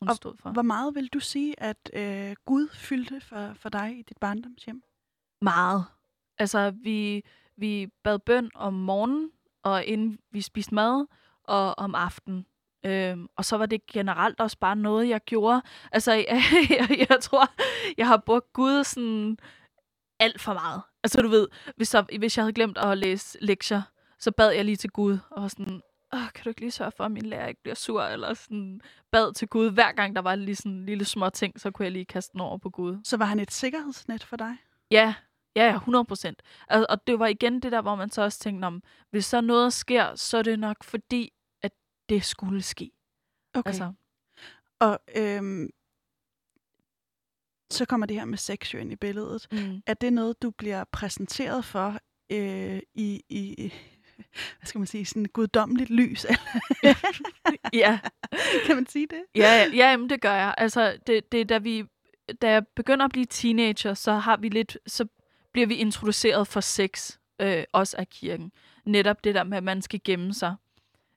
hun 0.00 0.08
Og 0.08 0.16
stod 0.16 0.36
for. 0.36 0.50
Hvor 0.50 0.62
meget 0.62 0.94
vil 0.94 1.08
du 1.08 1.20
sige, 1.20 1.62
at 1.62 1.90
øh, 1.92 2.36
Gud 2.44 2.68
fyldte 2.74 3.20
for, 3.20 3.52
for 3.54 3.68
dig 3.68 3.98
i 3.98 4.02
dit 4.02 4.18
barndomshjem? 4.18 4.82
Meget. 5.42 5.84
Altså, 6.38 6.70
vi, 6.70 7.24
vi 7.58 7.86
bad 8.04 8.18
bøn 8.18 8.50
om 8.54 8.74
morgenen, 8.74 9.30
og 9.62 9.84
inden 9.84 10.18
vi 10.30 10.40
spiste 10.40 10.74
mad, 10.74 11.06
og 11.44 11.78
om 11.78 11.94
aftenen. 11.94 12.46
Øhm, 12.86 13.28
og 13.36 13.44
så 13.44 13.56
var 13.56 13.66
det 13.66 13.86
generelt 13.86 14.40
også 14.40 14.58
bare 14.58 14.76
noget, 14.76 15.08
jeg 15.08 15.20
gjorde. 15.20 15.62
Altså, 15.92 16.12
jeg, 16.28 16.42
jeg, 16.70 17.06
jeg 17.10 17.20
tror, 17.20 17.50
jeg 17.98 18.06
har 18.06 18.16
brugt 18.16 18.52
Gud 18.52 18.84
sådan 18.84 19.38
alt 20.20 20.40
for 20.40 20.54
meget. 20.54 20.82
Altså, 21.04 21.22
du 21.22 21.28
ved, 21.28 21.48
hvis, 21.76 21.88
så, 21.88 22.04
hvis 22.18 22.36
jeg 22.36 22.44
havde 22.44 22.52
glemt 22.52 22.78
at 22.78 22.98
læse 22.98 23.38
lektier, 23.40 23.82
så 24.18 24.30
bad 24.30 24.50
jeg 24.50 24.64
lige 24.64 24.76
til 24.76 24.90
Gud, 24.90 25.18
og 25.30 25.42
var 25.42 25.48
sådan, 25.48 25.82
Åh, 26.14 26.32
kan 26.34 26.44
du 26.44 26.48
ikke 26.48 26.60
lige 26.60 26.70
sørge 26.70 26.92
for, 26.96 27.04
at 27.04 27.10
min 27.10 27.26
lærer 27.26 27.46
ikke 27.46 27.62
bliver 27.62 27.74
sur? 27.74 28.02
Eller 28.02 28.34
sådan 28.34 28.80
bad 29.12 29.32
til 29.34 29.48
Gud. 29.48 29.70
Hver 29.70 29.92
gang 29.92 30.16
der 30.16 30.22
var 30.22 30.34
lige 30.34 30.56
sådan 30.56 30.72
en 30.72 30.86
lille 30.86 31.04
små 31.04 31.30
ting, 31.30 31.60
så 31.60 31.70
kunne 31.70 31.84
jeg 31.84 31.92
lige 31.92 32.04
kaste 32.04 32.32
den 32.32 32.40
over 32.40 32.58
på 32.58 32.70
Gud. 32.70 32.98
Så 33.04 33.16
var 33.16 33.24
han 33.24 33.40
et 33.40 33.50
sikkerhedsnet 33.52 34.24
for 34.24 34.36
dig? 34.36 34.56
Ja, 34.90 35.14
ja, 35.58 35.68
ja, 35.70 35.74
100 35.74 36.04
procent. 36.04 36.42
Og, 36.68 36.86
og 36.88 37.06
det 37.06 37.18
var 37.18 37.26
igen 37.26 37.60
det 37.60 37.72
der, 37.72 37.82
hvor 37.82 37.94
man 37.94 38.10
så 38.10 38.22
også 38.22 38.38
tænkte, 38.38 38.66
om 38.66 38.82
hvis 39.10 39.26
så 39.26 39.40
noget 39.40 39.72
sker, 39.72 40.14
så 40.14 40.38
er 40.38 40.42
det 40.42 40.58
nok 40.58 40.84
fordi, 40.84 41.32
at 41.62 41.72
det 42.08 42.24
skulle 42.24 42.62
ske. 42.62 42.90
Okay. 43.54 43.68
Altså, 43.70 43.92
Og 44.80 44.98
øhm, 45.16 45.70
så 47.70 47.84
kommer 47.84 48.06
det 48.06 48.16
her 48.16 48.24
med 48.24 48.38
sex 48.38 48.74
jo 48.74 48.78
ind 48.78 48.92
i 48.92 48.96
billedet. 48.96 49.46
mm. 49.52 49.82
Er 49.86 49.94
det 49.94 50.12
noget, 50.12 50.42
du 50.42 50.50
bliver 50.50 50.84
præsenteret 50.92 51.64
for 51.64 51.98
øh, 52.32 52.80
i, 52.94 53.22
i, 53.28 53.72
hvad 54.58 54.66
skal 54.66 54.78
man 54.78 54.86
sige, 54.86 55.06
sådan 55.06 55.22
et 55.22 55.32
guddommeligt 55.32 55.90
lys? 55.90 56.26
ja, 57.72 57.98
kan 58.66 58.76
man 58.76 58.86
sige 58.86 59.06
det? 59.06 59.24
ja, 59.34 59.40
ja, 59.40 59.70
ja 59.74 59.90
jamen, 59.90 60.10
det 60.10 60.20
gør 60.20 60.34
jeg. 60.34 60.54
Altså, 60.58 60.98
det, 61.06 61.32
det 61.32 61.48
da 61.48 61.58
vi, 61.58 61.84
da 62.42 62.50
jeg 62.50 62.66
begynder 62.76 63.04
at 63.04 63.10
blive 63.10 63.26
teenager, 63.26 63.94
så 63.94 64.12
har 64.12 64.36
vi 64.36 64.48
lidt, 64.48 64.78
så 64.86 65.06
bliver 65.52 65.66
vi 65.66 65.74
introduceret 65.74 66.48
for 66.48 66.60
sex, 66.60 67.16
øh, 67.40 67.64
også 67.72 67.96
af 67.96 68.08
kirken. 68.08 68.52
Netop 68.84 69.24
det 69.24 69.34
der 69.34 69.44
med, 69.44 69.56
at 69.56 69.64
man 69.64 69.82
skal 69.82 70.00
gemme 70.04 70.34
sig 70.34 70.54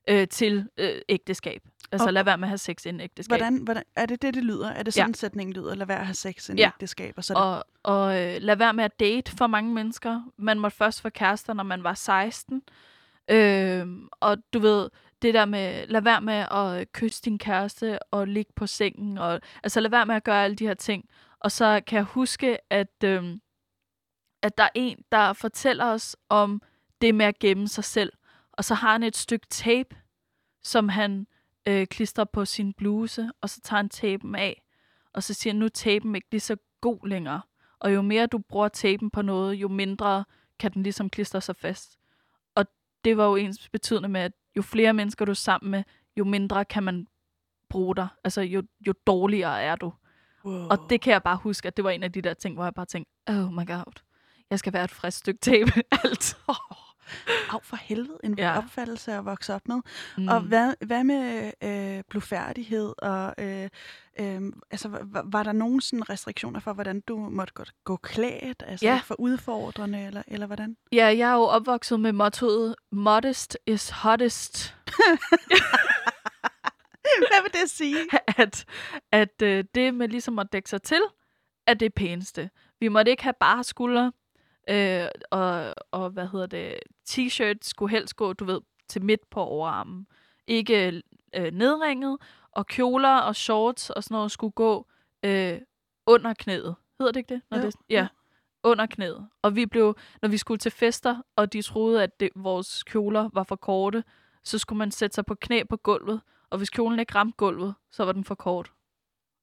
øh, 0.08 0.28
til 0.28 0.68
øh, 0.76 1.00
ægteskab. 1.08 1.62
Altså, 1.92 2.06
Og- 2.06 2.12
lad 2.12 2.24
være 2.24 2.38
med 2.38 2.44
at 2.44 2.48
have 2.50 2.58
sex 2.58 2.86
inden 2.86 3.00
ægteskab. 3.00 3.30
Hvordan, 3.38 3.56
hvordan, 3.56 3.82
er 3.96 4.06
det 4.06 4.22
det, 4.22 4.34
det 4.34 4.44
lyder? 4.44 4.68
Er 4.70 4.82
det 4.82 4.94
sådan, 4.94 5.10
ja. 5.10 5.14
sætningen 5.14 5.54
lyder? 5.54 5.74
Lad 5.74 5.86
være 5.86 5.98
at 6.00 6.06
have 6.06 6.14
sex 6.14 6.48
i 6.48 6.52
en 6.52 6.58
Ja. 6.58 6.66
ægteskab, 6.66 7.14
og 7.16 7.24
så 7.24 7.34
det 7.34 7.42
Og, 7.42 7.64
og 7.82 8.20
øh, 8.20 8.36
lad 8.42 8.56
være 8.56 8.72
med 8.74 8.84
at 8.84 9.00
date 9.00 9.32
for 9.32 9.46
mange 9.46 9.74
mennesker. 9.74 10.22
Man 10.36 10.58
måtte 10.58 10.76
først 10.76 11.02
få 11.02 11.08
kærester, 11.10 11.52
når 11.54 11.64
man 11.64 11.84
var 11.84 11.94
16. 11.94 12.62
Øh, 13.30 13.86
og 14.20 14.36
du 14.52 14.58
ved, 14.58 14.88
det 15.22 15.34
der 15.34 15.44
med, 15.44 15.86
lad 15.86 16.00
være 16.02 16.20
med 16.20 16.44
at 16.50 16.80
øh, 16.80 16.86
kysse 16.92 17.22
din 17.22 17.38
kæreste 17.38 17.98
og 18.12 18.26
ligge 18.28 18.52
på 18.56 18.66
sengen. 18.66 19.18
Og, 19.18 19.40
altså 19.62 19.80
lad 19.80 19.90
være 19.90 20.06
med 20.06 20.14
at 20.14 20.24
gøre 20.24 20.44
alle 20.44 20.56
de 20.56 20.66
her 20.66 20.74
ting. 20.74 21.04
Og 21.40 21.52
så 21.52 21.80
kan 21.86 21.96
jeg 21.96 22.04
huske, 22.04 22.58
at, 22.72 23.04
øh, 23.04 23.24
at 24.42 24.58
der 24.58 24.64
er 24.64 24.70
en, 24.74 24.98
der 25.12 25.32
fortæller 25.32 25.84
os 25.84 26.16
om 26.28 26.62
det 27.00 27.14
med 27.14 27.26
at 27.26 27.38
gemme 27.38 27.68
sig 27.68 27.84
selv. 27.84 28.12
Og 28.52 28.64
så 28.64 28.74
har 28.74 28.92
han 28.92 29.02
et 29.02 29.16
stykke 29.16 29.46
tape, 29.50 29.96
som 30.62 30.88
han 30.88 31.26
øh, 31.68 31.86
klistrer 31.86 32.24
på 32.24 32.44
sin 32.44 32.72
bluse, 32.72 33.30
og 33.40 33.50
så 33.50 33.60
tager 33.60 33.78
han 33.78 33.88
tapen 33.88 34.34
af. 34.34 34.62
Og 35.12 35.22
så 35.22 35.34
siger 35.34 35.52
han, 35.52 35.58
nu 35.58 35.64
er 35.64 35.68
tapen 35.68 36.14
ikke 36.14 36.28
lige 36.30 36.40
så 36.40 36.56
god 36.80 37.08
længere. 37.08 37.40
Og 37.78 37.94
jo 37.94 38.02
mere 38.02 38.26
du 38.26 38.38
bruger 38.38 38.68
tapen 38.68 39.10
på 39.10 39.22
noget, 39.22 39.54
jo 39.54 39.68
mindre 39.68 40.24
kan 40.58 40.72
den 40.72 40.82
ligesom 40.82 41.10
klistre 41.10 41.40
sig 41.40 41.56
fast. 41.56 41.98
Og 42.54 42.66
det 43.04 43.16
var 43.16 43.24
jo 43.26 43.36
ens 43.36 43.68
betydende 43.68 44.08
med, 44.08 44.20
at 44.20 44.32
jo 44.56 44.62
flere 44.62 44.92
mennesker 44.92 45.24
du 45.24 45.30
er 45.30 45.34
sammen 45.34 45.70
med, 45.70 45.82
jo 46.16 46.24
mindre 46.24 46.64
kan 46.64 46.82
man 46.82 47.06
bruge 47.68 47.96
dig. 47.96 48.08
Altså 48.24 48.40
jo, 48.40 48.62
jo 48.86 48.94
dårligere 49.06 49.62
er 49.62 49.76
du. 49.76 49.92
wow. 50.44 50.66
Og 50.70 50.78
det 50.90 51.00
kan 51.00 51.12
jeg 51.12 51.22
bare 51.22 51.36
huske, 51.36 51.68
at 51.68 51.76
det 51.76 51.84
var 51.84 51.90
en 51.90 52.02
af 52.02 52.12
de 52.12 52.22
der 52.22 52.34
ting, 52.34 52.54
hvor 52.54 52.64
jeg 52.64 52.74
bare 52.74 52.86
tænkte, 52.86 53.12
oh 53.28 53.52
my 53.52 53.66
god, 53.66 54.02
jeg 54.52 54.58
skal 54.58 54.72
være 54.72 54.84
et 54.84 54.90
frisk 54.90 55.18
stykke 55.18 55.40
tape. 55.40 55.72
Alt. 56.04 56.36
Af 57.50 57.62
for 57.62 57.76
helvede, 57.76 58.18
en 58.24 58.38
ja. 58.38 58.58
Opfattelse 58.58 59.12
at 59.12 59.24
vokse 59.24 59.54
op 59.54 59.68
med. 59.68 59.80
Mm. 60.18 60.28
Og 60.28 60.40
hvad, 60.40 60.74
hvad 60.86 61.04
med 61.04 61.52
øh, 61.62 62.02
blufærdighed? 62.08 62.94
Og, 62.98 63.34
øh, 63.38 63.68
øh, 64.20 64.40
altså, 64.70 64.88
var, 64.88 65.22
var 65.26 65.42
der 65.42 65.52
nogen 65.52 65.80
sådan 65.80 66.10
restriktioner 66.10 66.60
for, 66.60 66.72
hvordan 66.72 67.00
du 67.00 67.18
måtte 67.18 67.54
gå, 67.54 67.64
gå 67.84 67.96
klædt? 67.96 68.62
Altså 68.66 68.86
Ja. 68.86 69.00
for 69.04 69.20
udfordrende, 69.20 70.06
eller, 70.06 70.22
eller 70.28 70.46
hvordan? 70.46 70.76
Ja, 70.92 71.06
jeg 71.06 71.30
er 71.30 71.34
jo 71.34 71.42
opvokset 71.42 72.00
med 72.00 72.12
mottoet, 72.12 72.74
modest 72.92 73.58
is 73.66 73.90
hottest. 73.90 74.76
Hvad 77.30 77.42
vil 77.42 77.52
det 77.62 77.70
sige? 77.70 77.96
at, 78.38 78.64
at 79.12 79.42
øh, 79.42 79.64
det 79.74 79.94
med 79.94 80.08
ligesom 80.08 80.38
at 80.38 80.52
dække 80.52 80.70
sig 80.70 80.82
til, 80.82 81.00
er 81.66 81.74
det 81.74 81.94
pæneste. 81.94 82.50
Vi 82.80 82.88
måtte 82.88 83.10
ikke 83.10 83.22
have 83.22 83.34
bare 83.40 83.64
skuldre, 83.64 84.12
øh, 84.68 85.08
og, 85.30 85.74
og 85.90 86.10
hvad 86.10 86.26
hedder 86.26 86.46
det, 86.46 86.78
t-shirt 87.08 87.58
skulle 87.62 87.90
helst 87.90 88.16
gå, 88.16 88.32
du 88.32 88.44
ved, 88.44 88.60
til 88.88 89.04
midt 89.04 89.30
på 89.30 89.40
overarmen. 89.40 90.06
Ikke 90.46 91.02
øh, 91.36 91.52
nedringet, 91.52 92.18
og 92.52 92.66
kjoler 92.66 93.18
og 93.18 93.36
shorts 93.36 93.90
og 93.90 94.04
sådan 94.04 94.14
noget 94.14 94.30
skulle 94.30 94.52
gå 94.52 94.86
øh, 95.22 95.60
under 96.06 96.34
knæet. 96.34 96.76
Hedder 96.98 97.12
det 97.12 97.20
ikke 97.20 97.34
det? 97.34 97.42
Når 97.50 97.58
Jo, 97.58 97.64
det 97.64 97.74
ja, 97.90 98.08
under 98.62 98.86
knæet. 98.86 99.28
Og 99.42 99.56
vi 99.56 99.66
blev, 99.66 99.96
når 100.22 100.28
vi 100.28 100.36
skulle 100.36 100.58
til 100.58 100.72
fester, 100.72 101.22
og 101.36 101.52
de 101.52 101.62
troede, 101.62 102.02
at 102.02 102.20
det, 102.20 102.28
vores 102.34 102.82
kjoler 102.82 103.30
var 103.32 103.42
for 103.42 103.56
korte, 103.56 104.04
så 104.44 104.58
skulle 104.58 104.78
man 104.78 104.90
sætte 104.90 105.14
sig 105.14 105.26
på 105.26 105.34
knæ 105.34 105.62
på 105.68 105.76
gulvet, 105.76 106.20
og 106.50 106.58
hvis 106.58 106.70
kjolen 106.70 106.98
ikke 106.98 107.14
ramte 107.14 107.36
gulvet, 107.36 107.74
så 107.90 108.04
var 108.04 108.12
den 108.12 108.24
for 108.24 108.34
kort. 108.34 108.72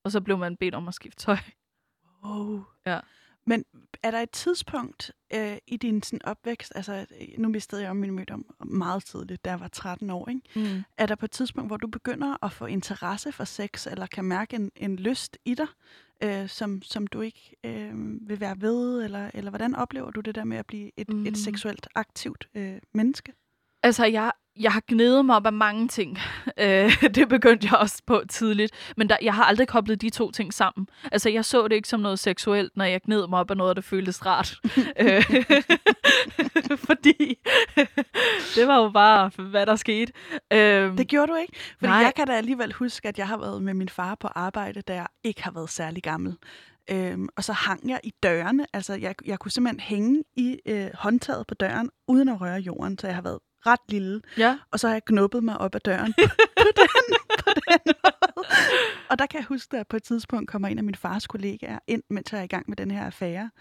Og 0.04 0.12
så 0.12 0.22
blev 0.22 0.38
man 0.38 0.58
bedt 0.58 0.76
om 0.76 0.88
at 0.88 0.94
skifte 0.94 1.26
tøj. 1.26 1.38
Oh. 2.24 2.60
Ja. 2.86 3.00
Men 3.50 3.66
er 4.04 4.12
der 4.12 4.20
et 4.20 4.32
tidspunkt 4.32 5.12
øh, 5.34 5.58
i 5.68 5.78
din 5.78 6.04
sådan, 6.04 6.26
opvækst, 6.26 6.72
altså 6.76 7.06
nu 7.38 7.50
mistede 7.50 7.82
jeg 7.82 7.90
jo 7.90 7.94
min 7.94 8.12
mødom 8.12 8.46
meget 8.66 9.06
tidligt, 9.06 9.46
da 9.46 9.50
jeg 9.50 9.60
var 9.60 9.68
13 9.68 10.10
år, 10.10 10.30
ikke? 10.30 10.42
Mm. 10.56 10.84
Er 10.98 11.06
der 11.06 11.16
på 11.16 11.26
et 11.26 11.32
tidspunkt, 11.32 11.70
hvor 11.70 11.78
du 11.78 11.88
begynder 11.88 12.46
at 12.46 12.52
få 12.52 12.66
interesse 12.66 13.32
for 13.32 13.44
sex, 13.44 13.88
eller 13.88 14.08
kan 14.08 14.26
mærke 14.26 14.56
en, 14.56 14.72
en 14.76 14.96
lyst 14.96 15.38
i 15.46 15.54
dig, 15.54 15.68
øh, 16.24 16.50
som, 16.50 16.82
som 16.82 17.08
du 17.08 17.22
ikke 17.22 17.56
øh, 17.64 17.92
vil 18.30 18.40
være 18.40 18.62
ved, 18.62 19.04
eller, 19.04 19.32
eller 19.34 19.52
hvordan 19.52 19.76
oplever 19.76 20.12
du 20.12 20.22
det 20.22 20.36
der 20.36 20.44
med 20.44 20.58
at 20.58 20.66
blive 20.66 20.92
et. 20.98 21.10
Mm. 21.10 21.26
et 21.26 21.38
seksuelt 21.38 21.88
aktivt 21.96 22.50
øh, 22.56 22.78
menneske? 22.94 23.34
Altså, 23.84 24.06
jeg, 24.06 24.32
jeg 24.60 24.72
har 24.72 24.84
gnedet 24.88 25.26
mig 25.26 25.36
op 25.36 25.46
af 25.46 25.54
mange 25.54 25.88
ting. 25.88 26.18
Øh, 26.62 27.04
det 27.16 27.30
begyndte 27.30 27.68
jeg 27.72 27.80
også 27.80 28.02
på 28.08 28.22
tidligt. 28.30 28.94
Men 28.98 29.10
der, 29.10 29.18
jeg 29.22 29.34
har 29.34 29.44
aldrig 29.44 29.68
koblet 29.68 30.02
de 30.02 30.10
to 30.10 30.32
ting 30.32 30.54
sammen. 30.54 30.88
Altså, 31.12 31.30
jeg 31.30 31.46
så 31.46 31.68
det 31.68 31.76
ikke 31.76 31.88
som 31.88 32.00
noget 32.00 32.20
seksuelt, 32.20 32.78
når 32.78 32.86
jeg 32.86 33.02
gned 33.02 33.28
mig 33.28 33.40
op 33.40 33.52
af 33.52 33.58
noget, 33.58 33.76
der 33.76 33.82
føltes 33.82 34.26
rart. 34.26 34.56
Øh, 35.00 35.24
Fordi 36.88 37.38
det 38.56 38.68
var 38.68 38.78
jo 38.78 38.90
bare, 38.90 39.32
hvad 39.50 39.66
der 39.66 39.76
skete. 39.76 40.14
Øh, 40.54 40.98
Det 40.98 41.08
gjorde 41.08 41.32
du 41.32 41.36
ikke? 41.38 41.54
Fordi 41.80 41.92
Nej. 41.92 41.98
jeg 41.98 42.14
kan 42.16 42.28
da 42.28 42.34
alligevel 42.34 42.74
huske, 42.74 43.08
at 43.08 43.18
jeg 43.18 43.28
har 43.28 43.38
været 43.38 43.62
med 43.62 43.74
min 43.74 43.90
far 43.90 44.16
på 44.16 44.28
arbejde, 44.28 44.82
da 44.82 44.94
jeg 44.94 45.08
ikke 45.24 45.44
har 45.44 45.52
været 45.52 45.70
særlig 45.70 46.04
gammel. 46.04 46.36
Øhm, 46.92 47.28
og 47.38 47.44
så 47.44 47.54
hang 47.54 47.90
jeg 47.90 48.00
i 48.04 48.14
dørene. 48.24 48.66
Altså, 48.74 48.94
jeg, 48.94 49.16
jeg 49.26 49.40
kunne 49.40 49.52
simpelthen 49.52 49.80
hænge 49.80 50.24
i 50.38 50.58
øh, 50.66 50.88
håndtaget 50.94 51.48
på 51.48 51.54
døren, 51.54 51.90
uden 52.08 52.30
at 52.30 52.42
røre 52.42 52.60
jorden, 52.60 52.98
så 52.98 53.08
jeg 53.08 53.16
har 53.16 53.22
været 53.22 53.40
ret 53.66 53.80
lille. 53.90 54.22
ja. 54.38 54.58
Og 54.72 54.80
så 54.80 54.88
har 54.88 54.96
jeg 54.96 55.06
knuppet 55.06 55.44
mig 55.44 55.58
op 55.58 55.76
ad 55.76 55.80
døren 55.80 56.14
på, 56.14 56.22
den, 56.78 56.88
på 57.40 57.50
den 57.68 57.80
måde. 57.86 58.48
Og 59.10 59.20
der 59.20 59.26
kan 59.26 59.38
jeg 59.40 59.46
huske, 59.46 59.78
at 59.78 59.88
på 59.88 59.96
et 59.96 60.04
tidspunkt 60.04 60.50
kommer 60.50 60.68
en 60.68 60.78
af 60.78 60.84
min 60.84 60.96
fars 60.96 61.28
kollegaer 61.28 61.80
ind, 61.88 62.04
mens 62.10 62.32
jeg 62.32 62.40
er 62.40 62.44
i 62.44 62.48
gang 62.48 62.66
med 62.68 62.78
den 62.78 62.92
her 62.92 63.06
affære. 63.06 63.52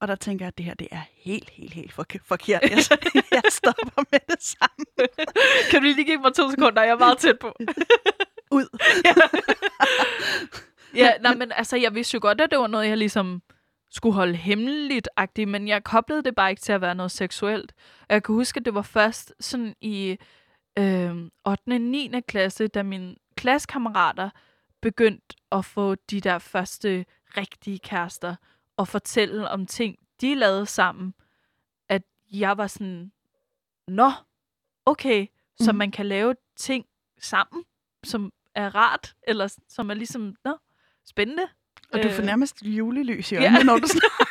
Og 0.00 0.08
der 0.08 0.14
tænker 0.14 0.44
jeg, 0.44 0.48
at 0.48 0.58
det 0.58 0.66
her 0.66 0.74
det 0.74 0.88
er 0.90 1.00
helt, 1.14 1.50
helt, 1.50 1.72
helt 1.74 1.92
fork- 1.92 2.26
forkert. 2.28 2.62
Jeg, 2.62 2.70
jeg 3.32 3.42
stopper 3.48 4.02
med 4.12 4.20
det 4.28 4.42
samme. 4.42 5.08
Kan 5.70 5.80
du 5.80 5.84
lige 5.86 6.04
give 6.04 6.18
mig 6.20 6.34
to 6.34 6.50
sekunder? 6.50 6.82
Jeg 6.82 6.90
er 6.90 6.98
meget 6.98 7.18
tæt 7.18 7.38
på. 7.38 7.52
Ud. 8.50 8.66
Ja, 10.94 11.10
nej, 11.22 11.34
men 11.34 11.52
altså, 11.52 11.76
jeg 11.76 11.94
vidste 11.94 12.14
jo 12.14 12.18
godt, 12.22 12.40
at 12.40 12.50
det 12.50 12.58
var 12.58 12.66
noget, 12.66 12.88
jeg 12.88 12.96
ligesom 12.98 13.42
skulle 13.94 14.14
holde 14.14 14.36
hemmeligt 14.36 15.08
-agtigt, 15.20 15.46
men 15.46 15.68
jeg 15.68 15.84
koblede 15.84 16.22
det 16.22 16.34
bare 16.34 16.50
ikke 16.50 16.62
til 16.62 16.72
at 16.72 16.80
være 16.80 16.94
noget 16.94 17.10
seksuelt. 17.10 17.72
Og 18.00 18.06
jeg 18.14 18.22
kan 18.22 18.34
huske, 18.34 18.58
at 18.58 18.64
det 18.64 18.74
var 18.74 18.82
først 18.82 19.34
sådan 19.40 19.74
i 19.80 20.16
øh, 20.78 21.14
8. 21.16 21.28
og 21.46 21.80
9. 21.80 22.10
klasse, 22.28 22.68
da 22.68 22.82
mine 22.82 23.16
klassekammerater 23.36 24.30
begyndte 24.82 25.36
at 25.52 25.64
få 25.64 25.94
de 25.94 26.20
der 26.20 26.38
første 26.38 27.04
rigtige 27.36 27.78
kærester 27.78 28.36
og 28.76 28.88
fortælle 28.88 29.48
om 29.48 29.66
ting, 29.66 29.96
de 30.20 30.34
lavede 30.34 30.66
sammen, 30.66 31.14
at 31.88 32.02
jeg 32.32 32.56
var 32.58 32.66
sådan, 32.66 33.12
nå, 33.88 34.10
okay, 34.86 35.26
så 35.60 35.72
Mhm. 35.72 35.78
man 35.78 35.90
kan 35.90 36.06
lave 36.06 36.34
ting 36.56 36.86
sammen, 37.20 37.64
som 38.04 38.32
er 38.54 38.74
rart, 38.74 39.14
eller 39.22 39.56
som 39.68 39.90
er 39.90 39.94
ligesom, 39.94 40.36
nå, 40.44 40.58
spændende. 41.06 41.42
Og 41.92 42.02
du 42.02 42.08
får 42.10 42.20
Øh, 42.22 42.26
nærmest 42.26 42.62
julelys 42.62 43.32
i 43.32 43.34
ja. 43.34 43.42
øjnene, 43.42 43.64
når 43.64 43.78
du 43.78 43.86
snakker. 43.98 44.26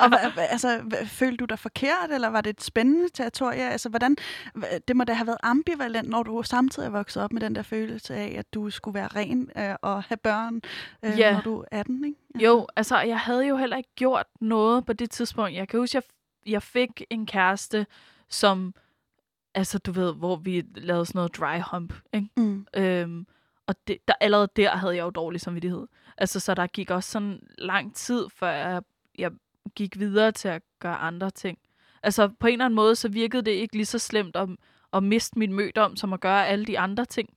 og 0.00 0.08
hvad, 0.08 0.46
altså, 0.50 0.80
hvad, 0.84 1.06
følte 1.06 1.36
du 1.36 1.44
dig 1.44 1.58
forkert, 1.58 2.10
eller 2.10 2.28
var 2.28 2.40
det 2.40 2.50
et 2.50 2.62
spændende 2.62 3.08
territorie? 3.08 3.70
Altså, 3.70 3.88
hvordan, 3.88 4.16
hva- 4.58 4.78
det 4.88 4.96
må 4.96 5.04
da 5.04 5.12
have 5.12 5.26
været 5.26 5.38
ambivalent, 5.42 6.08
når 6.08 6.22
du 6.22 6.42
samtidig 6.42 6.92
vokset 6.92 7.22
op 7.22 7.32
med 7.32 7.40
den 7.40 7.54
der 7.54 7.62
følelse 7.62 8.14
af, 8.14 8.34
at 8.38 8.54
du 8.54 8.70
skulle 8.70 8.94
være 8.94 9.08
ren 9.16 9.50
øh, 9.58 9.74
og 9.82 10.02
have 10.02 10.16
børn, 10.16 10.60
øh, 11.02 11.18
Ja. 11.18 11.32
når 11.32 11.40
du 11.40 11.60
er 11.70 11.80
18, 11.80 12.04
ikke? 12.04 12.44
Jo, 12.46 12.66
altså, 12.76 13.00
jeg 13.00 13.18
havde 13.18 13.46
jo 13.46 13.56
heller 13.56 13.76
ikke 13.76 13.94
gjort 13.96 14.26
noget 14.40 14.86
på 14.86 14.92
det 14.92 15.10
tidspunkt. 15.10 15.54
Jeg 15.54 15.68
kan 15.68 15.80
huske, 15.80 15.96
jeg, 15.96 16.02
jeg 16.52 16.62
fik 16.62 17.02
en 17.10 17.26
kæreste, 17.26 17.86
som, 18.28 18.74
altså, 19.54 19.78
du 19.78 19.92
ved, 19.92 20.14
hvor 20.14 20.36
vi 20.36 20.64
lavede 20.74 21.06
sådan 21.06 21.18
noget 21.18 21.36
dry 21.38 21.60
hump, 21.70 21.94
ikke? 22.14 22.28
Mm. 22.36 22.66
Øhm, 22.76 23.26
og 23.66 23.74
det, 23.88 23.98
der, 24.08 24.14
allerede 24.20 24.48
der 24.56 24.70
havde 24.76 24.96
jeg 24.96 25.02
jo 25.02 25.10
dårlig 25.10 25.40
samvittighed. 25.40 25.86
Altså, 26.18 26.40
så 26.40 26.54
der 26.54 26.66
gik 26.66 26.90
også 26.90 27.10
sådan 27.10 27.40
lang 27.58 27.94
tid, 27.94 28.28
før 28.34 28.50
jeg, 28.50 28.82
jeg 29.18 29.32
gik 29.74 29.98
videre 29.98 30.32
til 30.32 30.48
at 30.48 30.62
gøre 30.80 30.96
andre 30.96 31.30
ting. 31.30 31.58
Altså, 32.02 32.28
på 32.28 32.46
en 32.46 32.52
eller 32.52 32.64
anden 32.64 32.74
måde, 32.74 32.96
så 32.96 33.08
virkede 33.08 33.42
det 33.42 33.50
ikke 33.50 33.76
lige 33.76 33.86
så 33.86 33.98
slemt 33.98 34.36
at, 34.36 34.48
at 34.92 35.02
miste 35.02 35.38
min 35.38 35.52
mødom, 35.52 35.96
som 35.96 36.12
at 36.12 36.20
gøre 36.20 36.46
alle 36.46 36.64
de 36.64 36.78
andre 36.78 37.04
ting. 37.04 37.28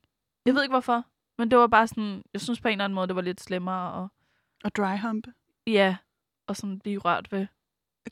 Jeg 0.46 0.54
ved 0.54 0.64
ikke 0.64 0.74
hvorfor, 0.74 1.04
men 1.38 1.52
det 1.52 1.60
var 1.60 1.68
bare 1.68 1.88
sådan, 1.88 2.24
jeg 2.34 2.42
synes 2.42 2.62
på 2.62 2.68
en 2.68 2.72
eller 2.72 2.86
anden 2.86 2.96
måde, 2.96 3.08
det 3.08 3.16
var 3.16 3.22
lidt 3.22 3.42
slemmere 3.42 3.92
og 3.92 4.08
Og 4.64 4.76
dry 4.76 4.98
humpe. 4.98 5.34
Ja, 5.68 5.98
og 6.48 6.56
sådan 6.56 6.80
blive 6.80 7.00
rørt 7.00 7.32
ved. 7.32 7.48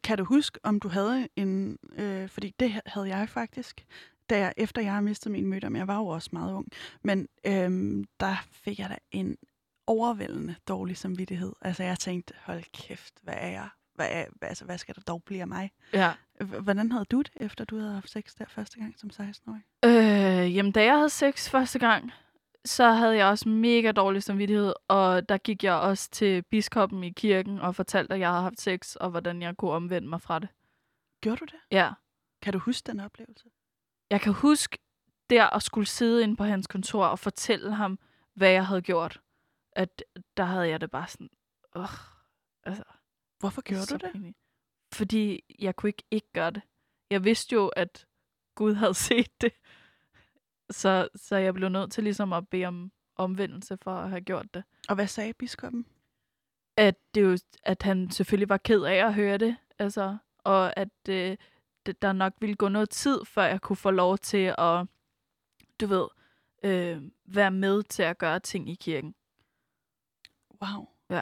Kan 0.04 0.18
du 0.18 0.24
huske, 0.24 0.60
om 0.64 0.80
du 0.80 0.88
havde 0.88 1.28
en... 1.36 1.78
Øh, 1.98 2.30
fordi 2.30 2.54
det 2.60 2.82
havde 2.86 3.08
jeg 3.08 3.30
faktisk, 3.30 3.86
da 4.30 4.40
jeg, 4.40 4.54
efter 4.58 4.82
jeg 4.82 4.94
har 4.94 5.02
mistet 5.02 5.32
min 5.32 5.48
mødom. 5.48 5.76
Jeg 5.76 5.88
var 5.88 5.98
jo 5.98 6.08
også 6.08 6.30
meget 6.34 6.54
ung. 6.54 6.68
Men 7.02 7.28
øhm, 7.48 8.06
der 8.20 8.36
fik 8.52 8.80
jeg 8.80 8.90
da 8.90 8.98
en 9.12 9.38
overvældende 9.88 10.56
dårlig 10.68 10.98
samvittighed. 10.98 11.54
Altså 11.62 11.84
jeg 11.84 12.00
tænkte, 12.00 12.34
hold 12.42 12.64
kæft, 12.74 13.14
hvad 13.22 13.34
er 13.38 13.50
jeg? 13.50 13.70
Hvad, 13.96 14.08
er, 14.10 14.26
hvad, 14.36 14.50
altså, 14.50 14.66
hvad 14.66 14.78
skal 14.78 14.96
der 14.96 15.02
dog 15.02 15.24
blive 15.24 15.42
af 15.42 15.48
mig? 15.48 15.72
Ja. 15.94 16.14
Hvordan 16.42 16.92
havde 16.92 17.06
du 17.06 17.22
det, 17.22 17.32
efter 17.36 17.66
du 17.66 17.78
havde 17.78 17.94
haft 17.94 18.10
sex 18.10 18.34
der 18.40 18.46
første 18.48 18.80
gang 18.80 19.00
som 19.00 19.10
16-årig? 19.14 19.64
Øh, 19.86 20.56
jamen, 20.56 20.72
da 20.72 20.84
jeg 20.84 20.96
havde 20.96 21.10
sex 21.10 21.50
første 21.50 21.80
gang, 21.80 22.12
så 22.66 22.92
havde 22.92 23.16
jeg 23.16 23.28
også 23.28 23.50
mega 23.50 23.92
dårlig 23.92 24.24
samvittighed, 24.24 24.74
og 24.88 25.30
der 25.30 25.38
gik 25.38 25.64
jeg 25.64 25.74
også 25.74 26.10
til 26.10 26.42
biskoppen 26.42 27.04
i 27.04 27.10
kirken 27.10 27.60
og 27.60 27.76
fortalte, 27.76 28.14
at 28.14 28.20
jeg 28.20 28.30
havde 28.30 28.44
haft 28.44 28.62
sex, 28.62 28.96
og 28.96 29.10
hvordan 29.10 29.42
jeg 29.42 29.58
kunne 29.58 29.72
omvende 29.72 30.08
mig 30.08 30.22
fra 30.22 30.40
det. 30.40 30.50
Gjorde 31.22 31.40
du 31.40 31.46
det? 31.46 31.60
Ja. 31.72 31.92
Kan 32.42 32.54
du 32.54 32.60
huske 32.60 32.92
den 32.92 33.00
oplevelse? 33.00 33.46
Jeg 34.10 34.22
kan 34.22 34.34
huske 34.34 34.78
der 35.30 35.56
at 35.56 35.64
skulle 35.64 35.88
sidde 35.88 36.24
inde 36.24 36.36
på 36.36 36.44
hans 36.44 36.68
kontor 36.68 37.06
og 37.06 37.20
fortælle 37.20 37.74
ham, 37.74 38.00
hvad 38.36 38.50
jeg 38.50 38.66
havde 38.68 38.82
gjort. 38.82 39.22
At 39.76 40.04
der 40.38 40.44
havde 40.44 40.70
jeg 40.70 40.82
det 40.82 40.92
bare 40.92 41.08
sådan, 41.08 41.30
øh, 41.78 41.88
altså, 42.64 42.84
Hvorfor 43.40 43.62
gjorde 43.62 43.86
du 43.86 43.96
det? 43.96 44.12
pinligt. 44.12 44.38
Fordi 44.94 45.44
jeg 45.60 45.76
kunne 45.76 45.90
ikke 45.90 46.04
ikke 46.12 46.32
gøre 46.34 46.52
det. 46.52 46.62
Jeg 47.10 47.24
vidste 47.24 47.54
jo, 47.54 47.68
at 47.68 48.08
Gud 48.56 48.74
havde 48.74 48.94
set 49.10 49.42
det. 49.42 49.54
Så, 50.70 51.08
så 51.16 51.36
jeg 51.36 51.54
blev 51.54 51.70
nødt 51.70 51.92
til 51.92 52.04
ligesom 52.04 52.34
at 52.34 52.48
bede 52.50 52.66
om 52.66 52.92
omvendelse 53.16 53.78
for 53.78 53.92
at 53.92 54.10
have 54.10 54.22
gjort 54.22 54.54
det. 54.54 54.64
Og 54.90 54.96
hvad 54.96 55.08
sagde 55.08 55.34
biskoppen? 55.34 55.86
At, 56.78 56.96
det 57.16 57.24
jo, 57.24 57.38
at 57.64 57.84
han 57.84 58.12
selvfølgelig 58.12 58.50
var 58.50 58.58
ked 58.58 58.84
af 58.84 59.06
at 59.06 59.14
høre 59.14 59.38
det. 59.38 59.58
Altså, 59.80 60.18
og 60.40 60.78
at 60.78 61.10
øh, 61.10 61.38
der 62.02 62.14
nok 62.14 62.34
ville 62.40 62.56
gå 62.56 62.68
noget 62.68 62.90
tid, 62.90 63.26
før 63.26 63.44
jeg 63.44 63.62
kunne 63.62 63.76
få 63.76 63.92
lov 63.92 64.18
til 64.18 64.56
at, 64.58 64.86
du 65.82 65.86
ved, 65.88 66.08
øh, 66.64 67.02
være 67.26 67.52
med 67.52 67.84
til 67.84 68.04
at 68.04 68.18
gøre 68.18 68.40
ting 68.40 68.70
i 68.70 68.76
kirken. 68.76 69.16
Wow. 70.64 70.88
Ja. 71.10 71.22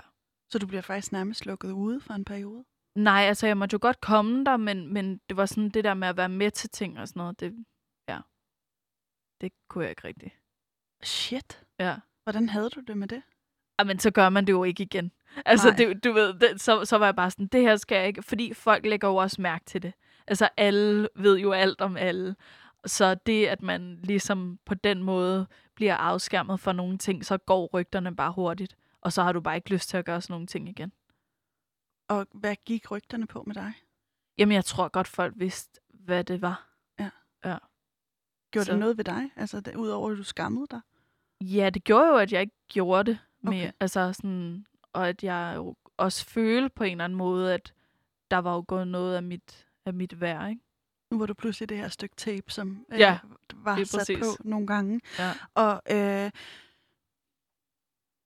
Så 0.49 0.59
du 0.59 0.67
bliver 0.67 0.81
faktisk 0.81 1.11
nærmest 1.11 1.45
lukket 1.45 1.71
ude 1.71 1.99
for 1.99 2.13
en 2.13 2.25
periode? 2.25 2.63
Nej, 2.95 3.21
altså 3.21 3.47
jeg 3.47 3.57
måtte 3.57 3.73
jo 3.73 3.79
godt 3.81 4.01
komme 4.01 4.45
der, 4.45 4.57
men, 4.57 4.93
men 4.93 5.21
det 5.29 5.37
var 5.37 5.45
sådan 5.45 5.69
det 5.69 5.83
der 5.83 5.93
med 5.93 6.07
at 6.07 6.17
være 6.17 6.29
med 6.29 6.51
til 6.51 6.69
ting 6.69 6.99
og 6.99 7.07
sådan 7.07 7.19
noget, 7.19 7.39
det, 7.39 7.65
ja, 8.07 8.19
det 9.41 9.51
kunne 9.69 9.83
jeg 9.83 9.89
ikke 9.89 10.07
rigtigt. 10.07 10.33
Shit. 11.03 11.63
Ja. 11.79 11.95
Hvordan 12.23 12.49
havde 12.49 12.69
du 12.69 12.79
det 12.79 12.97
med 12.97 13.07
det? 13.07 13.21
Ah, 13.77 13.87
men 13.87 13.99
så 13.99 14.11
gør 14.11 14.29
man 14.29 14.47
det 14.47 14.53
jo 14.53 14.63
ikke 14.63 14.83
igen. 14.83 15.11
Altså, 15.45 15.67
Nej. 15.67 15.77
det, 15.77 16.03
du 16.03 16.11
ved, 16.11 16.33
det, 16.33 16.61
så, 16.61 16.85
så 16.85 16.97
var 16.97 17.05
jeg 17.05 17.15
bare 17.15 17.31
sådan, 17.31 17.47
det 17.47 17.61
her 17.61 17.75
skal 17.75 17.95
jeg 17.95 18.07
ikke, 18.07 18.23
fordi 18.23 18.53
folk 18.53 18.85
lægger 18.85 19.07
jo 19.07 19.15
også 19.15 19.41
mærke 19.41 19.65
til 19.65 19.81
det. 19.83 19.93
Altså, 20.27 20.49
alle 20.57 21.09
ved 21.15 21.37
jo 21.39 21.51
alt 21.51 21.81
om 21.81 21.97
alle. 21.97 22.35
Så 22.85 23.15
det, 23.15 23.47
at 23.47 23.61
man 23.61 23.99
ligesom 24.03 24.59
på 24.65 24.73
den 24.73 25.03
måde 25.03 25.47
bliver 25.75 25.95
afskærmet 25.95 26.59
for 26.59 26.71
nogle 26.71 26.97
ting, 26.97 27.25
så 27.25 27.37
går 27.37 27.69
rygterne 27.73 28.15
bare 28.15 28.31
hurtigt. 28.31 28.75
Og 29.01 29.13
så 29.13 29.23
har 29.23 29.31
du 29.31 29.41
bare 29.41 29.55
ikke 29.55 29.69
lyst 29.69 29.89
til 29.89 29.97
at 29.97 30.05
gøre 30.05 30.21
sådan 30.21 30.33
nogle 30.33 30.47
ting 30.47 30.69
igen. 30.69 30.91
Og 32.07 32.27
hvad 32.33 32.55
gik 32.65 32.91
rygterne 32.91 33.27
på 33.27 33.43
med 33.47 33.55
dig? 33.55 33.73
Jamen, 34.37 34.55
jeg 34.55 34.65
tror 34.65 34.87
godt, 34.87 35.07
folk 35.07 35.33
vidste, 35.37 35.81
hvad 35.89 36.23
det 36.23 36.41
var. 36.41 36.67
Gjorde 38.51 38.65
Så- 38.65 38.71
det 38.71 38.79
noget 38.79 38.97
ved 38.97 39.03
dig? 39.03 39.31
Altså, 39.35 39.59
det, 39.61 39.75
udover 39.75 40.11
at 40.11 40.17
du 40.17 40.23
skammede 40.23 40.67
dig? 40.71 40.81
Ja, 41.41 41.69
det 41.69 41.83
gjorde 41.83 42.07
jo, 42.07 42.15
at 42.15 42.31
jeg 42.33 42.41
ikke 42.41 42.55
gjorde 42.67 43.11
det. 43.11 43.19
Med, 43.41 43.53
Okay. 43.53 43.71
altså 43.79 44.13
sådan, 44.13 44.65
og 44.93 45.09
at 45.09 45.23
jeg 45.23 45.53
jo 45.55 45.75
også 45.97 46.25
følte 46.25 46.69
på 46.69 46.83
en 46.83 46.91
eller 46.91 47.03
anden 47.05 47.17
måde, 47.17 47.53
at 47.53 47.73
der 48.31 48.37
var 48.37 48.53
jo 48.55 48.65
gået 48.67 48.87
noget 48.87 49.15
af 49.15 49.23
mit, 49.23 49.67
af 49.85 49.93
mit 49.93 50.21
værd, 50.21 50.49
ikke? 50.49 50.61
Nu 51.11 51.17
var 51.19 51.25
du 51.25 51.33
pludselig 51.33 51.69
det 51.69 51.77
her 51.77 51.87
stykke 51.87 52.15
tape, 52.15 52.51
som 52.51 52.85
øh, 52.91 52.99
Ja, 52.99 53.19
var 53.53 53.83
sat 53.83 53.99
præcis. 53.99 54.17
på 54.19 54.25
nogle 54.43 54.67
gange. 54.67 55.01
Ja. 55.19 55.31
Og 55.53 55.81
øh, 55.91 56.31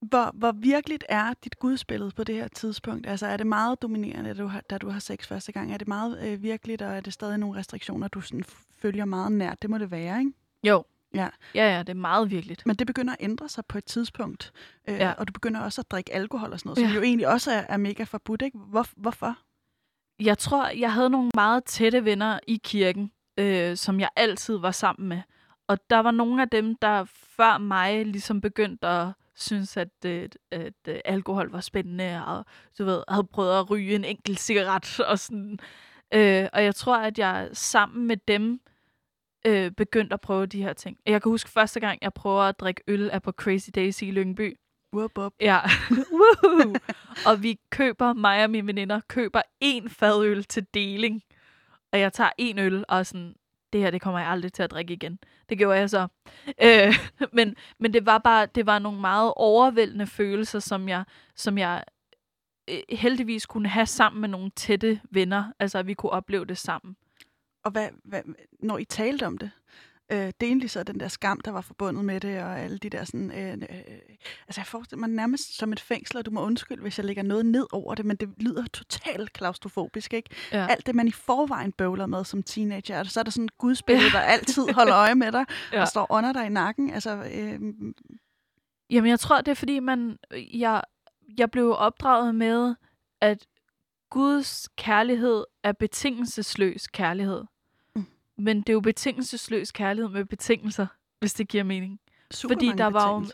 hvor, 0.02 0.32
hvor 0.34 0.52
virkeligt 0.52 1.04
er 1.10 1.34
dit 1.44 1.60
gudsbillede 1.60 2.12
på 2.12 2.24
det 2.24 2.36
her 2.36 2.48
tidspunkt? 2.48 3.08
Altså 3.08 3.26
er 3.28 3.38
det 3.38 3.48
meget 3.48 3.82
dominerende, 3.82 4.30
da 4.30 4.34
du 4.42 4.48
har, 4.48 4.62
da 4.70 4.78
du 4.78 4.90
har 4.90 5.00
sex 5.00 5.28
første 5.28 5.52
gang? 5.52 5.74
Er 5.74 5.78
det 5.78 5.88
meget 5.88 6.28
øh, 6.28 6.42
virkeligt, 6.44 6.82
og 6.82 6.92
er 6.96 7.02
det 7.02 7.14
stadig 7.14 7.38
nogle 7.38 7.60
restriktioner, 7.60 8.08
du 8.08 8.22
sådan 8.22 8.44
følger 8.82 9.06
meget 9.06 9.32
nært? 9.32 9.62
Det 9.62 9.70
må 9.70 9.78
det 9.78 9.92
være, 9.92 10.20
ikke? 10.20 10.32
Jo. 10.64 10.84
Ja. 11.14 11.30
Ja, 11.56 11.74
ja, 11.76 11.80
det 11.80 11.90
er 11.90 11.94
meget 11.94 12.32
virkeligt. 12.32 12.66
Men 12.66 12.76
det 12.76 12.88
begynder 12.88 13.14
at 13.14 13.18
ændre 13.20 13.50
sig 13.50 13.66
på 13.66 13.78
et 13.78 13.86
tidspunkt. 13.86 14.52
Øh, 14.90 14.96
Ja. 14.96 15.12
Og 15.12 15.28
du 15.28 15.34
begynder 15.34 15.60
også 15.62 15.82
at 15.82 15.92
drikke 15.92 16.14
alkohol 16.14 16.52
og 16.54 16.60
sådan 16.60 16.70
noget, 16.70 16.78
som 16.80 16.88
Ja. 16.90 16.96
jo 16.96 17.02
egentlig 17.02 17.28
også 17.28 17.52
er, 17.52 17.64
er 17.70 17.78
mega 17.78 18.04
forbudt, 18.04 18.42
ikke? 18.42 18.58
Hvor, 18.58 18.86
hvorfor? 18.98 19.38
Jeg 20.20 20.38
tror, 20.38 20.68
jeg 20.68 20.94
havde 20.94 21.10
nogle 21.10 21.32
meget 21.34 21.64
tætte 21.64 22.06
venner 22.06 22.40
i 22.48 22.62
kirken, 22.64 23.12
øh, 23.40 23.78
som 23.78 24.00
jeg 24.00 24.10
altid 24.16 24.58
var 24.58 24.72
sammen 24.72 25.10
med. 25.10 25.22
Og 25.68 25.90
der 25.90 26.00
var 26.00 26.12
nogle 26.12 26.42
af 26.42 26.50
dem, 26.50 26.76
der 26.76 27.06
før 27.08 27.58
mig 27.58 28.06
ligesom 28.06 28.42
begyndte 28.42 28.88
at 28.88 29.08
synes, 29.36 29.78
at, 29.78 30.06
øh, 30.06 30.30
at 30.52 30.74
øh, 30.88 31.00
alkohol 31.06 31.52
var 31.52 31.62
spændende, 31.62 32.26
og 32.26 32.46
du 32.78 32.86
ved, 32.86 33.04
havde 33.10 33.28
prøvet 33.34 33.60
at 33.60 33.70
ryge 33.70 33.96
en 33.96 34.06
enkelt 34.06 34.40
cigaret 34.40 35.00
og 35.12 35.20
sådan. 35.20 35.60
Øh, 36.14 36.50
og 36.54 36.64
jeg 36.64 36.76
tror, 36.76 36.98
at 36.98 37.20
jeg 37.20 37.50
sammen 37.54 38.08
med 38.08 38.18
dem 38.28 38.60
øh, 39.46 39.72
begyndte 39.72 40.14
at 40.14 40.22
prøve 40.22 40.46
de 40.46 40.64
her 40.64 40.74
ting. 40.74 40.98
Jeg 41.06 41.22
kan 41.22 41.30
huske 41.30 41.50
første 41.50 41.80
gang, 41.80 42.00
jeg 42.02 42.14
prøver 42.14 42.42
at 42.42 42.60
drikke 42.60 42.82
øl, 42.88 43.10
er 43.14 43.20
på 43.20 43.32
Crazy 43.32 43.70
Daisy 43.76 44.04
i 44.04 44.12
Lyngby. 44.12 44.58
Whoop, 44.94 45.18
whoop. 45.18 45.34
Ja. 45.42 45.60
Og 47.28 47.44
vi 47.44 47.60
køber, 47.70 48.14
mig 48.14 48.44
og 48.44 48.50
mine 48.50 48.68
veninder, 48.68 49.00
køber 49.08 49.42
en 49.60 49.90
fadøl 49.90 50.44
til 50.44 50.66
deling. 50.74 51.22
Og 51.92 52.00
jeg 52.00 52.14
tager 52.14 52.30
en 52.38 52.60
øl, 52.60 52.86
og 52.88 53.06
sådan, 53.06 53.36
det 53.76 53.84
her, 53.84 53.92
det 53.92 54.02
kommer 54.02 54.20
jeg 54.20 54.30
aldrig 54.30 54.54
til 54.54 54.64
at 54.64 54.72
drikke 54.72 54.94
igen. 54.94 55.20
Det 55.50 55.58
gjorde 55.58 55.80
jeg 55.80 55.90
så. 55.90 56.08
Øh, 56.62 56.94
men, 57.38 57.56
men 57.80 57.94
det 57.94 58.06
var 58.06 58.18
bare, 58.18 58.46
det 58.46 58.66
var 58.66 58.80
nogle 58.80 59.02
meget 59.02 59.34
overvældende 59.36 60.08
følelser, 60.08 60.60
som 60.60 60.90
jeg, 60.90 61.04
som 61.36 61.58
jeg 61.58 61.84
øh, 62.70 62.80
heldigvis 62.90 63.46
kunne 63.46 63.70
have 63.70 63.86
sammen 63.86 64.22
med 64.22 64.30
nogle 64.30 64.52
tætte 64.56 65.02
venner. 65.12 65.52
Altså, 65.60 65.78
at 65.78 65.88
vi 65.88 65.94
kunne 65.94 66.12
opleve 66.12 66.46
det 66.46 66.58
sammen. 66.58 66.96
Og 67.64 67.72
hvad, 67.72 67.90
hvad, 68.04 68.22
når 68.60 68.78
I 68.78 68.86
talte 68.86 69.28
om 69.28 69.38
det, 69.38 69.52
øh, 70.12 70.18
det 70.18 70.26
er 70.26 70.34
egentlig 70.42 70.70
så 70.70 70.84
den 70.84 71.00
der 71.00 71.08
skam, 71.08 71.42
der 71.42 71.52
var 71.52 71.62
forbundet 71.62 72.06
med 72.06 72.20
det, 72.20 72.44
og 72.44 72.60
alle 72.60 72.78
de 72.78 72.90
der 72.90 73.04
sådan... 73.04 73.32
Øh, 73.32 73.54
øh, 73.54 73.80
altså 74.48 74.62
jeg 74.62 74.66
forestiller 74.66 75.00
mig 75.00 75.10
nærmest 75.10 75.58
som 75.58 75.74
et 75.74 75.80
fængsel, 75.80 76.18
og 76.18 76.26
du 76.26 76.32
må 76.32 76.42
undskylde, 76.42 76.82
hvis 76.82 76.98
jeg 76.98 77.06
lægger 77.06 77.24
noget 77.24 77.46
ned 77.46 77.68
over 77.72 77.96
det, 77.96 78.06
men 78.06 78.18
det 78.18 78.30
lyder 78.38 78.66
totalt 78.74 79.34
klaustrofobisk, 79.34 80.14
ikke? 80.14 80.30
Ja. 80.52 80.68
Alt 80.70 80.86
det, 80.86 80.96
man 80.96 81.08
i 81.08 81.12
forvejen 81.12 81.72
bøvler 81.72 82.06
med 82.06 82.24
som 82.24 82.44
teenager, 82.44 83.00
og 83.00 83.06
så 83.06 83.20
er 83.20 83.24
der 83.24 83.32
sådan 83.32 83.44
en 83.44 83.50
gudsbillede, 83.58 84.12
der 84.12 84.20
altid 84.20 84.64
holder 84.74 84.96
øje 84.96 85.16
med 85.16 85.32
dig, 85.32 85.46
Ja. 85.72 85.78
ja. 85.78 85.82
og 85.82 85.88
står 85.88 86.08
under 86.10 86.34
dig 86.34 86.46
i 86.46 86.50
nakken. 86.50 86.92
Altså, 86.94 87.16
øh, 87.34 87.60
Jamen, 88.90 89.10
jeg 89.10 89.20
tror, 89.20 89.42
det 89.42 89.52
er 89.52 89.56
fordi, 89.56 89.80
man, 89.80 90.18
jeg, 90.54 90.82
jeg 91.38 91.52
blev 91.52 91.76
opdraget 91.78 92.36
med, 92.36 92.76
at 93.22 93.48
Guds 94.10 94.70
kærlighed 94.78 95.44
er 95.64 95.72
betingelsesløs 95.72 96.88
kærlighed. 96.88 97.44
Men 98.38 98.58
det 98.58 98.70
er 98.70 98.74
jo 98.74 98.80
betingelsesløs 98.80 99.72
kærlighed 99.72 100.10
med 100.10 100.26
betingelser, 100.26 100.88
hvis 101.20 101.34
det 101.34 101.48
giver 101.48 101.64
mening. 101.64 102.00
super 102.32 102.56
Fordi 102.56 102.72
der 102.78 102.88
var 102.88 103.14
jo, 103.14 103.26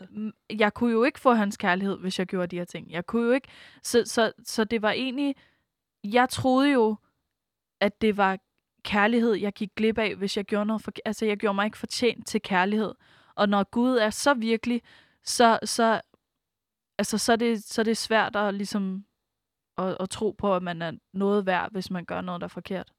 jeg 0.58 0.74
kunne 0.74 0.92
jo 0.92 1.04
ikke 1.04 1.20
få 1.20 1.32
hans 1.32 1.56
kærlighed, 1.56 1.98
hvis 1.98 2.18
jeg 2.18 2.26
gjorde 2.26 2.46
de 2.46 2.56
her 2.56 2.64
ting. 2.64 2.90
Jeg 2.90 3.06
kunne 3.06 3.26
jo 3.26 3.32
ikke, 3.32 3.48
så, 3.82 4.02
så, 4.06 4.32
så 4.44 4.64
det 4.64 4.82
var 4.82 4.90
egentlig, 4.90 5.36
jeg 6.04 6.28
troede 6.28 6.72
jo, 6.72 6.96
at 7.80 8.02
det 8.02 8.16
var 8.16 8.38
kærlighed, 8.84 9.34
jeg 9.34 9.52
gik 9.52 9.70
glip 9.76 9.98
af, 9.98 10.16
hvis 10.16 10.36
jeg 10.36 10.44
gjorde 10.44 10.66
noget 10.66 10.82
for, 10.82 10.92
altså 11.04 11.26
jeg 11.26 11.36
gjorde 11.36 11.54
mig 11.54 11.64
ikke 11.64 11.78
fortjent 11.78 12.26
til 12.26 12.42
kærlighed. 12.42 12.94
Og 13.34 13.48
når 13.48 13.64
Gud 13.64 13.96
er 13.96 14.10
så 14.10 14.34
virkelig, 14.34 14.82
så, 15.24 15.58
så 15.64 16.00
altså, 16.98 17.18
så 17.18 17.32
er, 17.32 17.36
det, 17.36 17.64
så 17.64 17.82
er 17.82 17.84
det 17.84 17.96
svært 17.96 18.36
at, 18.36 18.54
ligesom, 18.54 19.04
at, 19.78 19.96
at 20.00 20.10
tro 20.10 20.30
på, 20.30 20.56
at 20.56 20.62
man 20.62 20.82
er 20.82 20.92
noget 21.12 21.46
værd, 21.46 21.72
hvis 21.72 21.90
man 21.90 22.04
gør 22.04 22.20
noget, 22.20 22.40
der 22.40 22.44
er 22.44 22.48
forkert. 22.48 22.92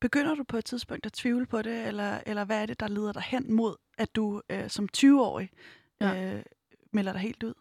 Begynder 0.00 0.34
du 0.34 0.44
på 0.44 0.56
et 0.56 0.64
tidspunkt 0.64 1.06
at 1.06 1.12
tvivle 1.12 1.46
på 1.46 1.62
det, 1.62 1.86
eller, 1.86 2.18
eller 2.26 2.44
hvad 2.44 2.62
er 2.62 2.66
det, 2.66 2.80
der 2.80 2.88
leder 2.88 3.12
dig 3.12 3.22
hen 3.22 3.52
mod, 3.52 3.76
at 3.98 4.16
du 4.16 4.42
øh, 4.50 4.68
som 4.70 4.88
20-årig 4.96 5.50
Ja. 6.00 6.34
øh, 6.34 6.42
melder 6.92 7.12
dig 7.12 7.20
helt 7.20 7.42
ud? 7.42 7.54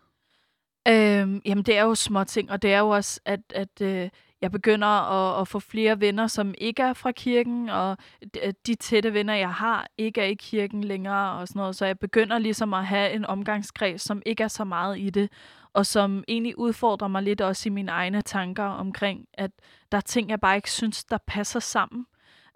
Øhm, 0.87 1.41
jamen, 1.45 1.63
det 1.63 1.77
er 1.77 1.83
jo 1.83 1.95
små 1.95 2.23
ting, 2.23 2.51
og 2.51 2.61
det 2.61 2.73
er 2.73 2.79
jo 2.79 2.89
også, 2.89 3.19
at, 3.25 3.39
at 3.55 3.81
øh, 3.81 4.09
jeg 4.41 4.51
begynder 4.51 4.87
at, 4.87 5.41
at 5.41 5.47
få 5.47 5.59
flere 5.59 5.99
venner, 5.99 6.27
som 6.27 6.53
ikke 6.57 6.83
er 6.83 6.93
fra 6.93 7.11
kirken, 7.11 7.69
og 7.69 7.97
d- 8.37 8.51
de 8.67 8.75
tætte 8.75 9.13
venner, 9.13 9.33
jeg 9.33 9.53
har, 9.53 9.87
ikke 9.97 10.21
er 10.21 10.25
i 10.25 10.33
kirken 10.33 10.83
længere 10.83 11.31
og 11.31 11.47
sådan 11.47 11.59
noget. 11.59 11.75
Så 11.75 11.85
jeg 11.85 11.99
begynder 11.99 12.37
ligesom 12.37 12.73
at 12.73 12.85
have 12.85 13.11
en 13.11 13.25
omgangskreds, 13.25 14.01
som 14.01 14.21
ikke 14.25 14.43
er 14.43 14.47
så 14.47 14.63
meget 14.63 14.99
i 14.99 15.09
det, 15.09 15.31
og 15.73 15.85
som 15.85 16.23
egentlig 16.27 16.57
udfordrer 16.59 17.07
mig 17.07 17.23
lidt 17.23 17.41
også 17.41 17.69
i 17.69 17.71
mine 17.71 17.91
egne 17.91 18.21
tanker 18.21 18.63
omkring, 18.63 19.27
at 19.33 19.51
der 19.91 19.97
er 19.97 20.01
ting, 20.01 20.29
jeg 20.29 20.39
bare 20.39 20.55
ikke 20.55 20.71
synes, 20.71 21.03
der 21.05 21.17
passer 21.27 21.59
sammen. 21.59 22.05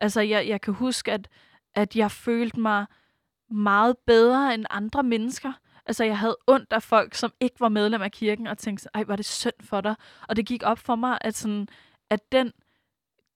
Altså, 0.03 0.21
jeg, 0.21 0.47
jeg 0.47 0.61
kan 0.61 0.73
huske, 0.73 1.11
at, 1.11 1.27
at 1.75 1.95
jeg 1.95 2.11
følte 2.11 2.59
mig 2.59 2.85
meget 3.51 3.97
bedre 4.07 4.53
end 4.53 4.65
andre 4.69 5.03
mennesker. 5.03 5.53
Altså, 5.85 6.03
jeg 6.03 6.17
havde 6.17 6.37
ondt 6.47 6.73
af 6.73 6.83
folk, 6.83 7.13
som 7.13 7.33
ikke 7.39 7.59
var 7.59 7.69
medlem 7.69 8.01
af 8.01 8.11
kirken, 8.11 8.47
og 8.47 8.57
tænkte, 8.57 8.89
ej, 8.93 9.03
var 9.03 9.15
det 9.15 9.25
synd 9.25 9.53
for 9.61 9.81
dig. 9.81 9.95
Og 10.27 10.35
det 10.35 10.45
gik 10.45 10.63
op 10.63 10.79
for 10.79 10.95
mig, 10.95 11.17
at, 11.21 11.35
sådan, 11.35 11.67
at 12.09 12.31
den, 12.31 12.51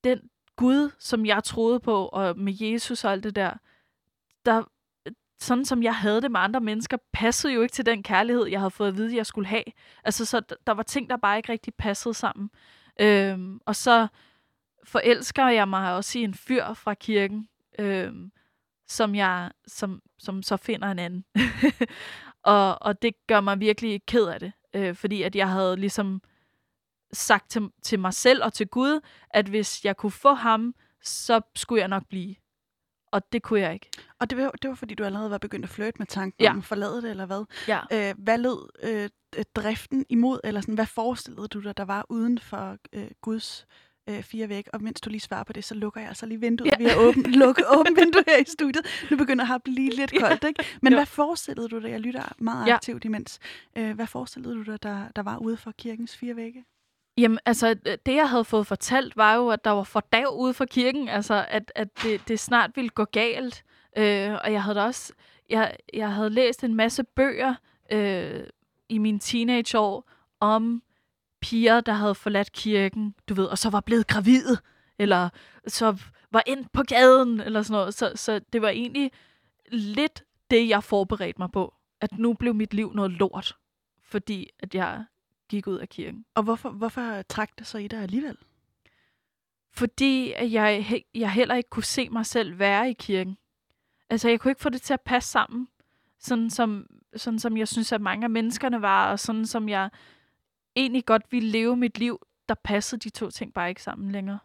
den 0.04 0.20
Gud, 0.56 0.92
som 1.00 1.26
jeg 1.26 1.44
troede 1.44 1.80
på, 1.80 2.06
og 2.06 2.40
med 2.40 2.54
Jesus 2.60 3.04
og 3.04 3.12
alt 3.12 3.24
det 3.24 3.36
der, 3.36 3.54
der, 4.46 4.64
sådan 5.40 5.66
som 5.66 5.84
jeg 5.84 5.96
havde 5.96 6.22
det 6.22 6.32
med 6.32 6.40
andre 6.40 6.62
mennesker, 6.62 6.98
passede 7.14 7.54
jo 7.54 7.62
ikke 7.62 7.74
til 7.74 7.86
den 7.86 8.04
kærlighed, 8.04 8.46
jeg 8.46 8.60
havde 8.60 8.72
fået 8.72 8.88
at 8.88 8.98
vide, 8.98 9.16
jeg 9.16 9.26
skulle 9.26 9.48
have. 9.48 9.64
Altså, 10.04 10.26
så 10.26 10.42
der 10.68 10.74
var 10.74 10.84
ting, 10.84 11.10
der 11.10 11.18
bare 11.18 11.38
ikke 11.38 11.52
rigtig 11.52 11.74
passede 11.74 12.14
sammen. 12.14 12.50
Øhm, 13.00 13.60
og 13.66 13.76
så 13.76 14.08
forelsker 14.88 15.48
jeg 15.48 15.68
mig 15.68 15.96
også 15.96 16.20
i 16.20 16.24
en 16.24 16.34
fyr 16.34 16.74
fra 16.74 16.94
kirken, 16.94 17.50
øhm, 17.80 18.32
som 18.88 19.16
jeg 19.16 19.52
som, 19.68 20.02
som 20.20 20.44
så 20.44 20.58
finder 20.58 20.92
en 20.92 21.00
anden. 21.00 21.26
og, 22.44 22.82
og 22.82 23.02
det 23.02 23.14
gør 23.28 23.42
mig 23.42 23.60
virkelig 23.60 24.02
ked 24.06 24.26
af 24.28 24.40
det, 24.40 24.52
øh, 24.74 24.96
fordi 24.96 25.24
at 25.24 25.36
jeg 25.36 25.50
havde 25.50 25.76
ligesom 25.76 26.22
sagt 27.14 27.50
til, 27.50 27.70
til 27.84 28.00
mig 28.00 28.14
selv 28.14 28.44
og 28.44 28.54
til 28.54 28.68
Gud, 28.68 29.00
at 29.30 29.48
hvis 29.48 29.86
jeg 29.86 29.98
kunne 29.98 30.12
få 30.12 30.34
ham, 30.34 30.76
så 31.04 31.42
skulle 31.56 31.80
jeg 31.80 31.88
nok 31.88 32.04
blive. 32.10 32.36
Og 33.12 33.32
det 33.32 33.44
kunne 33.44 33.60
jeg 33.60 33.74
ikke. 33.74 33.90
Og 34.20 34.30
det 34.30 34.38
var, 34.38 34.52
det 34.62 34.70
var 34.70 34.76
fordi, 34.76 34.96
du 34.96 35.04
allerede 35.04 35.32
var 35.32 35.38
begyndt 35.38 35.66
at 35.66 35.70
flirte 35.70 35.96
med 36.00 36.08
tanken 36.08 36.44
Ja. 36.44 36.50
om 36.52 36.58
at 36.58 36.66
forlade 36.66 37.02
det, 37.02 37.10
eller 37.10 37.26
hvad? 37.26 37.46
Ja. 37.68 38.10
Øh, 38.10 38.16
hvad 38.18 38.38
lød 38.38 38.70
øh, 38.84 39.10
øh, 39.38 39.44
driften 39.56 40.06
imod, 40.10 40.40
eller 40.44 40.62
sådan, 40.62 40.76
hvad 40.76 40.86
forestillede 40.86 41.48
du 41.48 41.60
dig, 41.60 41.78
der 41.78 41.86
var 41.86 42.06
uden 42.10 42.40
for 42.40 42.78
øh, 42.94 43.08
Guds 43.22 43.66
øh, 43.70 43.87
fire 44.22 44.50
væg? 44.50 44.66
Og 44.74 44.84
mens 44.84 45.02
du 45.02 45.10
lige 45.10 45.20
svarer 45.22 45.44
på 45.44 45.54
det, 45.54 45.64
så 45.64 45.76
lukker 45.76 46.02
jeg 46.02 46.08
altså 46.10 46.26
lige 46.26 46.40
vinduet. 46.40 46.68
Ja. 46.68 46.72
Ja. 46.80 46.84
Vi 46.84 46.90
har 46.90 46.98
åbent, 47.08 47.28
lukket 47.46 47.66
åbent 47.80 47.98
vindue 48.00 48.24
her 48.28 48.38
i 48.38 48.44
studiet. 48.48 48.86
Nu 49.12 49.18
begynder 49.18 49.52
at 49.56 49.64
blive 49.64 49.90
lidt 49.96 50.14
Ja. 50.14 50.20
koldt, 50.20 50.44
ikke? 50.44 50.64
Men 50.82 50.94
Jo. 50.94 50.98
hvad 50.98 51.06
forestillede 51.06 51.68
du 51.70 51.80
dig? 51.82 51.90
Jeg 51.92 52.00
lytter 52.00 52.34
meget 52.38 52.68
Ja. 52.68 52.76
aktivt 52.76 53.06
imens. 53.06 53.40
Øh, 53.78 53.96
hvad 53.96 54.08
forestillede 54.08 54.56
du 54.56 54.64
dig, 54.64 54.84
der, 54.84 55.02
der 55.16 55.22
var 55.24 55.38
ude 55.38 55.58
for 55.58 55.72
kirkens 55.72 56.18
fire 56.18 56.36
vægge? 56.36 56.66
Jamen, 57.18 57.40
altså, 57.46 57.74
det 58.06 58.16
jeg 58.16 58.30
havde 58.30 58.46
fået 58.46 58.68
fortalt, 58.68 59.18
var 59.18 59.36
jo, 59.36 59.50
at 59.50 59.64
der 59.64 59.72
var 59.72 59.84
fordav 59.84 60.36
ude 60.40 60.54
for 60.54 60.66
kirken, 60.66 61.08
altså, 61.10 61.46
at, 61.50 61.72
at 61.76 62.04
det, 62.04 62.22
det 62.28 62.40
snart 62.40 62.72
ville 62.76 62.90
gå 62.90 63.06
galt. 63.06 63.64
Øh, 63.98 64.34
og 64.44 64.52
jeg 64.54 64.64
havde 64.64 64.76
da 64.76 64.84
også, 64.84 65.14
jeg, 65.50 65.76
jeg 65.94 66.12
havde 66.12 66.30
læst 66.30 66.64
en 66.64 66.76
masse 66.76 67.04
bøger 67.04 67.56
øh, 67.92 68.44
i 68.90 68.98
mine 68.98 69.20
teenageår 69.20 70.10
om 70.40 70.84
piger, 71.42 71.82
der 71.82 71.94
havde 71.94 72.16
forladt 72.16 72.52
kirken, 72.52 73.16
du 73.30 73.34
ved, 73.34 73.46
og 73.46 73.58
så 73.58 73.70
var 73.70 73.82
blevet 73.82 74.08
gravide, 74.08 74.58
eller 75.00 75.30
så 75.68 75.98
var 76.32 76.44
ind 76.48 76.66
på 76.74 76.84
gaden, 76.84 77.40
eller 77.40 77.62
sådan 77.62 77.80
noget. 77.80 77.94
Så, 77.94 78.12
så 78.16 78.42
det 78.54 78.62
var 78.62 78.70
egentlig 78.70 79.12
lidt 79.72 80.24
det, 80.52 80.70
jeg 80.70 80.84
forberedte 80.84 81.40
mig 81.40 81.52
på. 81.52 81.74
At 82.02 82.18
nu 82.18 82.34
blev 82.34 82.56
mit 82.56 82.74
liv 82.74 82.94
noget 82.94 83.12
lort, 83.12 83.56
fordi 84.04 84.50
at 84.60 84.76
jeg 84.76 85.06
gik 85.50 85.68
ud 85.68 85.78
af 85.78 85.90
kirken. 85.90 86.26
Og 86.36 86.44
hvorfor, 86.44 86.70
hvorfor 86.70 87.22
trak 87.22 87.50
det 87.58 87.68
så 87.68 87.78
i 87.78 87.88
dig 87.88 88.00
alligevel? 88.00 88.38
Fordi 89.74 90.34
at 90.36 90.52
jeg, 90.52 91.02
jeg 91.14 91.32
heller 91.32 91.56
ikke 91.56 91.70
kunne 91.70 91.84
se 91.84 92.10
mig 92.10 92.26
selv 92.26 92.60
være 92.60 92.90
i 92.90 92.94
kirken. 92.94 93.38
Altså, 94.10 94.30
jeg 94.30 94.40
kunne 94.40 94.52
ikke 94.52 94.62
få 94.62 94.70
det 94.70 94.82
til 94.82 94.94
at 94.94 95.02
passe 95.02 95.32
sammen. 95.32 95.68
Sådan 96.20 96.50
som, 96.50 96.88
sådan 97.16 97.40
som 97.40 97.58
jeg 97.58 97.68
synes, 97.68 97.92
at 97.92 98.02
mange 98.02 98.24
af 98.24 98.30
menneskerne 98.30 98.82
var, 98.82 99.12
og 99.12 99.20
sådan 99.20 99.46
som 99.46 99.70
jeg 99.70 99.90
egentlig 100.78 101.06
godt 101.06 101.24
ville 101.32 101.50
leve 101.50 101.78
mit 101.78 101.98
liv, 101.98 102.28
der 102.50 102.56
passede 102.64 103.00
de 103.00 103.10
to 103.10 103.30
ting 103.30 103.54
bare 103.54 103.70
ikke 103.70 103.84
sammen 103.84 104.12
længere. 104.12 104.40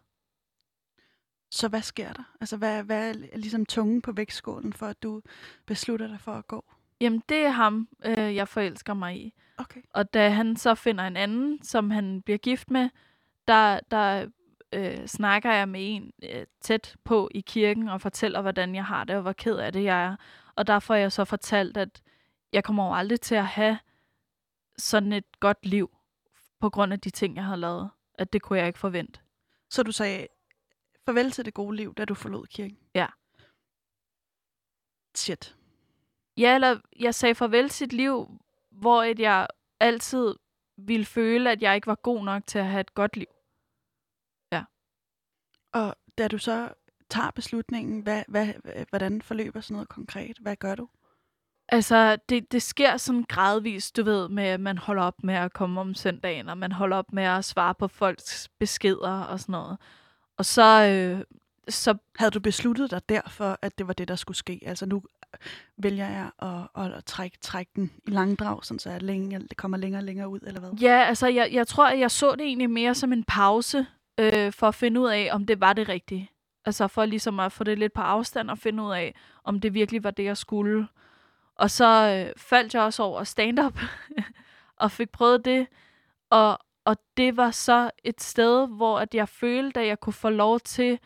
Så 1.51 1.67
hvad 1.67 1.81
sker 1.81 2.13
der? 2.13 2.23
Altså, 2.41 2.57
hvad, 2.57 2.83
hvad 2.83 3.09
er 3.09 3.37
ligesom 3.37 3.65
tungen 3.65 4.01
på 4.01 4.11
vægtskålen 4.11 4.73
for, 4.73 4.85
at 4.85 5.03
du 5.03 5.21
beslutter 5.65 6.07
dig 6.07 6.19
for 6.19 6.31
at 6.31 6.47
gå? 6.47 6.65
Jamen, 7.01 7.23
det 7.29 7.37
er 7.37 7.49
ham, 7.49 7.87
øh, 8.05 8.35
jeg 8.35 8.47
forelsker 8.47 8.93
mig 8.93 9.17
i. 9.17 9.33
Okay. 9.57 9.81
Og 9.89 10.13
da 10.13 10.29
han 10.29 10.55
så 10.55 10.75
finder 10.75 11.07
en 11.07 11.17
anden, 11.17 11.63
som 11.63 11.91
han 11.91 12.21
bliver 12.21 12.37
gift 12.37 12.71
med, 12.71 12.89
der, 13.47 13.79
der 13.91 14.27
øh, 14.73 15.07
snakker 15.07 15.53
jeg 15.53 15.69
med 15.69 15.95
en 15.95 16.11
øh, 16.23 16.45
tæt 16.61 16.95
på 17.03 17.29
i 17.35 17.41
kirken 17.41 17.89
og 17.89 18.01
fortæller, 18.01 18.41
hvordan 18.41 18.75
jeg 18.75 18.85
har 18.85 19.03
det, 19.03 19.15
og 19.15 19.21
hvor 19.21 19.33
ked 19.33 19.55
af 19.55 19.73
det 19.73 19.83
jeg 19.83 20.05
er. 20.05 20.15
Og 20.55 20.67
der 20.67 20.79
får 20.79 20.95
jeg 20.95 21.11
så 21.11 21.25
fortalt, 21.25 21.77
at 21.77 22.01
jeg 22.53 22.63
kommer 22.63 22.85
jo 22.87 22.93
aldrig 22.95 23.21
til 23.21 23.35
at 23.35 23.45
have 23.45 23.79
sådan 24.77 25.13
et 25.13 25.39
godt 25.39 25.65
liv, 25.65 25.97
på 26.63 26.69
grund 26.69 26.93
af 26.93 26.99
de 26.99 27.09
ting, 27.09 27.35
jeg 27.35 27.45
har 27.45 27.55
lavet. 27.55 27.89
At 28.15 28.33
det 28.33 28.41
kunne 28.41 28.59
jeg 28.59 28.67
ikke 28.67 28.79
forvente. 28.79 29.19
Så 29.69 29.83
du 29.83 29.91
sagde 29.91 30.27
farvel 31.05 31.31
til 31.31 31.45
det 31.45 31.53
gode 31.53 31.75
liv, 31.75 31.93
da 31.93 32.05
du 32.05 32.13
forlod 32.13 32.45
kirken? 32.47 32.77
Ja. 32.95 33.07
Shit. 35.15 35.55
Ja, 36.37 36.55
eller 36.55 36.79
jeg 36.99 37.15
sagde 37.15 37.35
farvel 37.35 37.69
til 37.69 37.85
et 37.85 37.93
liv, 37.93 38.41
hvor 38.71 39.03
et 39.03 39.19
jeg 39.19 39.47
altid 39.79 40.35
ville 40.77 41.05
føle, 41.05 41.51
at 41.51 41.61
jeg 41.61 41.75
ikke 41.75 41.87
var 41.87 41.95
god 41.95 42.23
nok 42.23 42.47
til 42.47 42.59
at 42.59 42.65
have 42.65 42.81
et 42.81 42.93
godt 42.93 43.17
liv. 43.17 43.27
Og 45.73 45.95
da 46.17 46.27
du 46.27 46.37
så 46.37 46.73
tager 47.09 47.31
beslutningen, 47.31 48.01
hvad, 48.01 48.23
hvad, 48.27 48.47
hvordan 48.89 49.21
forløber 49.21 49.61
sådan 49.61 49.73
noget 49.73 49.89
konkret? 49.89 50.37
Hvad 50.37 50.55
gør 50.55 50.75
du? 50.75 50.89
Altså, 51.69 52.17
det, 52.29 52.51
det 52.51 52.61
sker 52.61 52.97
sådan 52.97 53.25
gradvist, 53.29 53.97
du 53.97 54.03
ved, 54.03 54.29
med 54.29 54.43
at 54.43 54.59
man 54.59 54.77
holder 54.77 55.03
op 55.03 55.23
med 55.23 55.33
at 55.33 55.53
komme 55.53 55.81
om 55.81 55.95
søndagen, 55.95 56.49
og 56.49 56.57
man 56.57 56.71
holder 56.71 56.97
op 56.97 57.13
med 57.13 57.23
at 57.23 57.45
svare 57.45 57.75
på 57.75 57.87
folks 57.87 58.49
beskeder 58.59 59.21
og 59.21 59.39
sådan 59.39 59.53
noget. 59.53 59.77
Og 60.37 60.45
så, 60.45 60.85
øh, 60.85 61.23
så 61.69 61.97
Havde 62.15 62.31
du 62.31 62.39
besluttet 62.39 62.91
dig 62.91 63.09
derfor, 63.09 63.59
at 63.61 63.77
det 63.77 63.87
var 63.87 63.93
det, 63.93 64.07
der 64.07 64.15
skulle 64.15 64.37
ske? 64.37 64.59
Altså 64.65 64.85
nu 64.85 65.03
vælger 65.77 66.09
jeg 66.09 66.29
at, 66.41 66.83
at, 66.83 66.93
at 66.93 67.05
trække, 67.05 67.37
trække 67.41 67.71
den 67.75 67.91
i 68.07 68.09
langdrag, 68.09 68.65
sådan 68.65 68.79
så 68.79 68.89
jeg 68.89 69.01
længe, 69.01 69.39
det 69.39 69.57
kommer 69.57 69.77
længere 69.77 69.99
og 69.99 70.03
længere 70.03 70.29
ud, 70.29 70.39
eller 70.47 70.59
hvad? 70.59 70.69
ja, 70.81 71.03
altså, 71.07 71.27
jeg, 71.27 71.49
jeg 71.53 71.67
tror, 71.67 71.87
at 71.87 71.99
jeg 71.99 72.11
så 72.11 72.31
det 72.31 72.41
egentlig 72.41 72.69
mere 72.69 72.95
som 72.95 73.13
en 73.13 73.23
pause, 73.23 73.85
øh, 74.19 74.51
for 74.53 74.67
at 74.67 74.75
finde 74.75 75.01
ud 75.01 75.07
af, 75.07 75.29
om 75.31 75.45
det 75.45 75.61
var 75.61 75.73
det 75.73 75.89
rigtige. 75.89 76.29
Altså 76.65 76.87
for 76.87 77.05
ligesom 77.05 77.39
at 77.39 77.51
få 77.51 77.63
det 77.63 77.79
lidt 77.79 77.93
på 77.93 78.01
afstand 78.01 78.49
og 78.49 78.57
finde 78.57 78.83
ud 78.83 78.91
af, 78.91 79.15
om 79.43 79.59
det 79.59 79.73
virkelig 79.73 80.03
var 80.03 80.11
det, 80.11 80.23
jeg 80.23 80.37
skulle. 80.37 80.87
Og 81.55 81.71
så 81.71 81.85
øh, 82.27 82.33
faldt 82.37 82.73
jeg 82.73 82.81
også 82.81 83.03
over 83.03 83.23
stand-up 83.23 83.79
og 84.83 84.91
fik 84.91 85.09
prøvet 85.09 85.45
det. 85.45 85.67
Og, 86.29 86.59
og 86.85 86.97
det 87.17 87.37
var 87.37 87.51
så 87.51 87.91
et 88.03 88.21
sted, 88.21 88.67
hvor 88.67 88.99
at 88.99 89.15
jeg 89.15 89.29
følte, 89.29 89.79
at 89.79 89.87
jeg 89.87 89.99
kunne 89.99 90.13
få 90.13 90.29
lov 90.29 90.59
til 90.59 90.99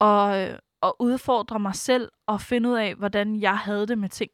at, 0.00 0.50
øh, 0.50 0.58
at 0.82 0.92
udfordre 0.98 1.60
mig 1.60 1.74
selv 1.74 2.08
og 2.26 2.40
finde 2.40 2.68
ud 2.68 2.74
af, 2.74 2.94
hvordan 2.94 3.40
jeg 3.40 3.58
havde 3.58 3.86
det 3.86 3.98
med 3.98 4.08
ting. 4.08 4.30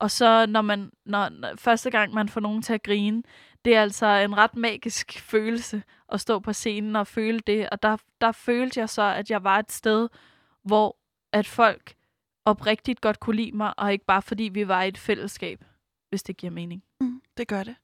Og 0.00 0.10
så 0.10 0.46
når 0.46 0.62
man, 0.62 0.90
når, 1.06 1.28
når 1.28 1.56
første 1.58 1.90
gang 1.90 2.14
man 2.14 2.28
får 2.28 2.40
nogen 2.40 2.62
til 2.62 2.72
at 2.72 2.82
grine, 2.82 3.22
det 3.64 3.76
er 3.76 3.82
altså 3.82 4.06
en 4.06 4.36
ret 4.36 4.56
magisk 4.56 5.20
følelse 5.20 5.82
at 6.12 6.20
stå 6.20 6.38
på 6.38 6.52
scenen 6.52 6.96
og 6.96 7.06
føle 7.06 7.40
det. 7.40 7.70
Og 7.70 7.82
der, 7.82 7.96
der 8.20 8.32
følte 8.32 8.80
jeg 8.80 8.88
så, 8.88 9.02
at 9.02 9.30
jeg 9.30 9.44
var 9.44 9.58
et 9.58 9.72
sted, 9.72 10.08
hvor 10.62 10.96
at 11.32 11.46
folk 11.46 11.95
oprigtigt 12.46 13.00
godt 13.00 13.20
kunne 13.20 13.36
lide 13.36 13.56
mig, 13.56 13.78
og 13.78 13.92
ikke 13.92 14.04
bare 14.04 14.22
fordi 14.22 14.42
vi 14.42 14.68
var 14.68 14.82
i 14.82 14.88
et 14.88 14.98
fællesskab, 14.98 15.64
hvis 16.08 16.22
det 16.22 16.36
giver 16.36 16.52
mening. 16.52 16.82
Mm, 17.00 17.22
det 17.36 17.48
gør 17.48 17.62
det. 17.62 17.74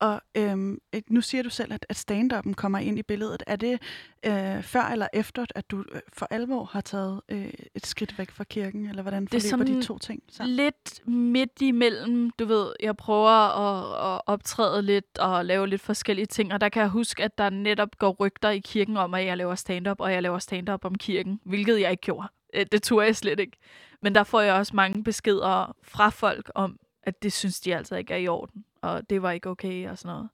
Og 0.00 0.20
øhm, 0.34 0.78
øh, 0.94 1.02
nu 1.10 1.20
siger 1.20 1.42
du 1.42 1.50
selv, 1.50 1.72
at, 1.72 1.86
at 1.88 1.96
stand-up'en 2.10 2.54
kommer 2.54 2.78
ind 2.78 2.98
i 2.98 3.02
billedet. 3.02 3.42
Er 3.46 3.56
det 3.56 3.82
øh, 4.26 4.62
før 4.62 4.82
eller 4.82 5.08
efter, 5.12 5.46
at 5.54 5.70
du 5.70 5.84
øh, 5.92 6.00
for 6.12 6.26
alvor 6.30 6.64
har 6.64 6.80
taget 6.80 7.20
øh, 7.28 7.52
et 7.74 7.86
skridt 7.86 8.18
væk 8.18 8.30
fra 8.30 8.44
kirken? 8.44 8.86
Eller 8.86 9.02
hvordan 9.02 9.22
er 9.22 9.48
forløber 9.50 9.80
de 9.80 9.86
to 9.86 9.98
ting 9.98 10.22
sammen? 10.30 10.56
Lidt 10.56 11.08
midt 11.08 11.60
imellem, 11.60 12.30
du 12.30 12.44
ved, 12.44 12.72
jeg 12.80 12.96
prøver 12.96 13.30
at, 13.30 14.14
at 14.14 14.22
optræde 14.26 14.82
lidt 14.82 15.18
og 15.18 15.44
lave 15.44 15.66
lidt 15.66 15.80
forskellige 15.80 16.26
ting, 16.26 16.52
og 16.52 16.60
der 16.60 16.68
kan 16.68 16.82
jeg 16.82 16.90
huske, 16.90 17.24
at 17.24 17.38
der 17.38 17.50
netop 17.50 17.98
går 17.98 18.10
rygter 18.10 18.50
i 18.50 18.58
kirken 18.58 18.96
om, 18.96 19.14
at 19.14 19.26
jeg 19.26 19.36
laver 19.36 19.54
stand-up, 19.54 20.00
og 20.00 20.12
jeg 20.12 20.22
laver 20.22 20.38
stand-up 20.38 20.84
om 20.84 20.94
kirken, 20.94 21.40
hvilket 21.44 21.80
jeg 21.80 21.90
ikke 21.90 22.00
gjorde. 22.00 22.28
Øh, 22.54 22.66
Det 22.72 22.82
turde 22.82 23.06
jeg 23.06 23.16
slet 23.16 23.40
ikke. 23.40 23.56
Men 24.02 24.14
der 24.14 24.24
får 24.24 24.40
jeg 24.40 24.54
også 24.54 24.76
mange 24.76 25.04
beskeder 25.04 25.76
fra 25.82 26.08
folk 26.08 26.50
om, 26.54 26.78
at 27.02 27.22
det 27.22 27.32
synes 27.32 27.60
de 27.60 27.76
altså 27.76 27.96
ikke 27.96 28.14
er 28.14 28.18
i 28.18 28.28
orden. 28.28 28.64
og 28.82 29.10
det 29.10 29.22
var 29.22 29.30
ikke 29.30 29.48
okay 29.48 29.88
og 29.88 29.98
sådan 29.98 30.16
noget. 30.16 30.28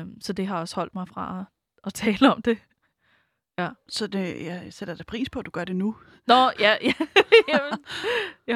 Øhm, 0.00 0.20
så 0.20 0.32
det 0.32 0.46
har 0.46 0.60
også 0.60 0.74
holdt 0.74 0.94
mig 0.94 1.08
fra 1.08 1.40
at, 1.40 1.44
at 1.86 1.94
tale 2.18 2.32
om 2.34 2.42
det. 2.42 2.58
Så 3.88 4.06
det, 4.06 4.44
jeg 4.44 4.66
sætter 4.70 4.94
da 4.94 5.02
pris 5.04 5.30
på, 5.30 5.38
at 5.38 5.46
du 5.46 5.50
gør 5.50 5.64
det 5.64 5.76
nu. 5.76 5.96
Nå, 6.26 6.34
ja, 6.34 6.76
ja. 6.82 6.92
Jamen, 7.48 7.84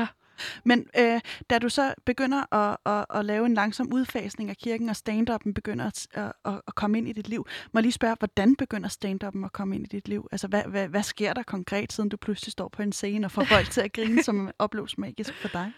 Men 0.64 0.86
øh, 0.98 1.20
da 1.50 1.58
du 1.58 1.68
så 1.68 1.94
begynder 2.06 2.54
at, 2.54 2.76
at, 2.86 3.18
at 3.18 3.24
lave 3.24 3.46
en 3.46 3.54
langsom 3.54 3.92
udfasning 3.92 4.50
af 4.50 4.56
kirken, 4.56 4.88
og 4.88 4.96
stand-up'en 5.08 5.52
begynder 5.52 5.86
at, 5.86 6.06
at, 6.12 6.32
at, 6.66 6.74
komme 6.74 6.98
ind 6.98 7.08
i 7.08 7.12
dit 7.12 7.28
liv, 7.28 7.46
må 7.72 7.78
jeg 7.78 7.82
lige 7.82 7.92
spørge, 7.92 8.16
hvordan 8.18 8.56
begynder 8.56 8.88
stand-up'en 8.88 9.44
at 9.44 9.52
komme 9.52 9.74
ind 9.74 9.84
i 9.84 9.88
dit 9.88 10.08
liv? 10.08 10.28
Altså, 10.32 10.48
hvad, 10.48 10.62
hvad, 10.62 10.88
hvad 10.88 11.02
sker 11.02 11.32
der 11.32 11.42
konkret, 11.42 11.92
siden 11.92 12.08
du 12.08 12.16
pludselig 12.16 12.52
står 12.52 12.68
på 12.68 12.82
en 12.82 12.92
scene 12.92 13.26
og 13.26 13.30
får 13.30 13.44
folk 13.44 13.70
til 13.70 13.80
at 13.80 13.92
grine, 13.92 14.22
som 14.22 14.50
opleves 14.58 14.98
magisk 14.98 15.34
for 15.34 15.48
dig? 15.48 15.72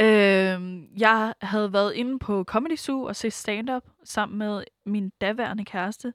Øhm, 0.00 0.88
jeg 0.98 1.34
havde 1.40 1.72
været 1.72 1.94
inde 1.94 2.18
på 2.18 2.44
Comedy 2.44 2.76
Zoo 2.76 3.02
og 3.02 3.16
set 3.16 3.32
stand-up 3.32 3.82
sammen 4.04 4.38
med 4.38 4.64
min 4.86 5.10
daværende 5.20 5.64
kæreste. 5.64 6.12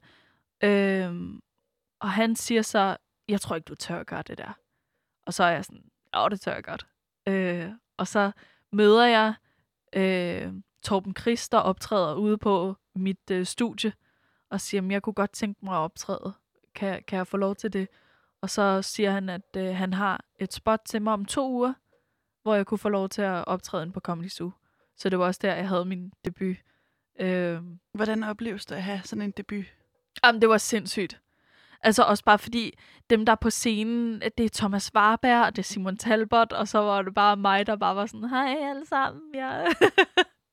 Øhm, 0.64 1.40
og 2.00 2.10
han 2.10 2.36
siger 2.36 2.62
så, 2.62 2.96
jeg 3.28 3.40
tror 3.40 3.56
ikke, 3.56 3.66
du 3.66 3.74
tør 3.74 4.00
at 4.00 4.06
gøre 4.06 4.22
det 4.22 4.38
der. 4.38 4.52
Og 5.26 5.34
så 5.34 5.44
er 5.44 5.50
jeg 5.50 5.64
sådan, 5.64 5.84
ja, 6.14 6.28
det 6.30 6.40
tør 6.40 6.54
jeg 6.54 6.64
godt. 6.64 6.86
Øh, 7.28 7.70
og 7.96 8.08
så 8.08 8.30
møder 8.72 9.06
jeg 9.06 9.34
øh, 9.92 10.52
Torben 10.82 11.16
Chris, 11.16 11.48
der 11.48 11.58
optræder 11.58 12.14
ude 12.14 12.38
på 12.38 12.76
mit 12.94 13.30
øh, 13.30 13.46
studie, 13.46 13.92
og 14.50 14.60
siger, 14.60 14.82
at 14.82 14.90
jeg 14.90 15.02
kunne 15.02 15.14
godt 15.14 15.32
tænke 15.32 15.64
mig 15.64 15.74
at 15.74 15.78
optræde. 15.78 16.32
Kan, 16.74 17.02
kan 17.06 17.16
jeg 17.16 17.26
få 17.26 17.36
lov 17.36 17.54
til 17.54 17.72
det? 17.72 17.88
Og 18.40 18.50
så 18.50 18.82
siger 18.82 19.10
han, 19.10 19.28
at 19.28 19.56
øh, 19.56 19.76
han 19.76 19.94
har 19.94 20.24
et 20.38 20.52
spot 20.52 20.80
til 20.86 21.02
mig 21.02 21.12
om 21.12 21.24
to 21.24 21.50
uger, 21.50 21.72
hvor 22.42 22.54
jeg 22.54 22.66
kunne 22.66 22.78
få 22.78 22.88
lov 22.88 23.08
til 23.08 23.22
at 23.22 23.44
optræde 23.44 23.92
på 23.92 24.00
Comedy 24.00 24.28
Zoo. 24.28 24.50
Så 24.96 25.08
det 25.08 25.18
var 25.18 25.24
også 25.24 25.40
der, 25.42 25.54
jeg 25.54 25.68
havde 25.68 25.84
min 25.84 26.12
debut. 26.24 26.56
Øh, 27.20 27.62
Hvordan 27.94 28.22
opleves 28.22 28.66
det 28.66 28.74
at 28.74 28.82
have 28.82 29.00
sådan 29.04 29.22
en 29.22 29.30
debut? 29.30 29.64
Jamen, 30.24 30.40
det 30.40 30.48
var 30.48 30.58
sindssygt. 30.58 31.20
Altså 31.82 32.02
også 32.02 32.24
bare 32.24 32.38
fordi, 32.38 32.78
dem 33.10 33.26
der 33.26 33.32
er 33.32 33.36
på 33.36 33.50
scenen, 33.50 34.22
det 34.38 34.44
er 34.46 34.50
Thomas 34.54 34.90
Warberg, 34.94 35.46
og 35.46 35.56
det 35.56 35.62
er 35.62 35.66
Simon 35.66 35.96
Talbot, 35.96 36.52
og 36.52 36.68
så 36.68 36.78
var 36.78 37.02
det 37.02 37.14
bare 37.14 37.36
mig, 37.36 37.66
der 37.66 37.76
bare 37.76 37.96
var 37.96 38.06
sådan, 38.06 38.28
hej 38.28 38.56
alle 38.70 38.86
sammen. 38.86 39.22
Ja, 39.34 39.64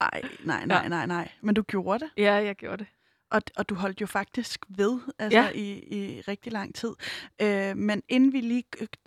Ej, 0.02 0.22
nej, 0.44 0.66
nej, 0.66 0.88
nej, 0.88 1.06
nej. 1.06 1.32
Men 1.42 1.56
du 1.56 1.62
gjorde 1.62 2.00
det, 2.00 2.10
ja 2.18 2.34
jeg 2.34 2.56
gjorde 2.56 2.78
det. 2.78 2.88
Og, 3.32 3.42
og 3.58 3.70
du 3.70 3.76
holdt 3.76 4.02
jo 4.02 4.06
faktisk 4.06 4.66
ved 4.70 5.00
altså, 5.20 5.40
Ja. 5.40 5.50
i, 5.56 5.72
i 5.72 6.22
rigtig 6.22 6.54
lang 6.54 6.76
tid. 6.76 6.90
Øh, 7.42 7.78
men 7.78 8.04
inden 8.10 8.34
vi 8.34 8.42
lige 8.42 8.64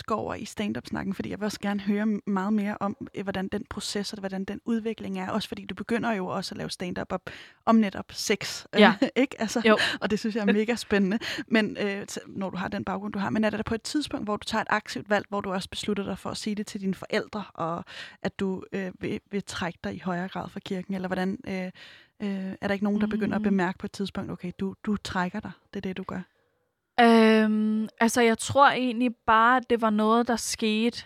går 0.06 0.14
over 0.16 0.34
i 0.34 0.44
stand-up-snakken, 0.44 1.14
fordi 1.14 1.30
jeg 1.30 1.40
vil 1.40 1.44
også 1.44 1.60
gerne 1.60 1.80
høre 1.80 2.06
meget 2.26 2.52
mere 2.52 2.76
om, 2.80 2.96
øh, 3.14 3.22
hvordan 3.22 3.48
den 3.48 3.64
proces 3.70 4.12
og 4.12 4.18
hvordan 4.18 4.44
den 4.44 4.60
udvikling 4.64 5.18
er. 5.18 5.30
Også 5.30 5.48
fordi 5.48 5.64
du 5.64 5.74
begynder 5.74 6.12
jo 6.12 6.26
også 6.26 6.54
at 6.54 6.58
lave 6.58 6.70
stand-up 6.70 7.12
op, 7.12 7.30
om 7.66 7.74
netop 7.76 8.04
sex. 8.12 8.64
øh, 8.74 8.80
Ja. 8.80 8.94
ikke? 9.16 9.40
Altså, 9.40 9.62
Jo. 9.64 9.78
Og 10.00 10.10
det 10.10 10.18
synes 10.18 10.36
jeg 10.36 10.48
er 10.48 10.52
mega 10.60 10.74
spændende, 10.76 11.18
men, 11.48 11.76
øh, 11.80 12.06
når 12.26 12.50
du 12.50 12.56
har 12.56 12.68
den 12.68 12.84
baggrund, 12.84 13.12
du 13.12 13.18
har. 13.18 13.30
Men 13.30 13.44
er 13.44 13.50
der 13.50 13.62
på 13.62 13.74
et 13.74 13.82
tidspunkt, 13.82 14.26
hvor 14.26 14.36
du 14.36 14.44
tager 14.44 14.62
et 14.62 14.68
aktivt 14.70 15.10
valg, 15.10 15.26
hvor 15.28 15.40
du 15.40 15.52
også 15.52 15.68
beslutter 15.70 16.04
dig 16.04 16.18
for 16.18 16.30
at 16.30 16.36
sige 16.36 16.54
det 16.56 16.66
til 16.66 16.80
dine 16.80 16.94
forældre, 16.94 17.44
og 17.54 17.84
at 18.22 18.40
du 18.40 18.62
øh, 18.72 18.92
vil, 19.00 19.20
vil 19.30 19.42
trække 19.46 19.78
dig 19.84 19.94
i 19.94 19.98
højere 19.98 20.28
grad 20.28 20.48
fra 20.48 20.60
kirken? 20.60 20.94
Eller 20.94 21.08
hvordan... 21.08 21.38
Øh, 21.48 21.70
øh, 22.22 22.52
er 22.60 22.66
der 22.66 22.72
ikke 22.72 22.84
nogen, 22.84 23.00
der 23.00 23.06
begynder 23.06 23.34
at 23.36 23.40
Mm. 23.40 23.44
bemærke 23.44 23.78
på 23.78 23.86
et 23.86 23.92
tidspunkt, 23.92 24.30
okay, 24.30 24.52
du, 24.60 24.74
du 24.86 24.96
trækker 24.96 25.40
dig, 25.40 25.50
det 25.74 25.76
er 25.76 25.80
det, 25.80 25.96
du 25.96 26.02
gør? 26.02 26.20
Øhm, 27.00 27.88
altså, 28.00 28.20
jeg 28.22 28.38
tror 28.38 28.70
egentlig 28.70 29.16
bare, 29.26 29.56
at 29.56 29.70
det 29.70 29.80
var 29.80 29.90
noget, 29.90 30.28
der 30.28 30.36
skete. 30.36 31.04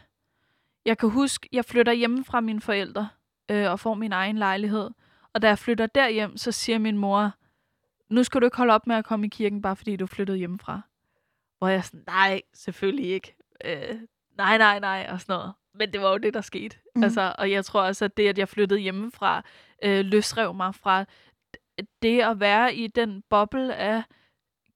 Jeg 0.84 0.98
kan 0.98 1.08
huske, 1.10 1.48
jeg 1.52 1.64
flytter 1.64 1.92
hjemme 1.92 2.24
fra 2.24 2.40
mine 2.40 2.60
forældre 2.60 3.08
øh, 3.50 3.70
og 3.70 3.80
får 3.80 3.94
min 3.94 4.12
egen 4.12 4.38
lejlighed. 4.38 4.90
Og 5.32 5.42
da 5.42 5.48
jeg 5.48 5.58
flytter 5.58 5.86
derhjem, 5.86 6.36
så 6.36 6.52
siger 6.52 6.78
min 6.78 6.98
mor, 6.98 7.32
nu 8.10 8.24
skal 8.24 8.40
du 8.40 8.46
ikke 8.46 8.56
holde 8.56 8.74
op 8.74 8.86
med 8.86 8.96
at 8.96 9.04
komme 9.04 9.26
i 9.26 9.28
kirken, 9.28 9.62
bare 9.62 9.76
fordi 9.76 9.96
du 9.96 10.06
flyttede 10.06 10.38
hjemmefra. 10.38 10.80
Hvor 11.58 11.68
jeg 11.68 11.84
sådan, 11.84 12.04
nej, 12.06 12.42
selvfølgelig 12.54 13.10
ikke. 13.10 13.36
Øh, 13.64 13.98
nej, 14.36 14.58
nej, 14.58 14.78
nej, 14.78 15.06
og 15.10 15.20
sådan 15.20 15.32
noget. 15.32 15.52
Men 15.74 15.92
det 15.92 16.00
var 16.00 16.10
jo 16.10 16.16
det, 16.18 16.34
der 16.34 16.40
skete. 16.40 16.76
Mm. 16.96 17.02
Altså, 17.04 17.34
og 17.38 17.50
jeg 17.50 17.64
tror 17.64 17.82
også, 17.82 18.04
at 18.04 18.16
det, 18.16 18.28
at 18.28 18.38
jeg 18.38 18.48
flyttede 18.48 18.80
hjemmefra, 18.80 19.42
øh, 19.82 20.04
løsrev 20.04 20.54
mig 20.54 20.74
fra 20.74 21.04
det 22.02 22.20
at 22.20 22.40
være 22.40 22.74
i 22.74 22.86
den 22.86 23.22
boble 23.28 23.74
af 23.74 24.02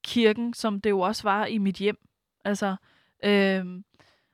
kirken, 0.05 0.55
som 0.55 0.81
det 0.81 0.91
jo 0.91 1.01
også 1.01 1.23
var 1.23 1.47
i 1.47 1.59
mit 1.59 1.77
hjem. 1.77 2.09
Altså, 2.45 2.77
øhm, 3.25 3.85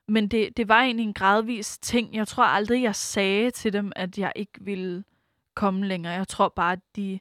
men 0.08 0.28
det, 0.28 0.56
det 0.56 0.68
var 0.68 0.82
egentlig 0.82 1.04
en 1.04 1.14
gradvis 1.14 1.78
ting. 1.78 2.14
Jeg 2.14 2.28
tror 2.28 2.44
aldrig, 2.44 2.82
jeg 2.82 2.94
sagde 2.94 3.50
til 3.50 3.72
dem, 3.72 3.92
at 3.96 4.18
jeg 4.18 4.32
ikke 4.36 4.52
ville 4.60 5.04
komme 5.54 5.86
længere. 5.86 6.12
Jeg 6.12 6.28
tror 6.28 6.48
bare, 6.48 6.72
at 6.72 6.80
de 6.96 7.20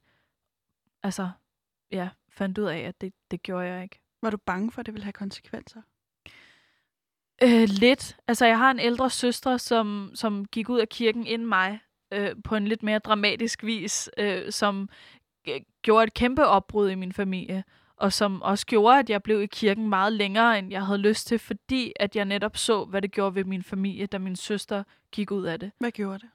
altså, 1.04 1.30
ja, 1.91 2.10
fandt 2.30 2.58
ud 2.58 2.64
af, 2.64 2.80
at 2.80 3.02
det, 3.02 3.14
det 3.32 3.43
gjorde 3.43 3.68
jeg 3.68 3.84
ikke. 3.84 4.00
Var 4.22 4.30
du 4.30 4.38
bange 4.38 4.72
for, 4.72 4.80
at 4.80 4.86
det 4.86 4.93
ville 4.93 5.04
have 5.04 5.14
konsekvenser? 5.14 5.82
Øh, 7.43 7.70
lidt. 7.70 8.18
Altså, 8.28 8.46
jeg 8.46 8.58
har 8.58 8.72
en 8.72 8.80
ældre 8.80 9.10
søster, 9.10 9.58
som, 9.58 10.12
som 10.16 10.46
gik 10.46 10.70
ud 10.70 10.80
af 10.80 10.89
kirken 10.89 11.28
inden 11.28 11.48
mig, 11.48 11.80
øh, 12.14 12.36
på 12.43 12.56
en 12.56 12.68
lidt 12.68 12.84
mere 12.84 12.99
dramatisk 12.99 13.64
vis, 13.64 14.10
øh, 14.18 14.51
som 14.51 14.89
gjorde 15.82 16.03
et 16.03 16.14
kæmpe 16.14 16.45
opbrud 16.45 16.89
i 16.89 16.95
min 16.95 17.14
familie, 17.14 17.64
og 17.97 18.14
som 18.14 18.41
også 18.41 18.66
gjorde, 18.66 18.99
at 18.99 19.10
jeg 19.10 19.24
blev 19.24 19.41
i 19.41 19.45
kirken 19.45 19.89
meget 19.89 20.14
længere, 20.14 20.60
end 20.60 20.72
jeg 20.72 20.86
havde 20.86 20.99
lyst 20.99 21.28
til, 21.28 21.39
fordi 21.39 21.93
at 21.99 22.16
jeg 22.16 22.26
netop 22.26 22.58
så, 22.58 22.86
hvad 22.86 23.01
det 23.01 23.12
gjorde 23.12 23.36
ved 23.36 23.43
min 23.43 23.64
familie, 23.64 24.06
da 24.06 24.18
min 24.18 24.36
søster 24.36 24.84
gik 25.12 25.32
ud 25.32 25.43
af 25.45 25.60
det. 25.60 25.72
Hvad 25.80 25.91
gjorde 25.91 26.20
det? 26.20 26.30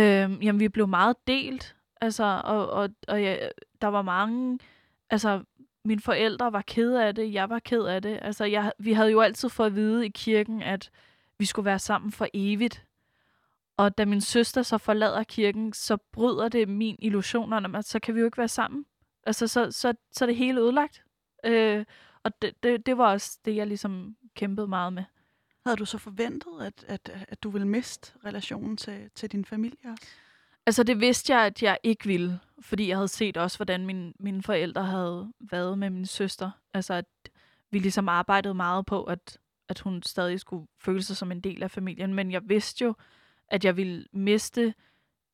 Øhm, 0.00 0.42
jamen, 0.42 0.60
vi 0.60 0.68
blev 0.68 0.88
meget 0.88 1.16
delt, 1.26 1.76
altså, 2.00 2.40
og, 2.44 2.70
og, 2.70 2.88
og 3.08 3.22
ja, 3.22 3.36
der 3.80 3.88
var 3.88 4.02
mange, 4.02 4.58
altså, 5.10 5.42
mine 5.84 6.00
forældre 6.00 6.52
var 6.52 6.62
ked 6.66 6.94
af 6.94 7.14
det, 7.14 7.32
jeg 7.32 7.50
var 7.50 7.58
ked 7.58 7.82
af 7.82 8.02
det. 8.02 8.18
Altså, 8.22 8.44
jeg, 8.44 8.72
vi 8.78 8.92
havde 8.92 9.10
jo 9.10 9.20
altid 9.20 9.48
fået 9.48 9.66
at 9.66 9.74
vide 9.74 10.06
i 10.06 10.08
kirken, 10.08 10.62
at 10.62 10.90
vi 11.38 11.44
skulle 11.44 11.66
være 11.66 11.78
sammen 11.78 12.12
for 12.12 12.26
evigt. 12.34 12.84
Og 13.76 13.98
da 13.98 14.04
min 14.04 14.20
søster 14.20 14.62
så 14.62 14.78
forlader 14.78 15.22
kirken, 15.22 15.72
så 15.72 15.96
bryder 16.12 16.48
det 16.48 16.68
min 16.68 16.96
illusioner 16.98 17.56
om, 17.56 17.74
at 17.74 17.84
så 17.84 17.98
kan 18.00 18.14
vi 18.14 18.20
jo 18.20 18.26
ikke 18.26 18.38
være 18.38 18.48
sammen. 18.48 18.86
Altså, 19.26 19.46
så, 19.46 19.70
så, 19.70 19.94
så 20.12 20.24
er 20.24 20.26
det 20.26 20.36
hele 20.36 20.60
ødelagt. 20.60 21.04
Øh, 21.44 21.84
og 22.22 22.42
det, 22.42 22.62
det, 22.62 22.86
det 22.86 22.98
var 22.98 23.12
også 23.12 23.38
det, 23.44 23.56
jeg 23.56 23.66
ligesom 23.66 24.16
kæmpede 24.34 24.68
meget 24.68 24.92
med. 24.92 25.04
Havde 25.66 25.76
du 25.76 25.84
så 25.84 25.98
forventet, 25.98 26.52
at, 26.60 26.84
at, 26.88 27.26
at 27.28 27.42
du 27.42 27.50
ville 27.50 27.68
miste 27.68 28.12
relationen 28.24 28.76
til, 28.76 29.10
til 29.14 29.32
din 29.32 29.44
familie 29.44 29.90
også? 29.90 30.06
Altså, 30.66 30.82
det 30.82 31.00
vidste 31.00 31.34
jeg, 31.34 31.46
at 31.46 31.62
jeg 31.62 31.78
ikke 31.82 32.06
ville, 32.06 32.40
fordi 32.60 32.88
jeg 32.88 32.96
havde 32.96 33.08
set 33.08 33.36
også, 33.36 33.58
hvordan 33.58 33.86
min, 33.86 34.14
mine 34.20 34.42
forældre 34.42 34.84
havde 34.84 35.32
været 35.40 35.78
med 35.78 35.90
min 35.90 36.06
søster. 36.06 36.50
Altså, 36.74 36.94
at 36.94 37.06
vi 37.70 37.78
ligesom 37.78 38.08
arbejdede 38.08 38.54
meget 38.54 38.86
på, 38.86 39.04
at, 39.04 39.38
at 39.68 39.80
hun 39.80 40.02
stadig 40.02 40.40
skulle 40.40 40.66
føle 40.80 41.02
sig 41.02 41.16
som 41.16 41.32
en 41.32 41.40
del 41.40 41.62
af 41.62 41.70
familien. 41.70 42.14
Men 42.14 42.32
jeg 42.32 42.48
vidste 42.48 42.84
jo, 42.84 42.94
at 43.54 43.64
jeg 43.64 43.76
ville 43.76 44.06
miste 44.12 44.74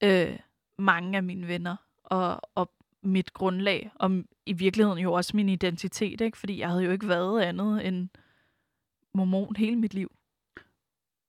øh, 0.02 0.38
mange 0.78 1.16
af 1.16 1.22
mine 1.22 1.48
venner 1.48 1.76
og, 2.04 2.40
og 2.54 2.72
mit 3.02 3.32
grundlag, 3.32 3.90
og 3.94 4.10
i 4.46 4.52
virkeligheden 4.52 4.98
jo 4.98 5.12
også 5.12 5.36
min 5.36 5.48
identitet, 5.48 6.20
ikke? 6.20 6.38
fordi 6.38 6.58
jeg 6.58 6.68
havde 6.68 6.84
jo 6.84 6.90
ikke 6.90 7.08
været 7.08 7.42
andet 7.42 7.86
end 7.86 8.08
mormon 9.14 9.56
hele 9.56 9.76
mit 9.76 9.94
liv. 9.94 10.12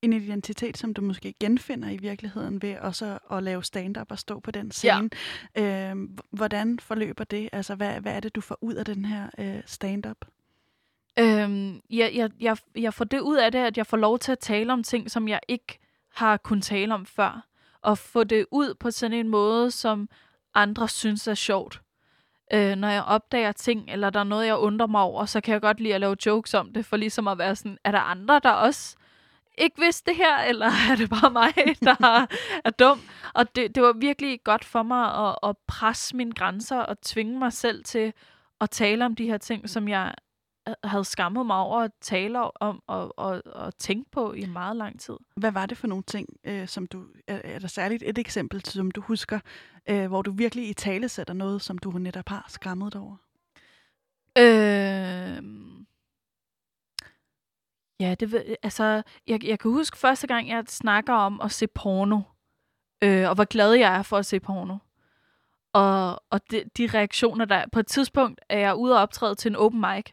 En 0.01 0.13
identitet, 0.13 0.77
som 0.77 0.93
du 0.93 1.01
måske 1.01 1.33
genfinder 1.39 1.89
i 1.89 1.97
virkeligheden 1.97 2.61
ved 2.61 2.77
også 2.77 3.19
at 3.31 3.43
lave 3.43 3.63
stand-up 3.63 4.11
og 4.11 4.19
stå 4.19 4.39
på 4.39 4.51
den 4.51 4.71
scene. 4.71 5.09
Ja. 5.55 5.91
Øh, 5.91 5.95
hvordan 6.31 6.79
forløber 6.79 7.23
det? 7.23 7.49
Altså, 7.51 7.75
hvad, 7.75 8.01
hvad 8.01 8.13
er 8.13 8.19
det, 8.19 8.35
du 8.35 8.41
får 8.41 8.57
ud 8.61 8.73
af 8.73 8.85
den 8.85 9.05
her 9.05 9.29
øh, 9.37 9.61
stand-up? 9.65 10.25
Øhm, 11.19 11.81
jeg, 11.89 12.11
jeg, 12.15 12.29
jeg, 12.39 12.57
jeg 12.75 12.93
får 12.93 13.05
det 13.05 13.19
ud 13.19 13.37
af 13.37 13.51
det, 13.51 13.59
at 13.59 13.77
jeg 13.77 13.87
får 13.87 13.97
lov 13.97 14.19
til 14.19 14.31
at 14.31 14.39
tale 14.39 14.73
om 14.73 14.83
ting, 14.83 15.11
som 15.11 15.27
jeg 15.27 15.39
ikke 15.47 15.80
har 16.13 16.37
kunnet 16.37 16.63
tale 16.63 16.93
om 16.93 17.05
før. 17.05 17.47
Og 17.81 17.97
få 17.97 18.23
det 18.23 18.45
ud 18.51 18.73
på 18.73 18.91
sådan 18.91 19.17
en 19.17 19.29
måde, 19.29 19.71
som 19.71 20.09
andre 20.53 20.87
synes 20.87 21.27
er 21.27 21.33
sjovt. 21.33 21.81
Øh, 22.53 22.75
når 22.75 22.87
jeg 22.87 23.03
opdager 23.03 23.51
ting, 23.51 23.89
eller 23.89 24.09
der 24.09 24.19
er 24.19 24.23
noget, 24.23 24.47
jeg 24.47 24.57
undrer 24.57 24.87
mig 24.87 25.01
over, 25.01 25.25
så 25.25 25.41
kan 25.41 25.53
jeg 25.53 25.61
godt 25.61 25.79
lide 25.79 25.95
at 25.95 26.01
lave 26.01 26.15
jokes 26.25 26.53
om 26.53 26.73
det, 26.73 26.85
for 26.85 26.97
ligesom 26.97 27.27
at 27.27 27.37
være 27.37 27.55
sådan, 27.55 27.77
er 27.83 27.91
der 27.91 27.99
andre, 27.99 28.39
der 28.43 28.51
også 28.51 28.95
ikke 29.57 29.81
vidste 29.81 30.11
det 30.11 30.17
her, 30.17 30.37
eller 30.37 30.65
er 30.91 30.95
det 30.95 31.09
bare 31.09 31.31
mig, 31.31 31.53
der 31.81 32.25
er 32.65 32.69
dum? 32.69 33.01
Og 33.33 33.55
det, 33.55 33.75
det 33.75 33.83
var 33.83 33.93
virkelig 33.93 34.43
godt 34.43 34.65
for 34.65 34.83
mig 34.83 35.27
at, 35.27 35.49
at 35.49 35.55
presse 35.67 36.15
mine 36.15 36.31
grænser 36.31 36.79
og 36.79 37.01
tvinge 37.01 37.39
mig 37.39 37.53
selv 37.53 37.83
til 37.83 38.13
at 38.61 38.69
tale 38.69 39.05
om 39.05 39.15
de 39.15 39.25
her 39.25 39.37
ting, 39.37 39.69
som 39.69 39.87
jeg 39.87 40.13
havde 40.83 41.05
skammet 41.05 41.45
mig 41.45 41.57
over 41.57 41.79
at 41.79 41.91
tale 42.01 42.61
om 42.61 42.83
og, 42.87 43.19
og, 43.19 43.41
og 43.45 43.77
tænke 43.77 44.11
på 44.11 44.33
i 44.33 44.45
meget 44.45 44.75
lang 44.75 44.99
tid. 44.99 45.13
Hvad 45.35 45.51
var 45.51 45.65
det 45.65 45.77
for 45.77 45.87
nogle 45.87 46.03
ting, 46.03 46.29
øh, 46.43 46.67
som 46.67 46.87
du... 46.87 47.05
Er, 47.27 47.41
er 47.43 47.59
der 47.59 47.67
særligt 47.67 48.03
et 48.05 48.17
eksempel, 48.17 48.65
som 48.65 48.91
du 48.91 49.01
husker, 49.01 49.39
øh, 49.89 50.07
hvor 50.07 50.21
du 50.21 50.31
virkelig 50.31 50.69
i 50.69 50.73
tale 50.73 51.09
sætter 51.09 51.33
noget, 51.33 51.61
som 51.61 51.77
du 51.77 51.91
netop 51.91 52.29
har 52.29 52.45
skammet 52.49 52.93
dig 52.93 53.01
over? 53.01 53.15
Øh, 54.37 55.43
ja, 57.99 58.15
det 58.15 58.55
altså, 58.63 59.03
jeg, 59.27 59.43
jeg 59.43 59.59
kan 59.59 59.71
huske 59.71 59.97
første 59.97 60.27
gang, 60.27 60.49
jeg 60.49 60.63
snakker 60.67 61.13
om 61.13 61.41
at 61.41 61.51
se 61.51 61.67
porno, 61.67 62.21
øh, 63.03 63.29
og 63.29 63.35
hvor 63.35 63.45
glad 63.45 63.73
jeg 63.73 63.97
er 63.97 64.01
for 64.01 64.17
at 64.17 64.25
se 64.25 64.39
porno. 64.39 64.77
Og, 65.73 66.23
og 66.29 66.51
de, 66.51 66.63
de 66.77 66.87
reaktioner, 66.87 67.45
der 67.45 67.65
På 67.71 67.79
et 67.79 67.87
tidspunkt 67.87 68.41
er 68.49 68.59
jeg 68.59 68.75
ude 68.75 68.95
og 68.95 69.01
optræde 69.01 69.35
til 69.35 69.49
en 69.49 69.55
open 69.55 69.81
mic, 69.81 70.05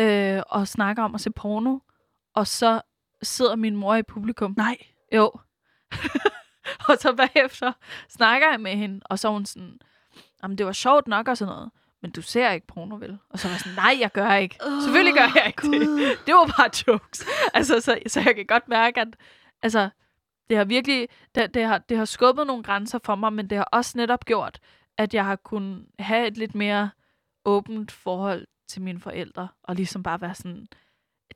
øh, 0.00 0.42
og 0.46 0.68
snakker 0.68 1.02
om 1.02 1.14
at 1.14 1.20
se 1.20 1.30
porno, 1.30 1.78
og 2.34 2.46
så 2.46 2.80
sidder 3.22 3.56
min 3.56 3.76
mor 3.76 3.94
i 3.94 4.02
publikum. 4.02 4.54
Nej. 4.56 4.76
Jo. 5.14 5.32
og 6.88 6.96
så 6.98 7.14
bagefter 7.16 7.72
snakker 8.08 8.50
jeg 8.50 8.60
med 8.60 8.76
hende, 8.76 9.00
og 9.04 9.18
så 9.18 9.28
er 9.28 9.32
hun 9.32 9.46
sådan, 9.46 9.80
jamen 10.42 10.58
det 10.58 10.66
var 10.66 10.72
sjovt 10.72 11.08
nok 11.08 11.28
og 11.28 11.36
sådan 11.36 11.54
noget, 11.54 11.70
men 12.02 12.10
du 12.10 12.22
ser 12.22 12.50
ikke 12.50 12.66
porno, 12.66 12.96
vel? 12.96 13.18
Og 13.30 13.38
så 13.38 13.48
var 13.48 13.52
jeg 13.52 13.60
sådan, 13.60 13.76
nej, 13.76 13.96
jeg 14.00 14.12
gør 14.12 14.34
ikke. 14.34 14.56
Oh, 14.66 14.82
Selvfølgelig 14.82 15.14
gør 15.14 15.32
jeg 15.34 15.46
ikke 15.46 15.62
det. 15.62 15.88
Gud. 15.88 16.16
Det 16.26 16.34
var 16.34 16.54
bare 16.56 16.70
jokes. 16.86 17.26
Altså, 17.54 17.80
så, 17.80 17.98
så 18.06 18.20
jeg 18.20 18.36
kan 18.36 18.46
godt 18.46 18.68
mærke, 18.68 19.00
at 19.00 19.08
altså, 19.62 19.88
det 20.50 20.56
har 20.56 20.64
virkelig, 20.64 21.08
det, 21.34 21.54
det, 21.54 21.64
har, 21.64 21.78
det 21.78 21.96
har 21.96 22.04
skubbet 22.04 22.46
nogle 22.46 22.62
grænser 22.62 22.98
for 23.04 23.14
mig, 23.14 23.32
men 23.32 23.50
det 23.50 23.58
har 23.58 23.64
også 23.64 23.98
netop 23.98 24.24
gjort, 24.24 24.60
at 24.98 25.14
jeg 25.14 25.24
har 25.24 25.36
kunnet 25.36 25.86
have 25.98 26.26
et 26.26 26.36
lidt 26.36 26.54
mere 26.54 26.90
åbent 27.44 27.92
forhold 27.92 28.46
til 28.70 28.82
mine 28.82 29.00
forældre, 29.00 29.48
og 29.62 29.74
ligesom 29.74 30.02
bare 30.02 30.20
være 30.20 30.34
sådan, 30.34 30.66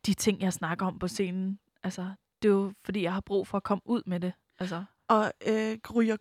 de 0.06 0.14
ting, 0.14 0.40
jeg 0.40 0.52
snakker 0.52 0.86
om 0.86 0.98
på 0.98 1.08
scenen, 1.08 1.58
altså, 1.82 2.12
det 2.42 2.48
er 2.48 2.52
jo 2.52 2.72
fordi, 2.84 3.02
jeg 3.02 3.12
har 3.14 3.20
brug 3.20 3.46
for 3.46 3.56
at 3.56 3.62
komme 3.62 3.82
ud 3.84 4.02
med 4.06 4.20
det. 4.20 4.32
Altså, 4.58 4.84
Og 5.08 5.32
øh, 5.46 5.78
ryger 5.94 6.16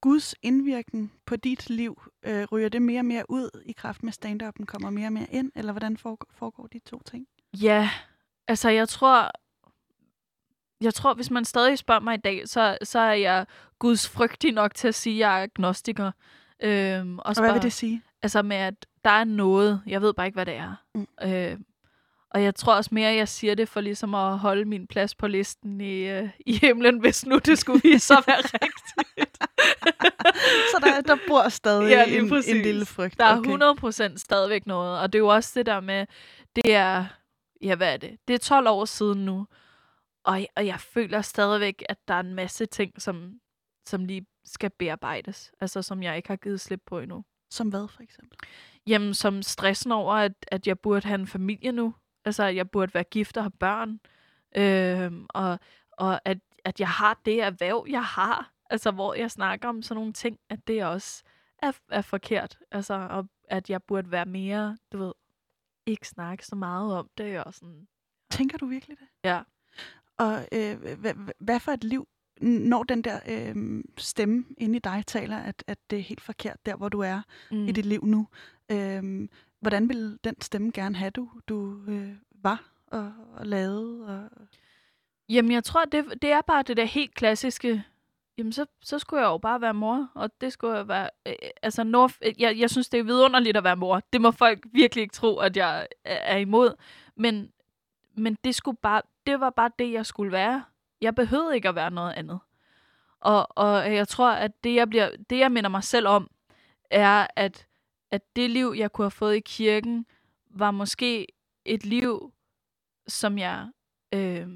Guds 0.00 0.34
indvirkning 0.42 1.12
på 1.26 1.36
dit 1.36 1.70
liv, 1.70 2.02
øh, 2.22 2.44
ryger 2.52 2.68
det 2.68 2.82
mere 2.82 3.00
og 3.00 3.04
mere 3.04 3.24
ud 3.28 3.62
i 3.66 3.72
kraft 3.72 4.02
med 4.02 4.12
stand-up'en, 4.12 4.64
kommer 4.64 4.90
mere 4.90 5.06
og 5.06 5.12
mere 5.12 5.26
ind, 5.30 5.52
eller 5.54 5.72
hvordan 5.72 5.96
foregår, 5.96 6.28
foregår 6.34 6.66
de 6.66 6.78
to 6.78 7.02
ting? 7.06 7.26
Ja, 7.54 7.90
altså 8.48 8.68
jeg 8.68 8.88
tror, 8.88 9.30
jeg 10.80 10.94
tror, 10.94 11.14
hvis 11.14 11.30
man 11.30 11.44
stadig 11.44 11.78
spørger 11.78 12.00
mig 12.00 12.14
i 12.14 12.20
dag, 12.20 12.48
så, 12.48 12.78
så 12.82 12.98
er 12.98 13.12
jeg 13.12 13.46
Guds 13.78 14.08
frygtig 14.08 14.52
nok 14.52 14.74
til 14.74 14.88
at 14.88 14.94
sige, 14.94 15.14
at 15.14 15.18
jeg 15.18 15.38
er 15.38 15.42
agnostiker. 15.42 16.12
Øhm, 16.60 17.18
Og 17.18 17.34
hvad 17.40 17.52
vil 17.52 17.62
det 17.62 17.72
sige? 17.72 18.02
Altså 18.22 18.42
med, 18.42 18.56
at 18.56 18.86
der 19.04 19.10
er 19.10 19.24
noget, 19.24 19.82
jeg 19.86 20.02
ved 20.02 20.12
bare 20.12 20.26
ikke, 20.26 20.36
hvad 20.36 20.46
det 20.46 20.54
er. 20.54 20.74
Mm. 20.94 21.06
Øh, 21.22 21.58
og 22.30 22.42
jeg 22.42 22.54
tror 22.54 22.74
også 22.74 22.90
mere, 22.92 23.10
at 23.10 23.16
jeg 23.16 23.28
siger 23.28 23.54
det 23.54 23.68
for 23.68 23.80
ligesom 23.80 24.14
at 24.14 24.38
holde 24.38 24.64
min 24.64 24.86
plads 24.86 25.14
på 25.14 25.26
listen 25.26 25.80
i, 25.80 26.08
øh, 26.10 26.28
i 26.46 26.52
himlen, 26.56 26.98
hvis 26.98 27.26
nu 27.26 27.38
det 27.38 27.58
skulle 27.58 27.80
vise 27.84 28.06
sig 28.06 28.18
at 28.18 28.26
være 28.26 28.36
rigtigt. 28.62 29.38
Så 30.70 30.78
der, 30.80 31.00
der 31.00 31.16
bor 31.28 31.48
stadig 31.48 31.88
Ja, 31.88 32.04
en, 32.04 32.34
en 32.34 32.62
lille 32.62 32.86
frygt. 32.86 33.18
Der 33.18 33.24
er 33.24 34.12
100% 34.12 34.16
stadigvæk 34.16 34.66
noget, 34.66 35.00
og 35.00 35.12
det 35.12 35.18
er 35.18 35.20
jo 35.20 35.28
også 35.28 35.52
det 35.54 35.66
der 35.66 35.80
med, 35.80 36.06
det 36.56 36.74
er, 36.74 37.04
ja 37.62 37.74
hvad 37.74 37.92
er 37.92 37.96
det? 37.96 38.18
Det 38.28 38.34
er 38.34 38.38
12 38.38 38.68
år 38.68 38.84
siden 38.84 39.24
nu, 39.24 39.46
og, 40.24 40.46
og 40.56 40.66
jeg 40.66 40.80
føler 40.80 41.22
stadigvæk, 41.22 41.82
at 41.88 41.98
der 42.08 42.14
er 42.14 42.20
en 42.20 42.34
masse 42.34 42.66
ting, 42.66 43.02
som, 43.02 43.32
som 43.86 44.04
lige 44.04 44.26
skal 44.44 44.70
bearbejdes, 44.78 45.52
altså 45.60 45.82
som 45.82 46.02
jeg 46.02 46.16
ikke 46.16 46.28
har 46.28 46.36
givet 46.36 46.60
slip 46.60 46.80
på 46.86 46.98
endnu. 46.98 47.24
Som 47.50 47.68
hvad, 47.68 47.88
for 47.88 48.02
eksempel? 48.02 48.38
Jamen, 48.86 49.14
som 49.14 49.42
stressen 49.42 49.92
over, 49.92 50.14
at, 50.14 50.32
at 50.48 50.66
jeg 50.66 50.78
burde 50.78 51.06
have 51.06 51.20
en 51.20 51.26
familie 51.26 51.72
nu. 51.72 51.94
Altså, 52.24 52.42
at 52.42 52.56
jeg 52.56 52.70
burde 52.70 52.94
være 52.94 53.04
gift 53.04 53.36
og 53.36 53.42
have 53.42 53.50
børn. 53.50 54.00
Øhm, 54.56 55.26
og 55.28 55.58
og 55.98 56.20
at, 56.24 56.38
at 56.64 56.80
jeg 56.80 56.88
har 56.88 57.20
det 57.24 57.42
erhverv, 57.42 57.86
jeg 57.88 58.04
har. 58.04 58.52
Altså, 58.70 58.90
hvor 58.90 59.14
jeg 59.14 59.30
snakker 59.30 59.68
om 59.68 59.82
sådan 59.82 59.96
nogle 59.96 60.12
ting, 60.12 60.38
at 60.50 60.68
det 60.68 60.84
også 60.84 61.22
er, 61.58 61.72
er 61.90 62.02
forkert. 62.02 62.58
Altså, 62.70 62.94
og 62.94 63.28
at 63.44 63.70
jeg 63.70 63.82
burde 63.82 64.10
være 64.10 64.26
mere, 64.26 64.78
du 64.92 64.98
ved, 64.98 65.12
ikke 65.86 66.08
snakke 66.08 66.46
så 66.46 66.56
meget 66.56 66.96
om 66.96 67.10
det. 67.18 67.44
Og 67.44 67.54
sådan. 67.54 67.88
Tænker 68.30 68.58
du 68.58 68.66
virkelig 68.66 68.98
det? 68.98 69.08
Ja. 69.24 69.42
Og 70.18 70.48
øh, 70.52 70.98
hvad, 70.98 71.14
hvad 71.38 71.60
for 71.60 71.72
et 71.72 71.84
liv, 71.84 72.08
når 72.44 72.82
den 72.82 73.02
der 73.02 73.20
øh, 73.28 73.84
stemme 73.98 74.44
inde 74.58 74.76
i 74.76 74.78
dig 74.78 75.04
taler, 75.06 75.36
at, 75.36 75.64
at 75.66 75.78
det 75.90 75.98
er 75.98 76.02
helt 76.02 76.20
forkert 76.20 76.66
der, 76.66 76.76
hvor 76.76 76.88
du 76.88 77.00
er 77.00 77.20
Mm. 77.50 77.68
i 77.68 77.72
dit 77.72 77.86
liv 77.86 78.04
nu? 78.04 78.28
Øh, 78.72 79.28
hvordan 79.60 79.88
vil 79.88 80.18
den 80.24 80.40
stemme 80.40 80.70
gerne 80.74 80.96
have, 80.96 81.10
du, 81.10 81.28
du 81.48 81.80
øh, 81.88 82.08
var 82.42 82.70
og, 82.86 83.12
og 83.36 83.46
lavede? 83.46 84.06
Og... 84.06 84.46
Jamen, 85.28 85.52
jeg 85.52 85.64
tror, 85.64 85.84
det, 85.84 86.04
det 86.22 86.30
er 86.32 86.40
bare 86.40 86.62
det 86.62 86.76
der 86.76 86.84
helt 86.84 87.14
klassiske. 87.14 87.84
Jamen, 88.38 88.52
så, 88.52 88.66
så 88.82 88.98
skulle 88.98 89.22
jeg 89.22 89.28
jo 89.28 89.38
bare 89.38 89.60
være 89.60 89.74
mor, 89.74 90.10
og 90.14 90.30
det 90.40 90.52
skulle 90.52 90.76
jeg 90.76 90.88
være... 90.88 91.10
Øh, 91.26 91.34
altså, 91.62 91.84
no, 91.84 92.08
jeg, 92.38 92.58
jeg 92.58 92.70
synes, 92.70 92.88
det 92.88 93.00
er 93.00 93.04
vidunderligt 93.04 93.56
at 93.56 93.64
være 93.64 93.76
mor. 93.76 94.02
Det 94.12 94.20
må 94.20 94.30
folk 94.30 94.66
virkelig 94.72 95.02
ikke 95.02 95.14
tro, 95.14 95.36
at 95.36 95.56
jeg 95.56 95.86
er 96.04 96.36
imod. 96.36 96.74
Men, 97.16 97.52
men 98.16 98.38
det, 98.44 98.54
skulle 98.54 98.76
bare, 98.82 99.02
det 99.26 99.40
var 99.40 99.50
bare 99.50 99.70
det, 99.78 99.92
jeg 99.92 100.06
skulle 100.06 100.32
være. 100.32 100.64
Jeg 101.04 101.14
behøvede 101.14 101.54
ikke 101.54 101.68
at 101.68 101.74
være 101.74 101.90
noget 101.90 102.12
andet. 102.12 102.38
Og, 103.20 103.58
og 103.58 103.94
jeg 103.94 104.08
tror, 104.08 104.30
at 104.30 104.64
det 104.64 104.74
jeg, 104.74 104.88
bliver, 104.88 105.10
det, 105.30 105.38
jeg 105.38 105.52
minder 105.52 105.70
mig 105.70 105.84
selv 105.84 106.08
om, 106.08 106.30
er, 106.90 107.26
at, 107.36 107.66
at 108.10 108.36
det 108.36 108.50
liv, 108.50 108.74
jeg 108.76 108.92
kunne 108.92 109.04
have 109.04 109.10
fået 109.10 109.36
i 109.36 109.40
kirken, 109.40 110.06
var 110.50 110.70
måske 110.70 111.26
et 111.64 111.86
liv, 111.86 112.32
som 113.08 113.38
jeg 113.38 113.68
øh, 114.14 114.48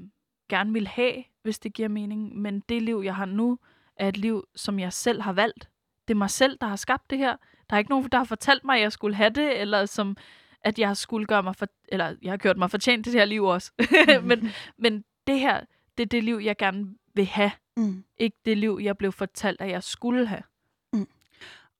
gerne 0.49 0.73
vil 0.73 0.87
have, 0.87 1.23
hvis 1.41 1.59
det 1.59 1.73
giver 1.73 1.89
mening. 1.89 2.37
Men 2.37 2.59
det 2.59 2.81
liv, 2.81 3.01
jeg 3.05 3.15
har 3.15 3.25
nu, 3.25 3.59
er 3.95 4.07
et 4.07 4.17
liv, 4.17 4.43
som 4.55 4.79
jeg 4.79 4.93
selv 4.93 5.21
har 5.21 5.33
valgt. 5.33 5.69
Det 6.07 6.13
er 6.13 6.17
mig 6.17 6.29
selv, 6.29 6.57
der 6.61 6.67
har 6.67 6.75
skabt 6.75 7.09
det 7.09 7.17
her. 7.17 7.35
Der 7.69 7.75
er 7.75 7.77
ikke 7.77 7.89
nogen, 7.89 8.09
der 8.11 8.17
har 8.17 8.25
fortalt 8.25 8.63
mig, 8.63 8.75
at 8.75 8.81
jeg 8.81 8.91
skulle 8.91 9.15
have 9.15 9.29
det, 9.29 9.61
eller 9.61 9.85
som 9.85 10.17
at 10.61 10.79
jeg 10.79 10.97
skulle 10.97 11.25
gøre 11.25 11.43
mig 11.43 11.55
for, 11.55 11.67
eller 11.87 12.15
jeg 12.21 12.31
har 12.31 12.37
gjort 12.37 12.57
mig 12.57 12.71
fortjent 12.71 13.05
til 13.05 13.13
det 13.13 13.21
her 13.21 13.25
liv 13.25 13.43
også. 13.43 13.71
men, 14.23 14.49
men 14.77 15.03
det 15.27 15.39
her, 15.39 15.61
det 15.99 16.05
er 16.05 16.09
det 16.09 16.23
liv, 16.23 16.35
jeg 16.43 16.57
gerne 16.57 16.95
vil 17.13 17.25
have. 17.25 17.51
Mm. 17.77 18.03
Ikke 18.17 18.37
det 18.45 18.57
liv, 18.57 18.79
jeg 18.81 18.97
blev 18.97 19.11
fortalt, 19.11 19.61
at 19.61 19.69
jeg 19.69 19.83
skulle 19.83 20.27
have. 20.27 20.43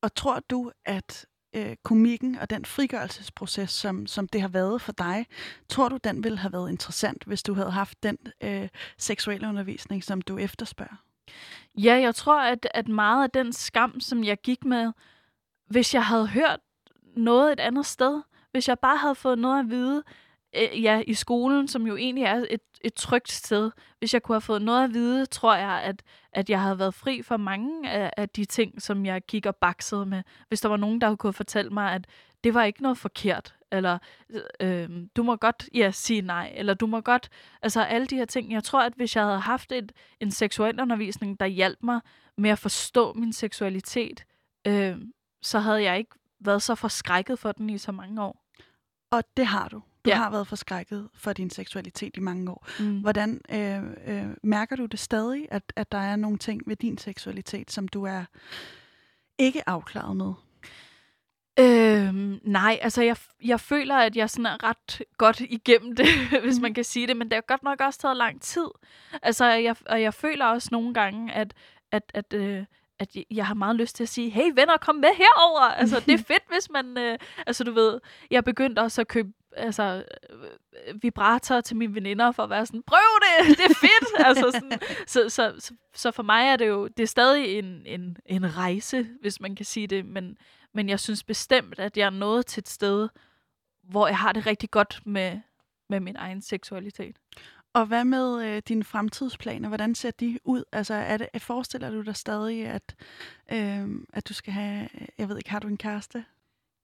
Og 0.01 0.15
tror 0.15 0.39
du, 0.39 0.71
at 0.85 1.25
øh, 1.55 1.75
komikken 1.83 2.35
og 2.35 2.49
den 2.49 2.65
frigørelsesproces, 2.65 3.71
som, 3.71 4.07
som 4.07 4.27
det 4.27 4.41
har 4.41 4.47
været 4.47 4.81
for 4.81 4.91
dig, 4.91 5.25
tror 5.69 5.89
du, 5.89 5.97
den 6.03 6.23
ville 6.23 6.37
have 6.37 6.53
været 6.53 6.69
interessant, 6.69 7.23
hvis 7.23 7.43
du 7.43 7.53
havde 7.53 7.71
haft 7.71 8.03
den 8.03 8.17
øh, 8.41 8.69
seksuelle 8.97 9.47
undervisning, 9.47 10.03
som 10.03 10.21
du 10.21 10.37
efterspørger? 10.37 11.03
Ja, 11.77 11.95
jeg 11.95 12.15
tror, 12.15 12.41
at, 12.41 12.67
at 12.73 12.87
meget 12.87 13.23
af 13.23 13.29
den 13.29 13.53
skam, 13.53 13.99
som 13.99 14.23
jeg 14.23 14.37
gik 14.41 14.65
med, 14.65 14.91
hvis 15.67 15.93
jeg 15.93 16.05
havde 16.05 16.27
hørt 16.27 16.59
noget 17.15 17.51
et 17.51 17.59
andet 17.59 17.85
sted, 17.85 18.21
hvis 18.51 18.67
jeg 18.67 18.79
bare 18.79 18.97
havde 18.97 19.15
fået 19.15 19.39
noget 19.39 19.59
at 19.59 19.69
vide, 19.69 20.03
øh, 20.55 20.83
ja, 20.83 21.01
i 21.07 21.13
skolen, 21.13 21.67
som 21.67 21.87
jo 21.87 21.95
egentlig 21.95 22.23
er 22.23 22.45
et, 22.49 22.61
et 22.81 22.93
trygt 22.93 23.31
sted, 23.31 23.71
hvis 23.99 24.13
jeg 24.13 24.23
kunne 24.23 24.35
have 24.35 24.41
fået 24.41 24.61
noget 24.61 24.83
at 24.83 24.93
vide, 24.93 25.25
tror 25.25 25.55
jeg, 25.55 25.81
at, 25.83 26.03
at 26.31 26.49
jeg 26.49 26.61
havde 26.61 26.79
været 26.79 26.93
fri 26.93 27.21
for 27.21 27.37
mange 27.37 27.89
af, 27.89 28.13
af 28.17 28.29
de 28.29 28.45
ting, 28.45 28.81
som 28.81 29.05
jeg 29.05 29.21
gik 29.21 29.45
og 29.45 29.55
baksede 29.55 30.05
med. 30.05 30.23
Hvis 30.47 30.61
der 30.61 30.69
var 30.69 30.77
nogen, 30.77 31.01
der 31.01 31.15
kunne 31.15 31.33
fortælle 31.33 31.71
mig, 31.71 31.93
at 31.93 32.07
det 32.43 32.53
var 32.53 32.63
ikke 32.63 32.81
noget 32.81 32.97
forkert, 32.97 33.55
eller 33.71 33.97
øh, 34.59 34.89
du 35.15 35.23
må 35.23 35.35
godt 35.35 35.69
ja, 35.73 35.91
sige 35.91 36.21
nej, 36.21 36.53
eller 36.55 36.73
du 36.73 36.87
må 36.87 37.01
godt, 37.01 37.29
altså 37.61 37.81
alle 37.81 38.07
de 38.07 38.15
her 38.15 38.25
ting. 38.25 38.51
Jeg 38.51 38.63
tror, 38.63 38.81
at 38.81 38.93
hvis 38.95 39.15
jeg 39.15 39.23
havde 39.23 39.39
haft 39.39 39.71
et, 39.71 39.91
en 40.19 40.31
seksuel 40.31 40.81
undervisning, 40.81 41.39
der 41.39 41.45
hjalp 41.45 41.79
mig 41.83 42.01
med 42.37 42.49
at 42.49 42.59
forstå 42.59 43.13
min 43.13 43.33
seksualitet, 43.33 44.25
øh, 44.67 44.97
så 45.41 45.59
havde 45.59 45.83
jeg 45.83 45.97
ikke 45.97 46.11
været 46.39 46.61
så 46.61 46.75
forskrækket 46.75 47.39
for 47.39 47.51
den 47.51 47.69
i 47.69 47.77
så 47.77 47.91
mange 47.91 48.23
år. 48.23 48.45
Og 49.11 49.23
det 49.37 49.45
har 49.45 49.69
du. 49.69 49.81
Du 50.05 50.09
Ja. 50.09 50.15
har 50.15 50.29
været 50.29 50.47
forskrækket 50.47 51.09
for 51.15 51.33
din 51.33 51.49
seksualitet 51.49 52.17
i 52.17 52.19
mange 52.19 52.51
år. 52.51 52.67
Mm. 52.79 52.99
Hvordan 53.01 53.41
øh, 53.51 53.83
øh, 54.07 54.25
mærker 54.43 54.75
du 54.75 54.85
det 54.85 54.99
stadig, 54.99 55.47
at, 55.51 55.63
at 55.75 55.91
der 55.91 55.97
er 55.97 56.15
nogle 56.15 56.37
ting 56.37 56.61
ved 56.65 56.75
din 56.75 56.97
seksualitet, 56.97 57.71
som 57.71 57.87
du 57.87 58.03
er 58.03 58.23
ikke 59.37 59.69
afklaret 59.69 60.17
med? 60.17 60.33
Øhm, 61.59 62.39
nej, 62.43 62.79
altså 62.81 63.01
jeg, 63.03 63.17
jeg 63.43 63.59
føler, 63.59 63.95
at 63.95 64.15
jeg 64.15 64.29
sådan 64.29 64.45
er 64.45 64.63
ret 64.63 65.01
godt 65.17 65.39
igennem 65.39 65.95
det, 65.95 66.05
hvis 66.43 66.59
man 66.59 66.73
kan 66.73 66.83
sige 66.83 67.07
det, 67.07 67.17
men 67.17 67.27
det 67.27 67.35
har 67.35 67.41
godt 67.47 67.63
nok 67.63 67.81
også 67.81 67.99
taget 67.99 68.17
lang 68.17 68.41
tid. 68.41 68.67
Altså, 69.21 69.45
jeg, 69.45 69.75
og 69.85 70.01
jeg 70.01 70.13
føler 70.13 70.45
også 70.45 70.69
nogle 70.71 70.93
gange, 70.93 71.33
at, 71.33 71.53
at, 71.91 72.11
at, 72.13 72.33
øh, 72.33 72.65
at 72.99 73.15
jeg- 73.15 73.25
jeg 73.31 73.47
har 73.47 73.53
meget 73.53 73.75
lyst 73.75 73.95
til 73.95 74.03
at 74.03 74.09
sige, 74.09 74.29
hey 74.29 74.51
venner, 74.55 74.77
kom 74.77 74.95
med 74.95 75.09
herover. 75.17 75.61
Altså, 75.61 75.99
det 76.05 76.13
er 76.13 76.17
fedt, 76.33 76.43
hvis 76.53 76.69
man, 76.69 76.97
øh, 76.97 77.17
altså 77.47 77.63
du 77.63 77.71
ved, 77.71 77.99
jeg 78.31 78.43
begyndte 78.43 78.79
også 78.79 79.01
at 79.01 79.07
købe 79.07 79.29
altså, 79.55 80.03
øh, 80.29 81.03
vibrator 81.03 81.61
til 81.61 81.77
mine 81.77 81.95
veninder 81.95 82.31
for 82.31 82.43
at 82.43 82.49
være 82.49 82.65
sådan, 82.65 82.83
prøv 82.83 82.97
det, 83.21 83.57
det 83.57 83.65
er 83.65 83.75
fedt. 83.75 84.19
altså, 84.27 84.51
sådan, 84.51 84.79
så, 85.07 85.29
så, 85.29 85.53
så, 85.59 85.73
så 85.93 86.11
for 86.11 86.23
mig 86.23 86.47
er 86.47 86.55
det 86.55 86.67
jo, 86.67 86.87
det 86.87 87.03
er 87.03 87.07
stadig 87.07 87.59
en, 87.59 87.81
en, 87.85 88.17
en 88.25 88.57
rejse, 88.57 89.07
hvis 89.21 89.41
man 89.41 89.55
kan 89.55 89.65
sige 89.65 89.87
det, 89.87 90.05
men, 90.05 90.37
men 90.73 90.89
jeg 90.89 90.99
synes 90.99 91.23
bestemt, 91.23 91.79
at 91.79 91.97
jeg 91.97 92.05
er 92.05 92.09
nået 92.09 92.45
til 92.45 92.61
et 92.61 92.69
sted, 92.69 93.09
hvor 93.83 94.07
jeg 94.07 94.17
har 94.17 94.31
det 94.31 94.45
rigtig 94.45 94.71
godt 94.71 95.01
med, 95.05 95.39
med 95.89 95.99
min 95.99 96.15
egen 96.15 96.41
seksualitet. 96.41 97.15
Og 97.73 97.85
hvad 97.85 98.05
med 98.05 98.45
øh, 98.45 98.61
dine 98.67 98.83
fremtidsplaner? 98.83 99.67
Hvordan 99.67 99.95
ser 99.95 100.11
de 100.11 100.39
ud? 100.43 100.63
Altså, 100.71 100.93
er 100.93 101.17
det, 101.17 101.27
forestiller 101.37 101.89
du 101.89 102.01
dig 102.01 102.15
stadig, 102.15 102.65
at, 102.65 102.95
øh, 103.51 103.87
at 104.13 104.29
du 104.29 104.33
skal 104.33 104.53
have... 104.53 104.89
Jeg 105.17 105.29
ved 105.29 105.37
ikke, 105.37 105.49
har 105.49 105.59
du 105.59 105.67
en 105.67 105.77
kæreste? 105.77 106.25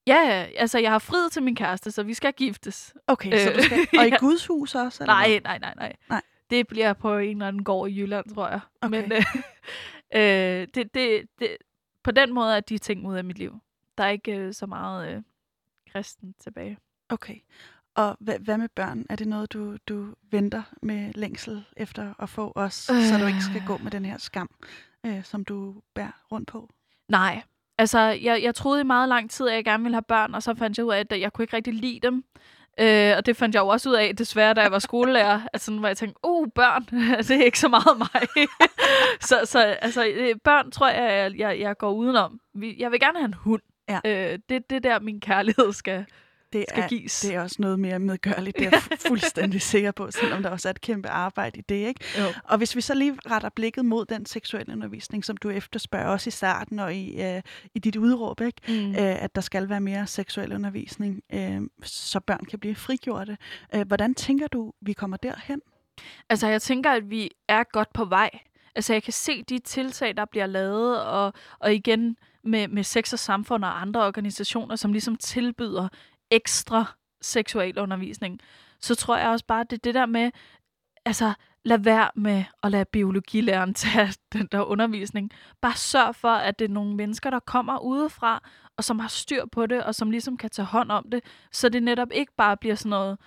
Ja, 0.07 0.47
altså 0.57 0.79
jeg 0.79 0.91
har 0.91 0.99
friet 0.99 1.31
til 1.31 1.43
min 1.43 1.55
kæreste, 1.55 1.91
så 1.91 2.03
vi 2.03 2.13
skal 2.13 2.33
giftes. 2.33 2.93
Okay, 3.07 3.37
så 3.37 3.49
Øh, 3.49 3.55
du 3.57 3.63
skal... 3.63 3.79
Og 3.99 4.07
i 4.07 4.09
ja. 4.13 4.17
Guds 4.19 4.47
hus 4.47 4.75
også? 4.75 5.03
Eller 5.03 5.13
Nej, 5.13 5.39
nej, 5.43 5.57
nej, 5.59 5.73
nej. 5.75 5.95
Nej. 6.09 6.21
Det 6.49 6.67
bliver 6.67 6.93
på 6.93 7.17
en 7.17 7.37
eller 7.37 7.47
anden 7.47 7.63
gård 7.63 7.89
i 7.89 7.99
Jylland, 8.01 8.33
tror 8.33 8.47
jeg. 8.49 8.59
Okay. 8.81 9.01
Men 9.01 9.11
øh, 9.11 9.23
øh, 10.21 10.67
det, 10.75 10.93
det, 10.93 11.21
det, 11.39 11.57
på 12.03 12.11
den 12.11 12.33
måde 12.33 12.55
er 12.55 12.59
de 12.59 12.77
ting 12.77 13.07
ud 13.07 13.15
af 13.15 13.23
mit 13.23 13.37
liv. 13.37 13.59
Der 13.97 14.03
er 14.03 14.09
ikke 14.09 14.35
øh, 14.37 14.53
så 14.53 14.65
meget 14.65 15.15
øh, 15.15 15.21
kristen 15.91 16.35
tilbage. 16.39 16.77
Okay. 17.09 17.35
Og 17.95 18.17
hvad, 18.19 18.39
hvad 18.39 18.57
med 18.57 18.69
børn? 18.69 19.05
Er 19.09 19.15
det 19.15 19.27
noget, 19.27 19.53
du, 19.53 19.77
du 19.87 20.15
venter 20.31 20.63
med 20.81 21.13
længsel 21.13 21.65
efter 21.77 22.13
at 22.19 22.29
få 22.29 22.51
os, 22.55 22.89
øh. 22.89 23.01
så 23.01 23.17
du 23.17 23.25
ikke 23.25 23.41
skal 23.41 23.63
gå 23.67 23.77
med 23.77 23.91
den 23.91 24.05
her 24.05 24.17
skam, 24.17 24.49
øh, 25.05 25.23
som 25.23 25.45
du 25.45 25.81
bærer 25.93 26.25
rundt 26.31 26.47
på? 26.47 26.69
Nej. 27.09 27.41
Altså, 27.77 27.99
jeg, 27.99 28.43
jeg 28.43 28.55
troede 28.55 28.81
i 28.81 28.83
meget 28.83 29.09
lang 29.09 29.29
tid, 29.29 29.47
at 29.47 29.55
jeg 29.55 29.65
gerne 29.65 29.83
ville 29.83 29.95
have 29.95 30.01
børn, 30.01 30.35
og 30.35 30.43
så 30.43 30.55
fandt 30.55 30.77
jeg 30.77 30.85
ud 30.85 30.93
af, 30.93 31.05
at 31.09 31.21
jeg 31.21 31.33
kunne 31.33 31.43
ikke 31.43 31.55
rigtig 31.55 31.73
lide 31.73 31.99
dem. 32.03 32.23
Øh, 32.79 33.13
og 33.17 33.25
det 33.25 33.37
fandt 33.37 33.55
jeg 33.55 33.61
jo 33.61 33.67
også 33.67 33.89
ud 33.89 33.95
af, 33.95 34.15
desværre, 34.15 34.53
da 34.53 34.61
jeg 34.61 34.71
var 34.71 34.79
skolelærer. 34.79 35.41
altså, 35.53 35.71
hvor 35.71 35.87
jeg 35.87 35.97
tænkte, 35.97 36.19
uh, 36.23 36.47
børn, 36.55 36.85
det 37.27 37.31
er 37.31 37.45
ikke 37.45 37.59
så 37.59 37.67
meget 37.67 37.97
mig. 37.97 38.27
så, 39.29 39.41
så 39.45 39.59
altså, 39.59 40.05
øh, 40.05 40.35
børn 40.43 40.71
tror 40.71 40.89
jeg, 40.89 41.31
jeg, 41.37 41.59
jeg 41.59 41.77
går 41.77 41.91
udenom. 41.91 42.39
Jeg 42.77 42.91
vil 42.91 42.99
gerne 42.99 43.19
have 43.19 43.25
en 43.25 43.33
hund. 43.33 43.61
Ja. 43.89 43.99
Øh, 44.05 44.39
det, 44.49 44.69
det 44.69 44.83
der, 44.83 44.99
min 44.99 45.19
kærlighed 45.19 45.73
skal, 45.73 46.05
det 46.59 46.65
skal 46.69 46.83
er, 46.83 46.87
gives. 46.87 47.19
Det 47.19 47.35
er 47.35 47.41
også 47.41 47.55
noget 47.59 47.79
mere 47.79 47.99
medgørligt, 47.99 48.57
det 48.57 48.65
er 48.65 48.69
jeg 48.71 48.99
fuldstændig 49.07 49.61
sikker 49.61 49.91
på, 49.91 50.11
selvom 50.11 50.43
der 50.43 50.49
også 50.49 50.67
er 50.67 50.69
et 50.69 50.81
kæmpe 50.81 51.09
arbejde 51.09 51.59
i 51.59 51.61
det. 51.61 51.75
Ikke? 51.75 52.05
Jo. 52.19 52.25
Og 52.43 52.57
hvis 52.57 52.75
vi 52.75 52.81
så 52.81 52.93
lige 52.93 53.17
retter 53.31 53.49
blikket 53.49 53.85
mod 53.85 54.05
den 54.05 54.25
seksuelle 54.25 54.73
undervisning, 54.73 55.25
som 55.25 55.37
du 55.37 55.49
efterspørger 55.49 56.07
også 56.07 56.27
i 56.27 56.31
starten 56.31 56.79
og 56.79 56.95
i, 56.95 57.21
øh, 57.21 57.41
i 57.73 57.79
dit 57.79 57.95
udråb, 57.95 58.41
ikke? 58.41 58.61
Mm. 58.67 58.89
Øh, 58.89 59.23
at 59.23 59.35
der 59.35 59.41
skal 59.41 59.69
være 59.69 59.81
mere 59.81 60.07
seksuel 60.07 60.53
undervisning, 60.53 61.21
øh, 61.33 61.61
så 61.83 62.19
børn 62.19 62.45
kan 62.45 62.59
blive 62.59 62.75
frigjorte. 62.75 63.37
Øh, 63.75 63.87
hvordan 63.87 64.15
tænker 64.15 64.47
du, 64.47 64.73
vi 64.81 64.93
kommer 64.93 65.17
derhen? 65.17 65.61
Altså, 66.29 66.47
jeg 66.47 66.61
tænker, 66.61 66.91
at 66.91 67.09
vi 67.09 67.31
er 67.47 67.63
godt 67.63 67.93
på 67.93 68.05
vej. 68.05 68.29
Altså, 68.75 68.93
jeg 68.93 69.03
kan 69.03 69.13
se 69.13 69.43
de 69.43 69.59
tiltag, 69.59 70.17
der 70.17 70.25
bliver 70.25 70.45
lavet, 70.45 71.03
og, 71.03 71.33
og 71.59 71.73
igen 71.73 72.17
med, 72.43 72.67
med 72.67 72.83
Sex 72.83 73.13
og 73.13 73.19
Samfund 73.19 73.63
og 73.63 73.81
andre 73.81 74.05
organisationer, 74.05 74.75
som 74.75 74.91
ligesom 74.91 75.15
tilbyder 75.15 75.87
ekstra 76.35 76.85
seksualundervisning, 77.21 78.39
så 78.79 78.95
tror 78.95 79.17
jeg 79.17 79.29
også 79.29 79.45
bare, 79.45 79.61
at 79.61 79.69
det 79.69 79.77
er 79.77 79.81
det 79.83 79.93
der 79.93 80.05
med, 80.05 80.31
altså 81.05 81.33
lad 81.65 81.79
være 81.79 82.09
med 82.15 82.43
at 82.63 82.71
lade 82.71 82.85
biologilæreren 82.85 83.73
tage 83.73 84.13
den 84.33 84.47
der 84.51 84.61
undervisning. 84.61 85.31
Bare 85.61 85.75
sørg 85.75 86.15
for, 86.15 86.31
at 86.31 86.59
det 86.59 86.65
er 86.65 86.73
nogle 86.73 86.95
mennesker, 86.95 87.29
der 87.29 87.39
kommer 87.39 87.79
udefra, 87.79 88.49
og 88.77 88.83
som 88.83 88.99
har 88.99 89.07
styr 89.07 89.45
på 89.45 89.65
det, 89.65 89.83
og 89.83 89.95
som 89.95 90.11
ligesom 90.11 90.37
kan 90.37 90.49
tage 90.49 90.65
hånd 90.65 90.91
om 90.91 91.09
det, 91.11 91.23
så 91.51 91.69
det 91.69 91.83
netop 91.83 92.11
ikke 92.11 92.33
bare 92.37 92.57
bliver 92.57 92.75
sådan 92.75 92.89
noget, 92.89 93.17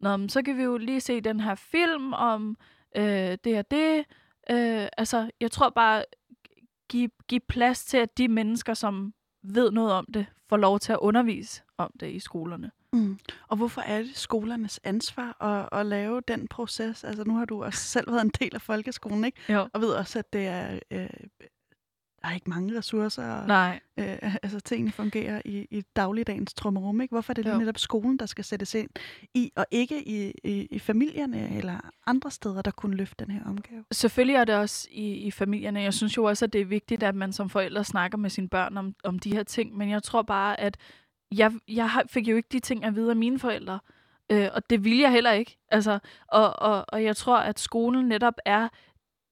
Nå, 0.00 0.28
så 0.28 0.42
kan 0.42 0.56
vi 0.56 0.62
jo 0.62 0.76
lige 0.76 1.00
se 1.00 1.20
den 1.20 1.40
her 1.40 1.54
film 1.54 2.12
om 2.12 2.56
øh, 2.96 3.38
det 3.44 3.58
og 3.58 3.70
det. 3.70 4.04
Øh, 4.50 4.88
altså, 4.96 5.30
jeg 5.40 5.50
tror 5.50 5.70
bare, 5.70 6.04
give, 6.88 7.10
give 7.28 7.40
plads 7.40 7.84
til, 7.84 7.96
at 7.96 8.18
de 8.18 8.28
mennesker, 8.28 8.74
som 8.74 9.14
ved 9.42 9.70
noget 9.70 9.92
om 9.92 10.06
det, 10.14 10.26
får 10.48 10.56
lov 10.56 10.78
til 10.80 10.92
at 10.92 10.98
undervise 10.98 11.62
om 11.78 11.92
det 12.00 12.10
i 12.10 12.18
skolerne. 12.20 12.70
Mm. 12.92 13.18
Og 13.48 13.56
hvorfor 13.56 13.80
er 13.80 13.98
det 13.98 14.16
skolernes 14.16 14.80
ansvar 14.84 15.42
at, 15.42 15.80
at 15.80 15.86
lave 15.86 16.22
den 16.28 16.48
proces? 16.48 17.04
Altså 17.04 17.24
nu 17.24 17.36
har 17.36 17.44
du 17.44 17.64
også 17.64 17.80
selv 17.80 18.12
været 18.12 18.22
en 18.22 18.32
del 18.40 18.54
af 18.54 18.62
folkeskolen, 18.62 19.24
ikke? 19.24 19.52
Jo. 19.52 19.68
Og 19.72 19.80
ved 19.80 19.90
også, 19.92 20.18
at 20.18 20.32
det 20.32 20.46
er 20.46 20.78
øh, 20.90 21.08
der 22.22 22.28
er 22.28 22.34
ikke 22.34 22.50
mange 22.50 22.78
ressourcer. 22.78 23.46
Nej. 23.46 23.80
Øh, 23.96 24.18
altså 24.42 24.60
tingene 24.60 24.92
fungerer 24.92 25.42
i, 25.44 25.66
i 25.70 25.82
dagligdagens 25.96 26.54
trummerum. 26.54 27.00
Ikke? 27.00 27.12
Hvorfor 27.12 27.32
er 27.32 27.34
det 27.34 27.44
lige 27.44 27.54
Jo. 27.54 27.58
netop 27.60 27.78
skolen, 27.78 28.16
der 28.16 28.26
skal 28.26 28.44
sættes 28.44 28.74
ind 28.74 28.90
i, 29.34 29.52
og 29.56 29.66
ikke 29.70 30.08
i, 30.08 30.32
i, 30.44 30.66
i 30.70 30.78
familierne 30.78 31.56
eller 31.56 31.90
andre 32.06 32.30
steder, 32.30 32.62
der 32.62 32.70
kunne 32.70 32.96
løfte 32.96 33.24
den 33.24 33.34
her 33.34 33.40
opgave? 33.50 33.84
Selvfølgelig 33.92 34.36
er 34.36 34.44
det 34.44 34.54
også 34.54 34.88
i, 34.90 35.12
i 35.12 35.30
familierne. 35.30 35.80
Jeg 35.80 35.94
synes 35.94 36.16
jo 36.16 36.24
også, 36.24 36.44
at 36.44 36.52
det 36.52 36.60
er 36.60 36.64
vigtigt, 36.64 37.02
at 37.02 37.14
man 37.14 37.32
som 37.32 37.50
forældre 37.50 37.84
snakker 37.84 38.18
med 38.18 38.30
sine 38.30 38.48
børn 38.48 38.76
om, 38.76 38.94
om 39.04 39.18
de 39.18 39.32
her 39.32 39.42
ting. 39.42 39.76
Men 39.76 39.90
jeg 39.90 40.02
tror 40.02 40.22
bare, 40.22 40.60
at 40.60 40.76
jeg, 41.32 41.52
jeg 41.68 41.90
fik 42.06 42.28
jo 42.28 42.36
ikke 42.36 42.48
de 42.52 42.60
ting 42.60 42.84
at 42.84 42.94
vide 42.96 43.10
af 43.10 43.16
mine 43.16 43.38
forældre. 43.38 43.78
Øh, 44.32 44.48
og 44.52 44.70
det 44.70 44.84
vil 44.84 44.98
jeg 44.98 45.10
heller 45.12 45.32
ikke. 45.32 45.58
Altså, 45.68 45.98
og, 46.28 46.58
og, 46.58 46.84
og 46.88 47.04
jeg 47.04 47.16
tror, 47.16 47.38
at 47.38 47.60
skolen 47.60 48.08
netop 48.08 48.34
er 48.44 48.68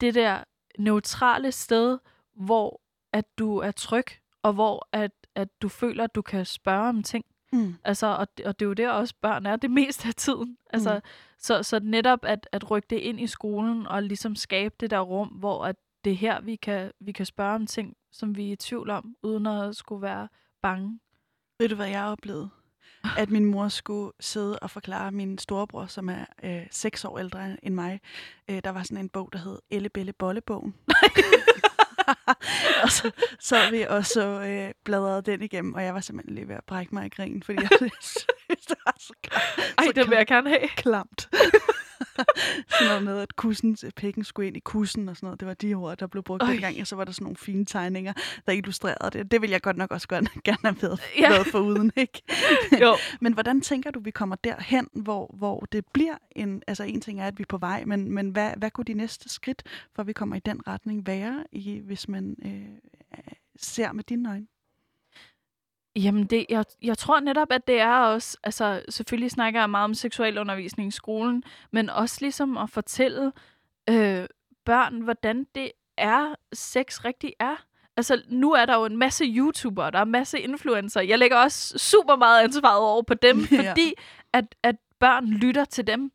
det 0.00 0.14
der 0.14 0.38
neutrale 0.78 1.52
sted, 1.52 1.98
hvor 2.36 2.80
at 3.12 3.38
du 3.38 3.58
er 3.58 3.70
tryg, 3.70 4.04
og 4.42 4.52
hvor 4.52 4.88
at, 4.92 5.10
at 5.34 5.48
du 5.62 5.68
føler, 5.68 6.04
at 6.04 6.14
du 6.14 6.22
kan 6.22 6.46
spørge 6.46 6.88
om 6.88 7.02
ting. 7.02 7.24
Mm. 7.52 7.74
Altså, 7.84 8.06
og, 8.06 8.26
og 8.44 8.58
det 8.58 8.64
er 8.64 8.68
jo 8.68 8.72
der 8.72 8.90
også 8.90 9.14
børn 9.22 9.46
er 9.46 9.56
det 9.56 9.70
meste 9.80 10.08
af 10.08 10.14
tiden. 10.14 10.56
Altså, 10.72 10.90
Mm. 10.90 10.96
mm. 10.96 11.00
så, 11.38 11.62
så 11.62 11.80
netop 11.82 12.18
at, 12.24 12.48
at 12.52 12.70
rykke 12.70 12.86
det 12.90 12.96
ind 12.96 13.20
i 13.20 13.26
skolen 13.26 13.86
og 13.86 14.02
ligesom 14.02 14.36
skabe 14.36 14.74
det 14.80 14.90
der 14.90 15.00
rum, 15.00 15.28
hvor 15.28 15.64
at 15.64 15.76
det 16.04 16.12
er 16.12 16.16
her, 16.16 16.40
vi 16.40 16.56
kan, 16.56 16.92
vi 17.00 17.12
kan 17.12 17.26
spørge 17.26 17.54
om 17.54 17.66
ting, 17.66 17.96
som 18.12 18.36
vi 18.36 18.48
er 18.48 18.52
i 18.52 18.56
tvivl 18.56 18.90
om, 18.90 19.16
uden 19.22 19.46
at 19.46 19.76
skulle 19.76 20.02
være 20.02 20.28
bange. 20.62 21.00
Ved 21.58 21.68
du, 21.68 21.74
hvad 21.74 21.88
jeg 21.88 22.04
oplevede? 22.04 22.50
At 23.18 23.30
min 23.30 23.44
mor 23.44 23.68
skulle 23.68 24.12
sidde 24.20 24.58
og 24.58 24.70
forklare 24.70 25.12
min 25.12 25.38
storebror, 25.38 25.86
som 25.86 26.08
er 26.08 26.24
øh, 26.42 26.66
seks 26.70 27.04
år 27.04 27.18
ældre 27.18 27.64
end 27.64 27.74
mig. 27.74 28.00
Øh, 28.50 28.60
der 28.64 28.70
var 28.70 28.82
sådan 28.82 29.04
en 29.04 29.08
bog, 29.08 29.28
der 29.32 29.38
hed 29.38 29.58
Elle 29.70 29.88
Belle 29.88 30.12
Bollebogen. 30.12 30.74
og 32.84 32.90
så 32.90 33.10
så 33.40 33.70
vi 33.70 33.82
og 33.88 34.06
så 34.06 34.26
øh, 34.40 34.70
bladrede 34.84 35.22
den 35.22 35.42
igennem, 35.42 35.74
og 35.74 35.84
jeg 35.84 35.94
var 35.94 36.00
simpelthen 36.00 36.34
lige 36.34 36.48
ved 36.48 36.54
at 36.54 36.64
brække 36.66 36.94
mig 36.94 37.06
i 37.06 37.08
grin, 37.08 37.42
fordi 37.42 37.58
jeg 37.60 37.68
synes, 37.78 38.26
det 38.68 38.76
var 38.86 38.94
så, 38.98 39.12
kla- 39.26 39.62
Ej, 39.78 39.84
så 39.86 39.92
det 39.94 40.10
vil 40.10 40.16
jeg 40.16 40.26
gerne 40.26 40.48
have. 40.48 40.68
klamt. 40.68 41.28
sådan 42.70 42.88
noget 42.88 43.02
med, 43.02 43.18
at 43.18 43.36
kussen, 43.36 43.76
pikken 43.96 44.24
skulle 44.24 44.46
ind 44.48 44.56
i 44.56 44.60
kussen 44.60 45.08
og 45.08 45.16
sådan 45.16 45.26
noget. 45.26 45.40
Det 45.40 45.48
var 45.48 45.54
de 45.54 45.74
ord, 45.74 45.98
der 45.98 46.06
blev 46.06 46.22
brugt 46.22 46.42
Øj. 46.42 46.50
dengang, 46.52 46.80
og 46.80 46.86
så 46.86 46.96
var 46.96 47.04
der 47.04 47.12
sådan 47.12 47.24
nogle 47.24 47.36
fine 47.36 47.64
tegninger, 47.64 48.12
der 48.46 48.52
illustrerede 48.52 49.18
det. 49.18 49.30
Det 49.30 49.42
vil 49.42 49.50
jeg 49.50 49.62
godt 49.62 49.76
nok 49.76 49.90
også 49.90 50.08
gerne, 50.08 50.28
gerne 50.44 50.58
have 50.64 50.76
været, 50.82 51.00
Ja. 51.18 51.28
været 51.30 51.46
for 51.46 51.58
uden, 51.60 51.92
ikke? 51.96 52.22
Jo. 52.80 52.96
Men 53.20 53.32
hvordan 53.32 53.60
tænker 53.60 53.90
du, 53.90 54.00
vi 54.00 54.10
kommer 54.10 54.36
derhen, 54.36 54.88
hvor, 54.92 55.34
hvor 55.38 55.60
det 55.72 55.84
bliver 55.92 56.14
en... 56.30 56.62
Altså 56.66 56.84
en 56.84 57.00
ting 57.00 57.20
er, 57.20 57.26
at 57.26 57.38
vi 57.38 57.42
er 57.42 57.46
på 57.48 57.58
vej, 57.58 57.84
men, 57.84 58.12
men 58.12 58.30
hvad, 58.30 58.52
hvad 58.56 58.70
kunne 58.70 58.84
de 58.84 58.94
næste 58.94 59.28
skridt, 59.28 59.62
for 59.96 60.02
vi 60.02 60.12
kommer 60.12 60.36
i 60.36 60.40
den 60.40 60.66
retning, 60.68 61.06
være, 61.06 61.44
i, 61.52 61.78
hvis 61.78 62.08
man 62.08 62.36
øh, 62.44 63.22
ser 63.56 63.92
med 63.92 64.04
dine 64.04 64.28
øjne? 64.30 64.46
Jamen, 65.96 66.24
det, 66.26 66.46
jeg, 66.48 66.64
jeg 66.82 66.98
tror 66.98 67.20
netop, 67.20 67.52
at 67.52 67.66
det 67.66 67.80
er 67.80 67.96
også, 67.96 68.38
altså 68.42 68.82
selvfølgelig 68.88 69.30
snakker 69.30 69.60
jeg 69.60 69.70
meget 69.70 69.84
om 69.84 69.94
seksualundervisning 69.94 70.88
i 70.88 70.90
skolen, 70.90 71.42
men 71.70 71.90
også 71.90 72.16
ligesom 72.20 72.56
at 72.56 72.70
fortælle 72.70 73.32
øh, 73.90 74.26
børn, 74.64 75.00
hvordan 75.00 75.46
det 75.54 75.70
er, 75.96 76.34
sex 76.52 77.04
rigtig 77.04 77.32
er. 77.40 77.64
Altså, 77.96 78.22
nu 78.28 78.52
er 78.52 78.66
der 78.66 78.74
jo 78.76 78.84
en 78.84 78.96
masse 78.96 79.24
YouTubere, 79.24 79.90
der 79.90 79.98
er 79.98 80.02
en 80.02 80.10
masse 80.10 80.40
influencer. 80.40 81.00
Jeg 81.00 81.18
lægger 81.18 81.36
også 81.36 81.78
super 81.78 82.16
meget 82.16 82.42
ansvaret 82.42 82.78
over 82.80 83.02
på 83.02 83.14
dem, 83.14 83.38
Ja. 83.50 83.70
fordi 83.70 83.92
at, 84.32 84.54
at 84.62 84.76
børn 85.00 85.26
lytter 85.26 85.64
til 85.64 85.86
dem. 85.86 86.12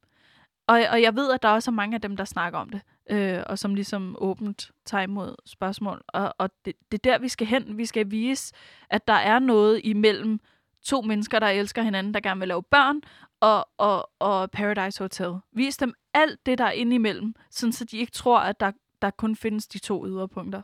Og, 0.68 0.82
og 0.92 1.02
jeg 1.02 1.16
ved, 1.16 1.32
at 1.32 1.42
der 1.44 1.50
også 1.50 1.72
er 1.72 1.74
mange 1.74 1.96
af 1.96 2.02
dem, 2.02 2.18
der 2.18 2.26
snakker 2.26 2.60
om 2.60 2.70
det, 2.70 2.82
øh, 3.10 3.44
og 3.46 3.60
som 3.60 3.76
ligesom 3.76 4.16
åbent 4.20 4.72
tager 4.86 5.04
imod 5.04 5.36
spørgsmål. 5.46 6.04
Og, 6.08 6.34
og 6.38 6.50
det, 6.66 6.74
det 6.92 6.98
er 6.98 7.12
der, 7.12 7.20
vi 7.20 7.28
skal 7.28 7.48
hen. 7.48 7.78
Vi 7.78 7.86
skal 7.86 8.12
vise, 8.12 8.54
at 8.90 9.08
der 9.08 9.14
er 9.14 9.40
noget 9.40 9.82
imellem 9.84 10.40
to 10.84 11.02
mennesker, 11.02 11.40
der 11.40 11.48
elsker 11.48 11.82
hinanden, 11.82 12.14
der 12.14 12.20
gerne 12.20 12.40
vil 12.40 12.48
lave 12.48 12.64
børn, 12.64 13.02
og, 13.40 13.68
og, 13.78 14.10
og 14.20 14.52
Paradise 14.52 15.04
Hotel. 15.04 15.34
Vis 15.52 15.78
dem 15.78 15.94
alt 16.14 16.46
det, 16.46 16.58
der 16.58 16.66
er 16.66 16.72
indimellem, 16.72 17.36
sådan 17.50 17.74
så 17.74 17.86
de 17.86 17.98
ikke 17.98 18.12
tror, 18.12 18.40
at 18.40 18.60
der, 18.60 18.72
der 19.02 19.10
kun 19.10 19.36
findes 19.36 19.68
de 19.68 19.80
to 19.80 20.08
yderpunkter. 20.08 20.62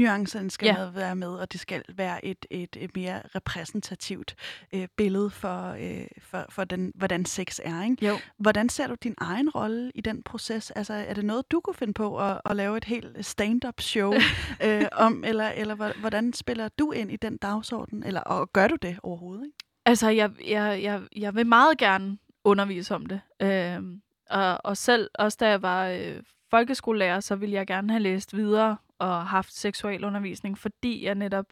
Nuancerne 0.00 0.50
skal 0.50 0.66
Ja. 0.66 0.76
med 0.78 0.90
være 0.92 1.16
med, 1.16 1.28
og 1.28 1.52
det 1.52 1.60
skal 1.60 1.82
være 1.96 2.24
et, 2.24 2.46
et, 2.50 2.76
et 2.80 2.90
mere 2.96 3.22
repræsentativt 3.34 4.34
øh, 4.74 4.88
billede 4.96 5.30
for, 5.30 5.68
øh, 5.80 6.06
for, 6.20 6.46
for 6.48 6.64
den, 6.64 6.92
hvordan 6.94 7.24
sex 7.24 7.58
er. 7.64 7.84
Ikke? 7.84 8.06
Jo. 8.06 8.14
Hvordan 8.38 8.68
ser 8.68 8.86
du 8.86 8.94
din 8.94 9.14
egen 9.18 9.50
rolle 9.50 9.92
i 9.94 10.00
den 10.00 10.22
proces? 10.22 10.70
Altså, 10.70 10.92
er 10.94 11.14
det 11.14 11.24
noget, 11.24 11.50
du 11.50 11.60
kunne 11.60 11.74
finde 11.74 11.92
på 11.92 12.18
at, 12.18 12.40
at 12.44 12.56
lave 12.56 12.76
et 12.76 12.84
helt 12.84 13.26
stand-up 13.26 13.80
show 13.80 14.12
øh, 14.64 14.84
om, 14.92 15.24
eller, 15.26 15.48
eller 15.48 15.74
hvor- 15.74 16.00
hvordan 16.00 16.32
spiller 16.32 16.68
du 16.68 16.92
ind 16.92 17.12
i 17.12 17.16
den 17.16 17.36
dagsorden? 17.36 18.02
Eller 18.02 18.20
og 18.20 18.52
gør 18.52 18.68
du 18.68 18.76
det 18.82 18.98
overhovedet? 19.02 19.44
Ikke? 19.44 19.56
Altså, 19.86 20.08
jeg, 20.10 20.30
jeg, 20.48 20.82
jeg, 20.82 21.02
jeg 21.16 21.34
vil 21.34 21.46
meget 21.46 21.78
gerne 21.78 22.18
undervise 22.44 22.94
om 22.94 23.06
det. 23.06 23.20
Øhm, 23.42 24.00
og, 24.30 24.58
og 24.64 24.76
selv, 24.76 25.10
også 25.14 25.36
da 25.40 25.48
jeg 25.48 25.62
var 25.62 25.86
øh, 25.88 26.22
folkeskolelærer, 26.50 27.20
så 27.20 27.36
ville 27.36 27.54
jeg 27.54 27.66
gerne 27.66 27.90
have 27.92 28.02
læst 28.02 28.36
videre 28.36 28.76
og 29.00 29.26
haft 29.26 29.52
seksualundervisning, 29.54 30.58
fordi 30.58 31.04
jeg 31.04 31.14
netop 31.14 31.46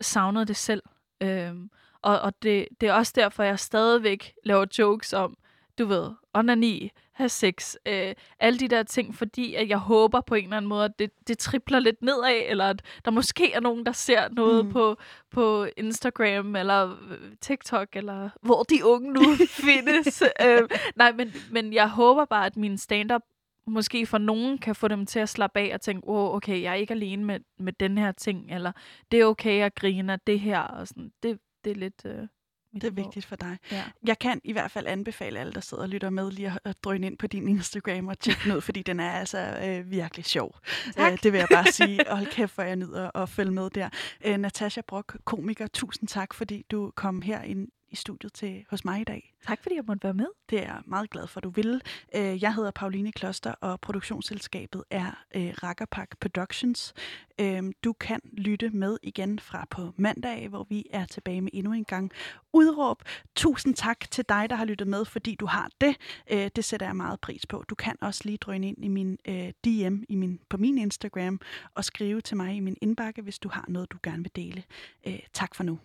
savnede 0.00 0.44
det 0.46 0.56
selv. 0.56 0.82
Øhm, 1.20 1.70
og 2.02 2.20
og 2.20 2.42
det, 2.42 2.68
det 2.80 2.88
er 2.88 2.92
også 2.92 3.12
derfor, 3.16 3.42
jeg 3.42 3.58
stadigvæk 3.58 4.32
laver 4.44 4.66
jokes 4.78 5.12
om, 5.12 5.36
du 5.78 5.86
ved, 5.86 6.10
onani, 6.34 6.90
have 7.12 7.28
sex, 7.28 7.74
øh, 7.86 8.14
alle 8.40 8.58
de 8.58 8.68
der 8.68 8.82
ting, 8.82 9.14
fordi 9.14 9.54
at 9.54 9.68
jeg 9.68 9.78
håber 9.78 10.20
på 10.20 10.34
en 10.34 10.44
eller 10.44 10.56
anden 10.56 10.68
måde, 10.68 10.84
at 10.84 10.98
det, 10.98 11.10
det 11.28 11.38
tripler 11.38 11.78
lidt 11.78 12.02
nedad, 12.02 12.42
eller 12.46 12.64
at 12.70 12.82
der 13.04 13.10
måske 13.10 13.52
er 13.52 13.60
nogen, 13.60 13.86
der 13.86 13.92
ser 13.92 14.28
noget 14.28 14.64
Mm. 14.66 14.72
på, 14.72 14.96
på 15.30 15.66
Instagram, 15.76 16.56
eller 16.56 16.90
øh, 17.10 17.18
TikTok, 17.40 17.88
eller 17.92 18.30
hvor 18.42 18.62
de 18.62 18.84
unge 18.86 19.12
nu 19.12 19.20
findes. 19.64 20.22
øh, 20.46 20.68
nej, 20.96 21.12
men, 21.12 21.32
men 21.50 21.72
jeg 21.72 21.88
håber 21.90 22.24
bare, 22.24 22.46
at 22.46 22.56
min 22.56 22.78
stand-up 22.78 23.22
måske 23.68 24.06
for 24.06 24.18
nogen 24.18 24.58
kan 24.58 24.74
få 24.74 24.88
dem 24.88 25.06
til 25.06 25.18
at 25.18 25.28
slappe 25.28 25.60
af 25.60 25.74
og 25.74 25.80
tænke, 25.80 26.08
oh, 26.08 26.34
okay, 26.34 26.62
jeg 26.62 26.70
er 26.70 26.74
ikke 26.74 26.94
alene 26.94 27.24
med, 27.24 27.40
med 27.58 27.72
den 27.72 27.98
her 27.98 28.12
ting, 28.12 28.50
eller 28.54 28.72
det 29.12 29.20
er 29.20 29.24
okay 29.24 29.62
at 29.62 29.74
grine 29.74 30.12
af 30.12 30.20
det 30.20 30.40
her, 30.40 30.60
og 30.60 30.88
sådan. 30.88 31.10
Det, 31.22 31.38
det 31.64 31.70
er 31.70 31.74
lidt... 31.76 32.02
Øh, 32.04 32.22
Det 32.74 32.84
er 32.84 32.90
vigtigt 32.90 33.26
for 33.26 33.36
dig. 33.36 33.58
Ja. 33.72 33.84
Jeg 34.06 34.18
kan 34.18 34.40
i 34.44 34.52
hvert 34.52 34.70
fald 34.70 34.86
anbefale 34.86 35.38
alle, 35.40 35.52
der 35.52 35.60
sidder 35.60 35.82
og 35.82 35.88
lytter 35.88 36.10
med, 36.10 36.30
lige 36.30 36.52
at- 36.64 36.84
drøne 36.84 37.06
ind 37.06 37.18
på 37.18 37.26
din 37.26 37.48
Instagram 37.48 38.08
og 38.08 38.18
tjekke 38.18 38.40
den 38.44 38.52
ud, 38.56 38.60
fordi 38.60 38.82
den 38.82 39.00
er 39.00 39.10
altså 39.10 39.38
øh, 39.64 39.90
virkelig 39.90 40.24
sjov. 40.24 40.54
Tak. 40.96 41.12
Øh, 41.12 41.18
det 41.22 41.32
vil 41.32 41.38
jeg 41.38 41.48
bare 41.52 41.72
sige. 41.72 42.10
Og 42.10 42.16
hold 42.18 42.28
kæft, 42.30 42.54
hvor 42.54 42.64
jeg 42.64 42.76
nyder 42.76 43.16
at 43.16 43.28
følge 43.28 43.50
med 43.52 43.70
der. 43.70 43.88
Øh, 44.24 44.36
Natasha 44.38 44.80
Brock, 44.88 45.16
komiker, 45.24 45.66
tusind 45.66 46.08
tak, 46.08 46.34
fordi 46.34 46.64
du 46.70 46.92
kom 46.96 47.22
her 47.22 47.42
ind 47.42 47.68
i 47.90 47.96
studiet 47.96 48.32
til 48.32 48.64
hos 48.70 48.84
mig 48.84 49.00
i 49.00 49.04
dag. 49.04 49.34
Tak 49.46 49.62
fordi 49.62 49.74
jeg 49.74 49.84
måtte 49.86 50.04
være 50.04 50.14
med. 50.14 50.26
Det 50.50 50.58
er 50.58 50.62
jeg 50.62 50.80
meget 50.86 51.10
glad 51.10 51.26
for, 51.26 51.40
at 51.40 51.44
du 51.44 51.50
ville. 51.50 51.80
Øh, 52.16 52.42
Jeg 52.42 52.54
hedder 52.54 52.70
Pauline 52.70 53.12
Kloster, 53.12 53.52
og 53.60 53.80
produktionsselskabet 53.80 54.84
er 54.90 55.24
øh, 55.36 55.54
Rakkerpak 55.62 56.18
Productions. 56.20 56.94
Øh, 57.40 57.62
Du 57.84 57.92
kan 57.92 58.20
lytte 58.32 58.70
med 58.70 58.98
igen 59.02 59.38
fra 59.38 59.66
på 59.70 59.92
mandag, 59.96 60.48
hvor 60.48 60.66
vi 60.68 60.84
er 60.90 61.04
tilbage 61.06 61.40
med 61.40 61.50
endnu 61.52 61.72
en 61.72 61.84
gang 61.84 62.10
udråb. 62.52 63.02
Tusind 63.36 63.74
tak 63.74 64.10
til 64.10 64.24
dig, 64.28 64.46
der 64.50 64.56
har 64.56 64.64
lyttet 64.64 64.88
med, 64.88 65.04
fordi 65.04 65.34
du 65.34 65.46
har 65.46 65.70
det. 65.80 65.96
Det 66.56 66.64
sætter 66.64 66.86
jeg 66.86 66.96
meget 66.96 67.20
pris 67.20 67.46
på. 67.46 67.64
Du 67.68 67.74
kan 67.74 67.96
også 68.00 68.20
lige 68.24 68.36
drøne 68.38 68.68
ind 68.68 68.84
i 68.84 68.88
min 68.88 69.16
DM 69.64 70.02
i 70.08 70.14
min, 70.14 70.40
på 70.48 70.56
min 70.56 70.78
Instagram 70.78 71.40
og 71.74 71.84
skrive 71.84 72.20
til 72.20 72.36
mig 72.36 72.54
i 72.56 72.60
min 72.60 72.76
indbakke, 72.80 73.22
hvis 73.22 73.38
du 73.38 73.48
har 73.48 73.64
noget, 73.68 73.92
du 73.92 73.98
gerne 74.02 74.22
vil 74.22 74.32
dele. 74.36 74.62
Tak 75.32 75.54
for 75.54 75.64
nu. 75.64 75.78